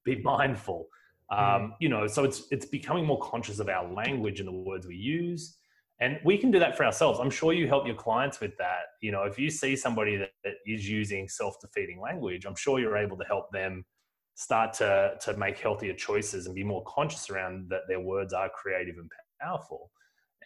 be 0.05 0.20
mindful." 0.23 0.88
Um, 1.31 1.38
mm. 1.38 1.70
You 1.81 1.88
know, 1.88 2.07
so 2.07 2.25
it's 2.25 2.44
it's 2.51 2.66
becoming 2.66 3.07
more 3.07 3.20
conscious 3.20 3.61
of 3.61 3.70
our 3.70 3.90
language 3.90 4.40
and 4.40 4.49
the 4.49 4.53
words 4.53 4.87
we 4.87 4.97
use, 4.97 5.57
and 6.01 6.20
we 6.25 6.37
can 6.37 6.51
do 6.51 6.59
that 6.59 6.77
for 6.77 6.85
ourselves. 6.85 7.18
I'm 7.18 7.31
sure 7.31 7.55
you 7.55 7.66
help 7.68 7.87
your 7.87 7.97
clients 7.97 8.40
with 8.40 8.55
that. 8.59 8.83
You 9.01 9.12
know, 9.12 9.23
if 9.23 9.38
you 9.38 9.49
see 9.49 9.77
somebody 9.77 10.16
that, 10.16 10.33
that 10.44 10.55
is 10.66 10.87
using 10.87 11.27
self-defeating 11.27 12.01
language, 12.01 12.44
I'm 12.44 12.57
sure 12.57 12.79
you're 12.79 12.99
able 12.99 13.16
to 13.16 13.25
help 13.25 13.51
them 13.51 13.87
start 14.35 14.73
to 14.75 15.14
to 15.20 15.37
make 15.37 15.59
healthier 15.59 15.94
choices 15.94 16.47
and 16.47 16.55
be 16.55 16.64
more 16.64 16.83
conscious 16.87 17.31
around 17.31 17.68
that 17.70 17.83
their 17.88 18.01
words 18.01 18.33
are 18.33 18.49
creative 18.51 18.97
and 18.99 19.11
powerful. 19.40 19.90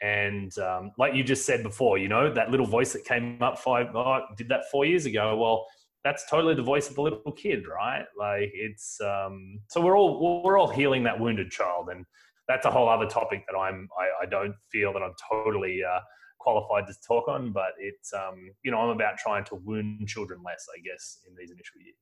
And 0.01 0.57
um, 0.59 0.93
like 0.99 1.15
you 1.15 1.25
just 1.25 1.45
said 1.45 1.63
before 1.63 1.99
you 1.99 2.09
know 2.09 2.33
that 2.33 2.51
little 2.51 2.67
voice 2.67 2.93
that 2.93 3.05
came 3.05 3.43
up 3.43 3.59
five 3.59 3.89
oh, 3.95 4.21
did 4.37 4.49
that 4.49 4.71
four 4.71 4.85
years 4.85 5.07
ago 5.07 5.37
well 5.37 5.67
that's 6.05 6.31
totally 6.31 6.55
the 6.55 6.63
voice 6.63 6.89
of 6.89 6.95
the 6.95 7.03
little 7.03 7.33
kid 7.33 7.67
right? 7.67 8.05
Like 8.17 8.51
it's 8.55 9.01
um, 9.01 9.61
so 9.69 9.81
we're 9.81 9.99
all 9.99 10.43
we're 10.45 10.59
all 10.59 10.69
healing 10.69 11.03
that 11.05 11.19
wounded 11.19 11.51
child. 11.51 11.89
And 11.91 12.05
that's 12.49 12.65
a 12.65 12.71
whole 12.71 12.89
other 12.89 13.07
topic 13.07 13.45
that 13.47 13.57
i'm 13.57 13.89
i, 13.99 14.25
I 14.25 14.27
don't 14.27 14.55
feel 14.73 14.93
that 14.95 15.03
i'm 15.03 15.15
totally 15.31 15.83
uh, 15.85 16.01
qualified 16.41 16.87
to 16.89 16.95
talk 17.07 17.29
on 17.29 17.53
but 17.53 17.73
it's 17.79 18.13
um, 18.13 18.51
you 18.63 18.71
know 18.71 18.79
i'm 18.79 18.89
about 18.89 19.19
trying 19.19 19.45
to 19.45 19.57
wound 19.57 20.09
children 20.09 20.41
less 20.45 20.67
i 20.77 20.81
guess 20.81 21.19
in 21.29 21.35
these 21.39 21.51
initial 21.51 21.81
years 21.81 21.97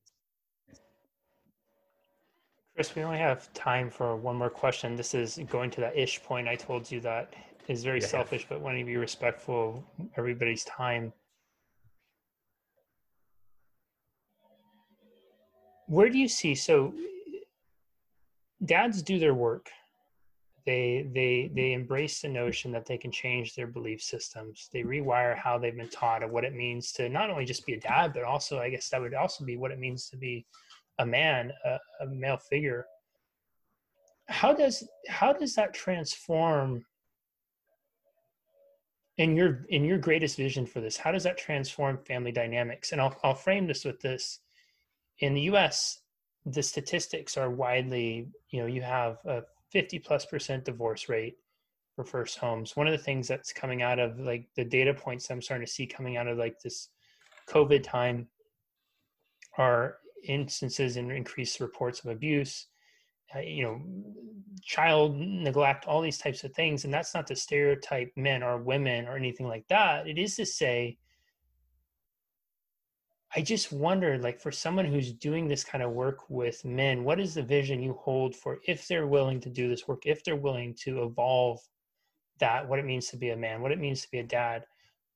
Chris, 2.77 2.95
we 2.95 3.01
only 3.01 3.17
have 3.17 3.51
time 3.53 3.89
for 3.89 4.15
one 4.15 4.35
more 4.35 4.51
question. 4.51 4.95
This 4.95 5.15
is 5.15 5.39
going 5.49 5.71
to 5.71 5.81
that 5.81 5.97
ish 5.97 6.21
point 6.21 6.47
I 6.47 6.55
told 6.55 6.91
you 6.91 6.99
that 6.99 7.33
is 7.67 7.83
very 7.83 7.99
yeah. 7.99 8.05
selfish, 8.05 8.45
but 8.47 8.61
wanting 8.61 8.85
to 8.85 8.91
be 8.91 8.97
respectful 8.97 9.83
of 9.97 10.05
everybody's 10.15 10.63
time. 10.65 11.11
Where 15.87 16.07
do 16.07 16.19
you 16.19 16.27
see 16.27 16.53
so 16.53 16.93
dads 18.63 19.01
do 19.01 19.17
their 19.17 19.33
work. 19.33 19.71
They 20.67 21.09
they 21.15 21.49
they 21.55 21.73
embrace 21.73 22.21
the 22.21 22.27
notion 22.27 22.71
that 22.73 22.85
they 22.85 22.99
can 22.99 23.11
change 23.11 23.55
their 23.55 23.65
belief 23.65 24.03
systems. 24.03 24.69
They 24.71 24.83
rewire 24.83 25.35
how 25.35 25.57
they've 25.57 25.75
been 25.75 25.89
taught 25.89 26.21
of 26.21 26.29
what 26.29 26.43
it 26.43 26.53
means 26.53 26.91
to 26.91 27.09
not 27.09 27.31
only 27.31 27.45
just 27.45 27.65
be 27.65 27.73
a 27.73 27.79
dad, 27.79 28.13
but 28.13 28.23
also 28.23 28.59
I 28.59 28.69
guess 28.69 28.87
that 28.89 29.01
would 29.01 29.15
also 29.15 29.45
be 29.45 29.57
what 29.57 29.71
it 29.71 29.79
means 29.79 30.11
to 30.11 30.17
be 30.17 30.45
a 30.99 31.05
man, 31.05 31.51
a, 31.65 31.77
a 32.01 32.07
male 32.07 32.37
figure. 32.37 32.85
How 34.27 34.53
does 34.53 34.87
how 35.07 35.33
does 35.33 35.55
that 35.55 35.73
transform 35.73 36.85
in 39.17 39.35
your 39.35 39.65
in 39.69 39.85
your 39.85 39.97
greatest 39.97 40.37
vision 40.37 40.65
for 40.65 40.81
this? 40.81 40.97
How 40.97 41.11
does 41.11 41.23
that 41.23 41.37
transform 41.37 41.97
family 41.99 42.31
dynamics? 42.31 42.91
And 42.91 43.01
I'll 43.01 43.17
I'll 43.23 43.35
frame 43.35 43.67
this 43.67 43.85
with 43.85 44.01
this: 44.01 44.39
in 45.19 45.33
the 45.33 45.41
U.S., 45.41 46.01
the 46.45 46.63
statistics 46.63 47.37
are 47.37 47.49
widely 47.49 48.27
you 48.49 48.61
know 48.61 48.67
you 48.67 48.81
have 48.81 49.17
a 49.25 49.43
50 49.71 49.99
plus 49.99 50.25
percent 50.25 50.65
divorce 50.65 51.09
rate 51.09 51.37
for 51.95 52.03
first 52.03 52.37
homes. 52.37 52.75
One 52.75 52.87
of 52.87 52.91
the 52.91 53.03
things 53.03 53.27
that's 53.27 53.51
coming 53.51 53.81
out 53.81 53.97
of 53.99 54.19
like 54.19 54.47
the 54.55 54.63
data 54.63 54.93
points 54.93 55.29
I'm 55.29 55.41
starting 55.41 55.65
to 55.65 55.71
see 55.71 55.87
coming 55.87 56.15
out 56.15 56.27
of 56.27 56.37
like 56.37 56.59
this 56.59 56.89
COVID 57.49 57.83
time 57.83 58.27
are 59.57 59.97
instances 60.23 60.97
and 60.97 61.11
increased 61.11 61.59
reports 61.59 61.99
of 61.99 62.11
abuse, 62.11 62.67
uh, 63.35 63.39
you 63.39 63.63
know, 63.63 63.81
child 64.63 65.17
neglect, 65.17 65.85
all 65.85 66.01
these 66.01 66.17
types 66.17 66.43
of 66.43 66.53
things. 66.53 66.85
And 66.85 66.93
that's 66.93 67.13
not 67.13 67.27
to 67.27 67.35
stereotype 67.35 68.11
men 68.15 68.43
or 68.43 68.57
women 68.57 69.07
or 69.07 69.15
anything 69.15 69.47
like 69.47 69.67
that. 69.67 70.07
It 70.07 70.17
is 70.17 70.35
to 70.37 70.45
say, 70.45 70.97
I 73.35 73.41
just 73.41 73.73
wonder, 73.73 74.17
like, 74.17 74.39
for 74.39 74.51
someone 74.51 74.85
who's 74.85 75.11
doing 75.11 75.47
this 75.47 75.63
kind 75.63 75.83
of 75.83 75.91
work 75.91 76.29
with 76.29 76.63
men, 76.63 77.03
what 77.03 77.19
is 77.19 77.33
the 77.33 77.43
vision 77.43 77.83
you 77.83 77.93
hold 77.93 78.35
for 78.35 78.59
if 78.65 78.87
they're 78.87 79.07
willing 79.07 79.41
to 79.41 79.49
do 79.49 79.67
this 79.67 79.87
work, 79.87 80.05
if 80.05 80.23
they're 80.23 80.37
willing 80.37 80.73
to 80.83 81.03
evolve 81.03 81.59
that, 82.39 82.67
what 82.67 82.79
it 82.79 82.85
means 82.85 83.07
to 83.09 83.17
be 83.17 83.31
a 83.31 83.37
man, 83.37 83.61
what 83.61 83.73
it 83.73 83.79
means 83.79 84.01
to 84.01 84.11
be 84.11 84.19
a 84.19 84.23
dad? 84.23 84.63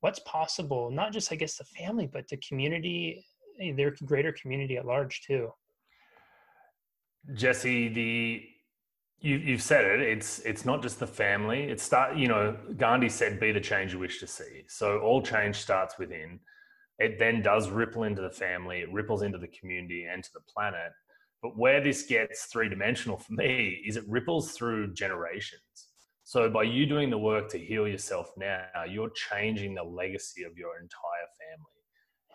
What's 0.01 0.19
possible, 0.19 0.91
not 0.91 1.13
just, 1.13 1.31
I 1.31 1.35
guess, 1.35 1.55
the 1.55 1.63
family, 1.63 2.05
but 2.05 2.27
the 2.27 2.37
community 2.37 3.25
their 3.69 3.93
greater 4.05 4.31
community 4.31 4.77
at 4.77 4.85
large 4.85 5.21
too. 5.21 5.51
Jesse, 7.35 7.87
the 7.89 8.43
you, 9.19 9.37
you've 9.37 9.61
said 9.61 9.85
it. 9.85 10.01
It's 10.01 10.39
it's 10.39 10.65
not 10.65 10.81
just 10.81 10.99
the 10.99 11.05
family. 11.05 11.63
It 11.65 11.79
start. 11.79 12.17
You 12.17 12.27
know, 12.27 12.57
Gandhi 12.77 13.09
said, 13.09 13.39
"Be 13.39 13.51
the 13.51 13.61
change 13.61 13.93
you 13.93 13.99
wish 13.99 14.19
to 14.19 14.27
see." 14.27 14.63
So 14.67 14.99
all 14.99 15.21
change 15.21 15.57
starts 15.57 15.99
within. 15.99 16.39
It 16.97 17.19
then 17.19 17.41
does 17.43 17.69
ripple 17.69 18.03
into 18.03 18.21
the 18.21 18.31
family. 18.31 18.79
It 18.79 18.91
ripples 18.91 19.21
into 19.21 19.37
the 19.37 19.47
community 19.47 20.07
and 20.11 20.23
to 20.23 20.29
the 20.33 20.41
planet. 20.41 20.91
But 21.41 21.57
where 21.57 21.81
this 21.81 22.03
gets 22.03 22.45
three 22.45 22.69
dimensional 22.69 23.17
for 23.17 23.33
me 23.33 23.81
is 23.85 23.95
it 23.95 24.03
ripples 24.07 24.51
through 24.51 24.93
generations. 24.93 25.61
So 26.23 26.49
by 26.49 26.63
you 26.63 26.85
doing 26.85 27.09
the 27.09 27.17
work 27.17 27.49
to 27.49 27.57
heal 27.57 27.87
yourself 27.87 28.31
now, 28.37 28.83
you're 28.87 29.09
changing 29.09 29.73
the 29.73 29.83
legacy 29.83 30.43
of 30.43 30.57
your 30.57 30.77
entire 30.77 31.27
family. 31.39 31.80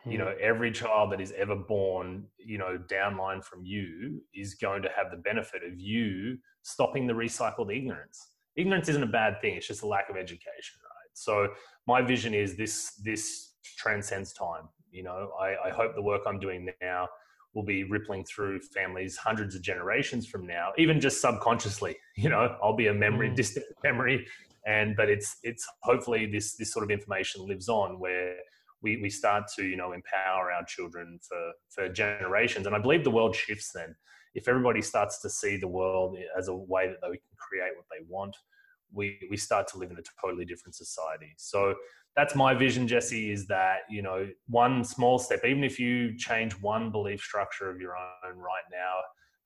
You 0.07 0.18
know, 0.18 0.26
hmm. 0.26 0.38
every 0.40 0.70
child 0.70 1.12
that 1.12 1.20
is 1.20 1.32
ever 1.36 1.57
born, 1.57 2.24
you 2.38 2.59
know, 2.59 2.78
downline 2.88 3.42
from 3.42 3.64
you 3.64 4.22
is 4.34 4.54
going 4.54 4.82
to 4.82 4.88
have 4.96 5.11
the 5.11 5.16
benefit 5.16 5.62
of 5.64 5.80
you 5.80 6.38
stopping 6.62 7.07
the 7.07 7.12
recycled 7.12 7.76
ignorance. 7.76 8.30
Ignorance 8.57 8.88
isn't 8.88 9.02
a 9.02 9.09
bad 9.09 9.40
thing; 9.40 9.54
it's 9.54 9.66
just 9.66 9.82
a 9.82 9.86
lack 9.86 10.09
of 10.09 10.16
education, 10.16 10.78
right? 10.82 11.11
So 11.14 11.48
my 11.86 12.02
vision 12.02 12.34
is 12.34 12.57
this: 12.57 12.92
this 13.04 13.54
transcends 13.76 14.32
time. 14.32 14.68
You 14.90 15.02
know, 15.02 15.30
I, 15.40 15.68
I 15.68 15.70
hope 15.70 15.94
the 15.94 16.02
work 16.02 16.22
I'm 16.26 16.38
doing 16.38 16.68
now 16.80 17.09
will 17.57 17.64
be 17.64 17.84
rippling 17.84 18.22
through 18.24 18.61
families 18.61 19.16
hundreds 19.16 19.54
of 19.54 19.62
generations 19.62 20.26
from 20.26 20.46
now, 20.46 20.72
even 20.78 21.00
just 21.00 21.20
subconsciously. 21.20 21.96
You 22.18 22.30
know, 22.30 22.57
I'll 22.62 22.74
be 22.74 22.86
a 22.86 22.94
memory, 22.94 23.28
mm. 23.28 23.36
distant 23.36 23.66
memory, 23.84 24.26
and 24.66 24.96
but 24.96 25.11
it's 25.11 25.36
it's 25.42 25.66
hopefully 25.82 26.24
this 26.24 26.54
this 26.57 26.72
sort 26.72 26.82
of 26.82 26.90
information 26.90 27.46
lives 27.46 27.68
on 27.68 27.98
where 27.98 28.36
we 28.87 28.97
we 29.05 29.11
start 29.11 29.45
to 29.57 29.62
you 29.64 29.76
know 29.76 29.93
empower 29.93 30.53
our 30.53 30.64
children 30.74 31.18
for 31.28 31.43
for 31.74 31.84
generations, 31.89 32.66
and 32.66 32.74
I 32.76 32.78
believe 32.78 33.05
the 33.05 33.16
world 33.18 33.34
shifts 33.34 33.70
then. 33.74 33.95
If 34.34 34.49
everybody 34.49 34.82
starts 34.82 35.20
to 35.22 35.30
see 35.30 35.57
the 35.57 35.72
world 35.80 36.11
as 36.39 36.49
a 36.49 36.55
way 36.55 36.84
that 36.89 37.01
they 37.03 37.16
can 37.24 37.37
create 37.47 37.72
what 37.78 37.87
they 37.91 38.03
want, 38.09 38.34
we 38.93 39.18
we 39.30 39.37
start 39.37 39.66
to 39.68 39.78
live 39.78 39.91
in 39.91 39.99
a 39.99 40.07
totally 40.22 40.45
different 40.45 40.74
society. 40.74 41.32
So 41.37 41.74
that's 42.16 42.34
my 42.34 42.55
vision, 42.55 42.89
Jesse, 42.89 43.30
is 43.30 43.47
that, 43.49 43.80
you 43.91 44.01
know, 44.01 44.26
one 44.49 44.82
small 44.84 45.18
step, 45.18 45.45
even 45.45 45.62
if 45.62 45.78
you 45.78 46.16
change 46.16 46.53
one 46.55 46.91
belief 46.91 47.20
structure 47.20 47.68
of 47.68 47.78
your 47.78 47.95
own 47.95 48.39
right 48.39 48.68
now 48.72 48.97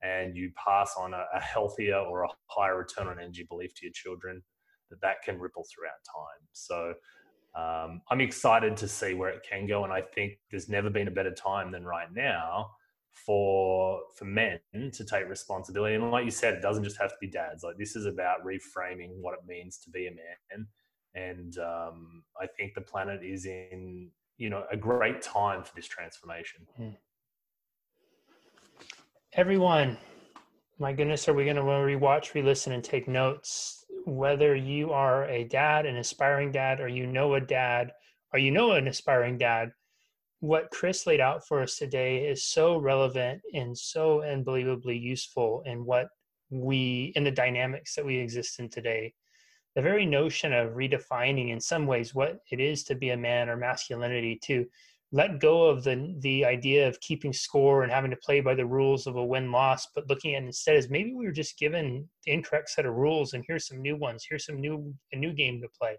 and 0.01 0.37
you 0.37 0.51
pass 0.55 0.95
on 0.97 1.13
a, 1.13 1.25
a 1.35 1.41
healthier 1.41 1.97
or 1.97 2.23
a 2.23 2.29
higher 2.47 2.77
return 2.77 3.07
on 3.07 3.19
energy 3.19 3.45
belief 3.49 3.73
to 3.75 3.85
your 3.85 3.91
children, 3.93 4.41
that 4.89 5.01
that 5.01 5.21
can 5.21 5.37
ripple 5.37 5.65
throughout 5.69 5.99
time. 6.15 6.41
So 6.53 6.93
um, 7.55 8.01
I'm 8.09 8.21
excited 8.21 8.77
to 8.77 8.87
see 8.87 9.13
where 9.13 9.29
it 9.29 9.45
can 9.47 9.67
go. 9.67 9.83
And 9.83 9.91
I 9.91 10.01
think 10.01 10.39
there's 10.49 10.69
never 10.69 10.89
been 10.89 11.07
a 11.07 11.11
better 11.11 11.33
time 11.33 11.71
than 11.71 11.85
right 11.85 12.11
now 12.13 12.71
for 13.11 13.99
for 14.15 14.23
men 14.23 14.57
to 14.93 15.03
take 15.03 15.27
responsibility 15.27 15.95
and 15.95 16.11
like 16.11 16.23
you 16.23 16.31
said 16.31 16.53
it 16.53 16.61
doesn't 16.61 16.85
just 16.85 16.97
have 16.97 17.09
to 17.09 17.15
be 17.19 17.27
dads 17.27 17.61
like 17.61 17.77
this 17.77 17.97
is 17.97 18.05
about 18.05 18.37
reframing 18.45 19.09
what 19.19 19.33
it 19.33 19.41
means 19.45 19.77
to 19.77 19.89
be 19.89 20.07
a 20.07 20.11
man 20.11 20.65
and 21.13 21.57
um, 21.57 22.23
I 22.41 22.47
think 22.47 22.73
the 22.73 22.81
planet 22.81 23.21
is 23.23 23.45
in 23.45 24.09
you 24.37 24.49
know 24.49 24.63
a 24.71 24.77
great 24.77 25.21
time 25.21 25.63
for 25.63 25.71
this 25.75 25.87
transformation. 25.87 26.61
Hmm. 26.77 26.89
Everyone, 29.33 29.97
my 30.77 30.91
goodness, 30.91 31.27
are 31.29 31.33
we 31.33 31.45
going 31.45 31.55
to 31.55 31.61
rewatch, 31.61 32.33
re-listen, 32.33 32.73
and 32.73 32.83
take 32.83 33.07
notes? 33.07 33.80
Whether 34.05 34.55
you 34.55 34.91
are 34.91 35.25
a 35.25 35.43
dad, 35.43 35.85
an 35.85 35.97
aspiring 35.97 36.51
dad, 36.51 36.79
or 36.79 36.87
you 36.87 37.07
know 37.07 37.35
a 37.35 37.41
dad, 37.41 37.91
or 38.33 38.39
you 38.39 38.51
know 38.51 38.71
an 38.71 38.87
aspiring 38.87 39.37
dad, 39.37 39.71
what 40.39 40.71
Chris 40.71 41.05
laid 41.05 41.19
out 41.19 41.47
for 41.47 41.61
us 41.61 41.77
today 41.77 42.27
is 42.27 42.43
so 42.43 42.77
relevant 42.77 43.41
and 43.53 43.77
so 43.77 44.23
unbelievably 44.23 44.97
useful 44.97 45.61
in 45.65 45.85
what 45.85 46.07
we 46.49 47.13
in 47.15 47.23
the 47.23 47.31
dynamics 47.31 47.95
that 47.95 48.05
we 48.05 48.17
exist 48.17 48.59
in 48.59 48.67
today. 48.67 49.13
The 49.75 49.81
very 49.81 50.05
notion 50.05 50.51
of 50.51 50.73
redefining 50.73 51.51
in 51.51 51.61
some 51.61 51.85
ways 51.85 52.13
what 52.13 52.39
it 52.51 52.59
is 52.59 52.83
to 52.85 52.95
be 52.95 53.11
a 53.11 53.17
man 53.17 53.49
or 53.49 53.55
masculinity 53.55 54.39
to 54.43 54.65
let 55.11 55.39
go 55.39 55.65
of 55.65 55.83
the 55.83 56.15
the 56.19 56.45
idea 56.45 56.87
of 56.87 56.99
keeping 57.01 57.33
score 57.33 57.83
and 57.83 57.91
having 57.91 58.11
to 58.11 58.17
play 58.17 58.39
by 58.39 58.55
the 58.55 58.65
rules 58.65 59.07
of 59.07 59.17
a 59.17 59.25
win 59.25 59.51
loss 59.51 59.87
but 59.93 60.07
looking 60.09 60.35
at 60.35 60.43
instead 60.43 60.75
as 60.75 60.89
maybe 60.89 61.13
we 61.13 61.25
were 61.25 61.31
just 61.31 61.57
given 61.59 62.07
the 62.25 62.31
incorrect 62.31 62.69
set 62.69 62.85
of 62.85 62.95
rules 62.95 63.33
and 63.33 63.43
here's 63.47 63.67
some 63.67 63.81
new 63.81 63.95
ones 63.97 64.25
here's 64.29 64.45
some 64.45 64.59
new 64.59 64.93
a 65.11 65.17
new 65.17 65.33
game 65.33 65.61
to 65.61 65.67
play. 65.79 65.95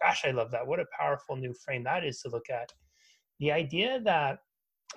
Gosh 0.00 0.24
i 0.24 0.30
love 0.30 0.50
that. 0.50 0.66
What 0.66 0.80
a 0.80 0.86
powerful 0.98 1.36
new 1.36 1.54
frame 1.64 1.84
that 1.84 2.04
is 2.04 2.20
to 2.22 2.28
look 2.28 2.50
at. 2.50 2.70
The 3.38 3.52
idea 3.52 4.00
that 4.00 4.38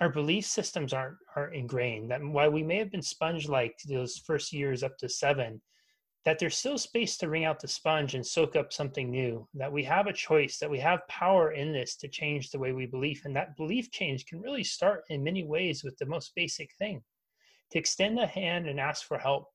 our 0.01 0.09
belief 0.09 0.45
systems 0.45 0.91
aren't 0.91 1.17
aren't 1.35 1.55
ingrained 1.55 2.11
that 2.11 2.23
while 2.23 2.51
we 2.51 2.63
may 2.63 2.77
have 2.77 2.91
been 2.91 3.01
sponge 3.01 3.47
like 3.47 3.75
those 3.87 4.23
first 4.25 4.51
years 4.51 4.83
up 4.83 4.97
to 4.97 5.07
seven 5.07 5.61
that 6.25 6.39
there's 6.39 6.55
still 6.55 6.77
space 6.77 7.17
to 7.17 7.29
wring 7.29 7.43
out 7.43 7.59
the 7.59 7.67
sponge 7.67 8.15
and 8.15 8.25
soak 8.25 8.55
up 8.55 8.71
something 8.71 9.11
new, 9.11 9.47
that 9.53 9.71
we 9.71 9.83
have 9.83 10.07
a 10.07 10.13
choice, 10.13 10.57
that 10.57 10.69
we 10.69 10.79
have 10.79 11.07
power 11.09 11.51
in 11.51 11.73
this 11.73 11.97
to 11.97 12.07
change 12.07 12.49
the 12.49 12.59
way 12.59 12.71
we 12.71 12.85
believe. 12.85 13.21
And 13.25 13.35
that 13.35 13.57
belief 13.57 13.91
change 13.91 14.25
can 14.25 14.39
really 14.39 14.63
start 14.63 15.03
in 15.09 15.23
many 15.23 15.43
ways 15.43 15.83
with 15.83 15.97
the 15.97 16.05
most 16.05 16.33
basic 16.35 16.69
thing 16.79 17.03
to 17.71 17.79
extend 17.79 18.17
the 18.17 18.25
hand 18.25 18.69
and 18.69 18.79
ask 18.79 19.05
for 19.05 19.17
help, 19.17 19.49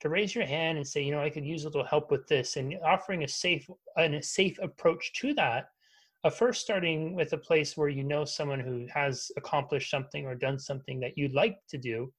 to 0.00 0.08
raise 0.08 0.34
your 0.34 0.46
hand 0.46 0.78
and 0.78 0.86
say, 0.86 1.02
you 1.02 1.10
know, 1.10 1.20
I 1.20 1.30
could 1.30 1.46
use 1.46 1.64
a 1.64 1.68
little 1.68 1.84
help 1.84 2.10
with 2.10 2.28
this, 2.28 2.56
and 2.56 2.76
offering 2.84 3.24
a 3.24 3.28
safe 3.28 3.68
and 3.96 4.14
a 4.14 4.22
safe 4.22 4.58
approach 4.62 5.12
to 5.14 5.34
that. 5.34 5.68
First, 6.36 6.62
starting 6.62 7.14
with 7.14 7.32
a 7.32 7.38
place 7.38 7.76
where 7.76 7.90
you 7.90 8.02
know 8.02 8.24
someone 8.24 8.60
who 8.60 8.86
has 8.92 9.30
accomplished 9.36 9.90
something 9.90 10.26
or 10.26 10.34
done 10.34 10.58
something 10.58 11.00
that 11.00 11.18
you'd 11.18 11.34
like 11.34 11.58
to 11.68 11.76
do, 11.76 12.12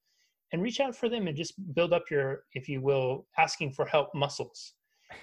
and 0.56 0.62
reach 0.62 0.80
out 0.80 0.96
for 0.96 1.10
them 1.10 1.26
and 1.26 1.36
just 1.36 1.52
build 1.74 1.92
up 1.92 2.10
your 2.10 2.44
if 2.54 2.66
you 2.66 2.80
will 2.80 3.26
asking 3.36 3.70
for 3.72 3.84
help 3.84 4.14
muscles. 4.14 4.72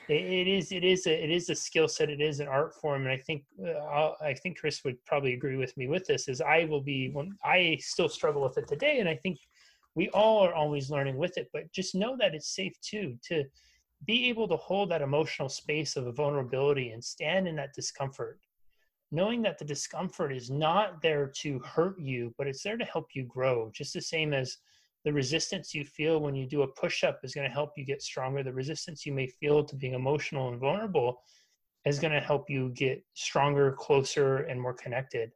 It, 0.08 0.22
it 0.22 0.48
is 0.48 0.72
it 0.72 0.84
is 0.84 1.08
a 1.08 1.24
it 1.24 1.32
is 1.32 1.50
a 1.50 1.56
skill 1.56 1.88
set. 1.88 2.12
It 2.12 2.22
is 2.22 2.40
an 2.40 2.48
art 2.48 2.76
form. 2.76 3.02
And 3.02 3.12
i 3.12 3.18
think 3.18 3.44
uh, 3.68 4.12
i 4.22 4.36
think 4.36 4.60
chris 4.60 4.84
would 4.84 5.04
probably 5.06 5.34
agree 5.34 5.58
with 5.58 5.76
me 5.76 5.88
with 5.88 6.06
this 6.06 6.28
is 6.28 6.40
i 6.40 6.66
will 6.66 6.82
be 6.82 7.10
when 7.14 7.32
i 7.44 7.80
still 7.82 8.10
struggle 8.10 8.44
with 8.44 8.60
it 8.60 8.68
today. 8.68 9.00
And 9.00 9.10
i 9.10 9.16
think 9.16 9.40
we 9.96 10.08
all 10.10 10.46
are 10.46 10.54
always 10.54 10.92
learning 10.92 11.18
with 11.18 11.36
it 11.40 11.50
but 11.52 11.72
just 11.72 11.96
know 11.96 12.16
that 12.20 12.36
it's 12.36 12.56
safe 12.56 12.80
too 12.82 13.18
to 13.30 13.44
be 14.06 14.30
able 14.30 14.48
to 14.50 14.58
hold 14.58 14.92
that 14.92 15.02
emotional 15.02 15.50
space 15.50 15.96
of 15.96 16.06
a 16.06 16.12
vulnerability 16.12 16.92
and 16.92 17.04
stand 17.04 17.48
in 17.48 17.56
that 17.56 17.74
discomfort. 17.74 18.40
Knowing 19.12 19.42
that 19.44 19.58
the 19.58 19.66
discomfort 19.66 20.32
is 20.34 20.52
not 20.52 21.02
there 21.02 21.26
to 21.42 21.58
hurt 21.60 22.00
you 22.00 22.36
but 22.38 22.46
it's 22.46 22.62
there 22.62 22.78
to 22.78 22.86
help 22.86 23.08
you 23.16 23.24
grow 23.24 23.72
just 23.74 23.96
the 23.96 24.02
same 24.02 24.32
as 24.32 24.58
the 25.04 25.14
resistance 25.14 25.74
you 25.74 25.84
feel 25.84 26.20
when 26.20 26.36
you 26.36 26.48
do 26.48 26.62
a 26.62 26.68
push 26.68 27.04
up 27.04 27.20
is 27.24 27.34
going 27.36 27.48
to 27.48 27.54
help 27.54 27.72
you 27.76 27.86
get 27.86 28.02
stronger. 28.02 28.42
The 28.42 28.54
resistance 28.54 29.06
you 29.06 29.14
may 29.14 29.28
feel 29.28 29.64
to 29.64 29.76
being 29.76 29.94
emotional 29.94 30.50
and 30.50 30.60
vulnerable 30.60 31.22
is 31.86 32.00
going 32.00 32.14
to 32.14 32.22
help 32.22 32.50
you 32.50 32.70
get 32.70 33.04
stronger, 33.14 33.74
closer, 33.74 34.38
and 34.38 34.62
more 34.62 34.74
connected. 34.74 35.32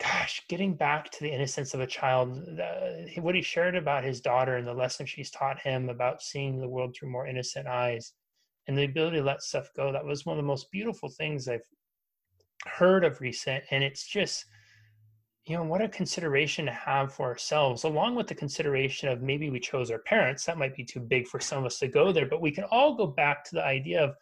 Gosh, 0.00 0.42
getting 0.48 0.74
back 0.74 1.10
to 1.10 1.20
the 1.20 1.32
innocence 1.32 1.74
of 1.74 1.80
a 1.80 1.86
child, 1.86 2.38
uh, 2.60 3.20
what 3.20 3.34
he 3.34 3.42
shared 3.42 3.74
about 3.74 4.04
his 4.04 4.20
daughter 4.20 4.56
and 4.56 4.66
the 4.66 4.74
lesson 4.74 5.06
she's 5.06 5.30
taught 5.30 5.58
him 5.58 5.88
about 5.88 6.22
seeing 6.22 6.60
the 6.60 6.68
world 6.68 6.94
through 6.94 7.10
more 7.10 7.26
innocent 7.26 7.66
eyes 7.66 8.12
and 8.66 8.76
the 8.76 8.84
ability 8.84 9.16
to 9.16 9.24
let 9.24 9.42
stuff 9.42 9.70
go, 9.74 9.90
that 9.90 10.04
was 10.04 10.26
one 10.26 10.36
of 10.36 10.42
the 10.42 10.46
most 10.46 10.70
beautiful 10.70 11.08
things 11.08 11.48
I've 11.48 11.66
heard 12.66 13.02
of 13.02 13.20
recent. 13.20 13.64
And 13.70 13.82
it's 13.82 14.06
just, 14.06 14.44
you 15.48 15.56
know 15.56 15.64
what 15.64 15.80
a 15.80 15.88
consideration 15.88 16.66
to 16.66 16.72
have 16.72 17.12
for 17.12 17.26
ourselves 17.26 17.84
along 17.84 18.14
with 18.14 18.26
the 18.26 18.34
consideration 18.34 19.08
of 19.08 19.22
maybe 19.22 19.48
we 19.50 19.58
chose 19.58 19.90
our 19.90 20.00
parents 20.00 20.44
that 20.44 20.58
might 20.58 20.76
be 20.76 20.84
too 20.84 21.00
big 21.00 21.26
for 21.26 21.40
some 21.40 21.58
of 21.58 21.64
us 21.64 21.78
to 21.78 21.88
go 21.88 22.12
there 22.12 22.26
but 22.26 22.42
we 22.42 22.50
can 22.50 22.64
all 22.64 22.94
go 22.94 23.06
back 23.06 23.44
to 23.44 23.54
the 23.54 23.64
idea 23.64 24.02
of 24.02 24.14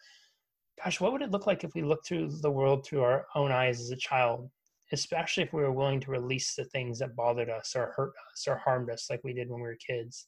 gosh 0.83 1.01
what 1.01 1.11
would 1.11 1.21
it 1.21 1.31
look 1.31 1.45
like 1.45 1.63
if 1.63 1.73
we 1.75 1.81
looked 1.81 2.07
through 2.07 2.29
the 2.41 2.49
world 2.49 2.85
through 2.85 3.01
our 3.01 3.25
own 3.35 3.51
eyes 3.51 3.81
as 3.81 3.91
a 3.91 3.95
child 3.97 4.49
especially 4.93 5.43
if 5.43 5.53
we 5.53 5.61
were 5.61 5.71
willing 5.71 5.99
to 5.99 6.11
release 6.11 6.55
the 6.55 6.65
things 6.65 6.99
that 6.99 7.15
bothered 7.15 7.49
us 7.49 7.73
or 7.75 7.93
hurt 7.95 8.13
us 8.31 8.47
or 8.47 8.57
harmed 8.57 8.89
us 8.89 9.07
like 9.09 9.21
we 9.23 9.33
did 9.33 9.49
when 9.49 9.59
we 9.59 9.67
were 9.67 9.77
kids? 9.85 10.27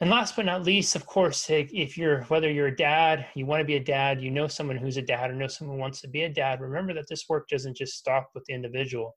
And 0.00 0.10
last 0.10 0.34
but 0.34 0.44
not 0.44 0.64
least 0.64 0.96
of 0.96 1.06
course 1.06 1.46
if 1.48 1.96
you're 1.96 2.24
whether 2.24 2.50
you're 2.50 2.66
a 2.66 2.76
dad 2.76 3.26
you 3.34 3.46
want 3.46 3.60
to 3.60 3.64
be 3.64 3.76
a 3.76 3.84
dad 3.84 4.20
you 4.20 4.30
know 4.30 4.48
someone 4.48 4.76
who's 4.76 4.96
a 4.96 5.02
dad 5.02 5.30
or 5.30 5.34
know 5.34 5.46
someone 5.46 5.76
who 5.76 5.80
wants 5.80 6.00
to 6.00 6.08
be 6.08 6.22
a 6.22 6.28
dad 6.28 6.60
remember 6.60 6.92
that 6.92 7.06
this 7.08 7.26
work 7.28 7.48
doesn't 7.48 7.76
just 7.76 7.96
stop 7.96 8.28
with 8.34 8.44
the 8.46 8.52
individual 8.52 9.16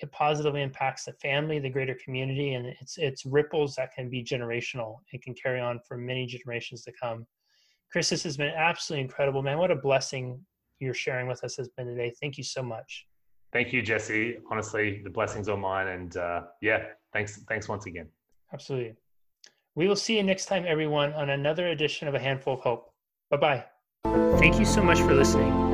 it 0.00 0.10
positively 0.12 0.62
impacts 0.62 1.04
the 1.04 1.12
family, 1.14 1.58
the 1.58 1.68
greater 1.68 1.96
community, 2.02 2.54
and 2.54 2.66
it's 2.66 2.98
it's 2.98 3.26
ripples 3.26 3.74
that 3.76 3.94
can 3.94 4.08
be 4.08 4.24
generational. 4.24 4.96
It 5.12 5.22
can 5.22 5.34
carry 5.34 5.60
on 5.60 5.80
for 5.86 5.96
many 5.96 6.26
generations 6.26 6.82
to 6.84 6.92
come. 6.92 7.26
Chris, 7.92 8.08
this 8.08 8.22
has 8.22 8.36
been 8.36 8.52
absolutely 8.56 9.02
incredible, 9.02 9.42
man. 9.42 9.58
What 9.58 9.70
a 9.70 9.76
blessing 9.76 10.40
you're 10.78 10.94
sharing 10.94 11.26
with 11.26 11.44
us 11.44 11.56
has 11.56 11.68
been 11.68 11.86
today. 11.86 12.12
Thank 12.20 12.38
you 12.38 12.44
so 12.44 12.62
much. 12.62 13.06
Thank 13.52 13.72
you, 13.72 13.82
Jesse. 13.82 14.38
Honestly, 14.50 15.00
the 15.02 15.10
blessings 15.10 15.48
are 15.48 15.56
mine, 15.56 15.88
and 15.88 16.16
uh, 16.16 16.42
yeah, 16.62 16.84
thanks, 17.12 17.42
thanks 17.48 17.68
once 17.68 17.86
again. 17.86 18.08
Absolutely. 18.52 18.94
We 19.74 19.88
will 19.88 19.96
see 19.96 20.16
you 20.16 20.22
next 20.22 20.46
time, 20.46 20.64
everyone, 20.66 21.12
on 21.14 21.30
another 21.30 21.68
edition 21.68 22.08
of 22.08 22.14
A 22.14 22.18
Handful 22.18 22.54
of 22.54 22.60
Hope. 22.60 22.92
Bye 23.30 23.36
bye. 23.36 23.64
Thank 24.38 24.58
you 24.58 24.64
so 24.64 24.82
much 24.82 25.00
for 25.00 25.14
listening. 25.14 25.69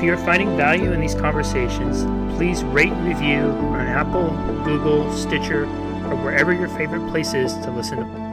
If 0.00 0.06
you 0.06 0.14
are 0.14 0.24
finding 0.24 0.56
value 0.56 0.92
in 0.92 1.00
these 1.02 1.14
conversations, 1.14 2.04
please 2.38 2.64
rate 2.64 2.90
and 2.90 3.06
review 3.06 3.50
on 3.74 3.86
Apple, 3.86 4.30
Google, 4.64 5.12
Stitcher, 5.12 5.64
or 6.06 6.16
wherever 6.16 6.54
your 6.54 6.68
favorite 6.68 7.06
place 7.10 7.34
is 7.34 7.52
to 7.58 7.70
listen 7.70 7.98
to 7.98 8.29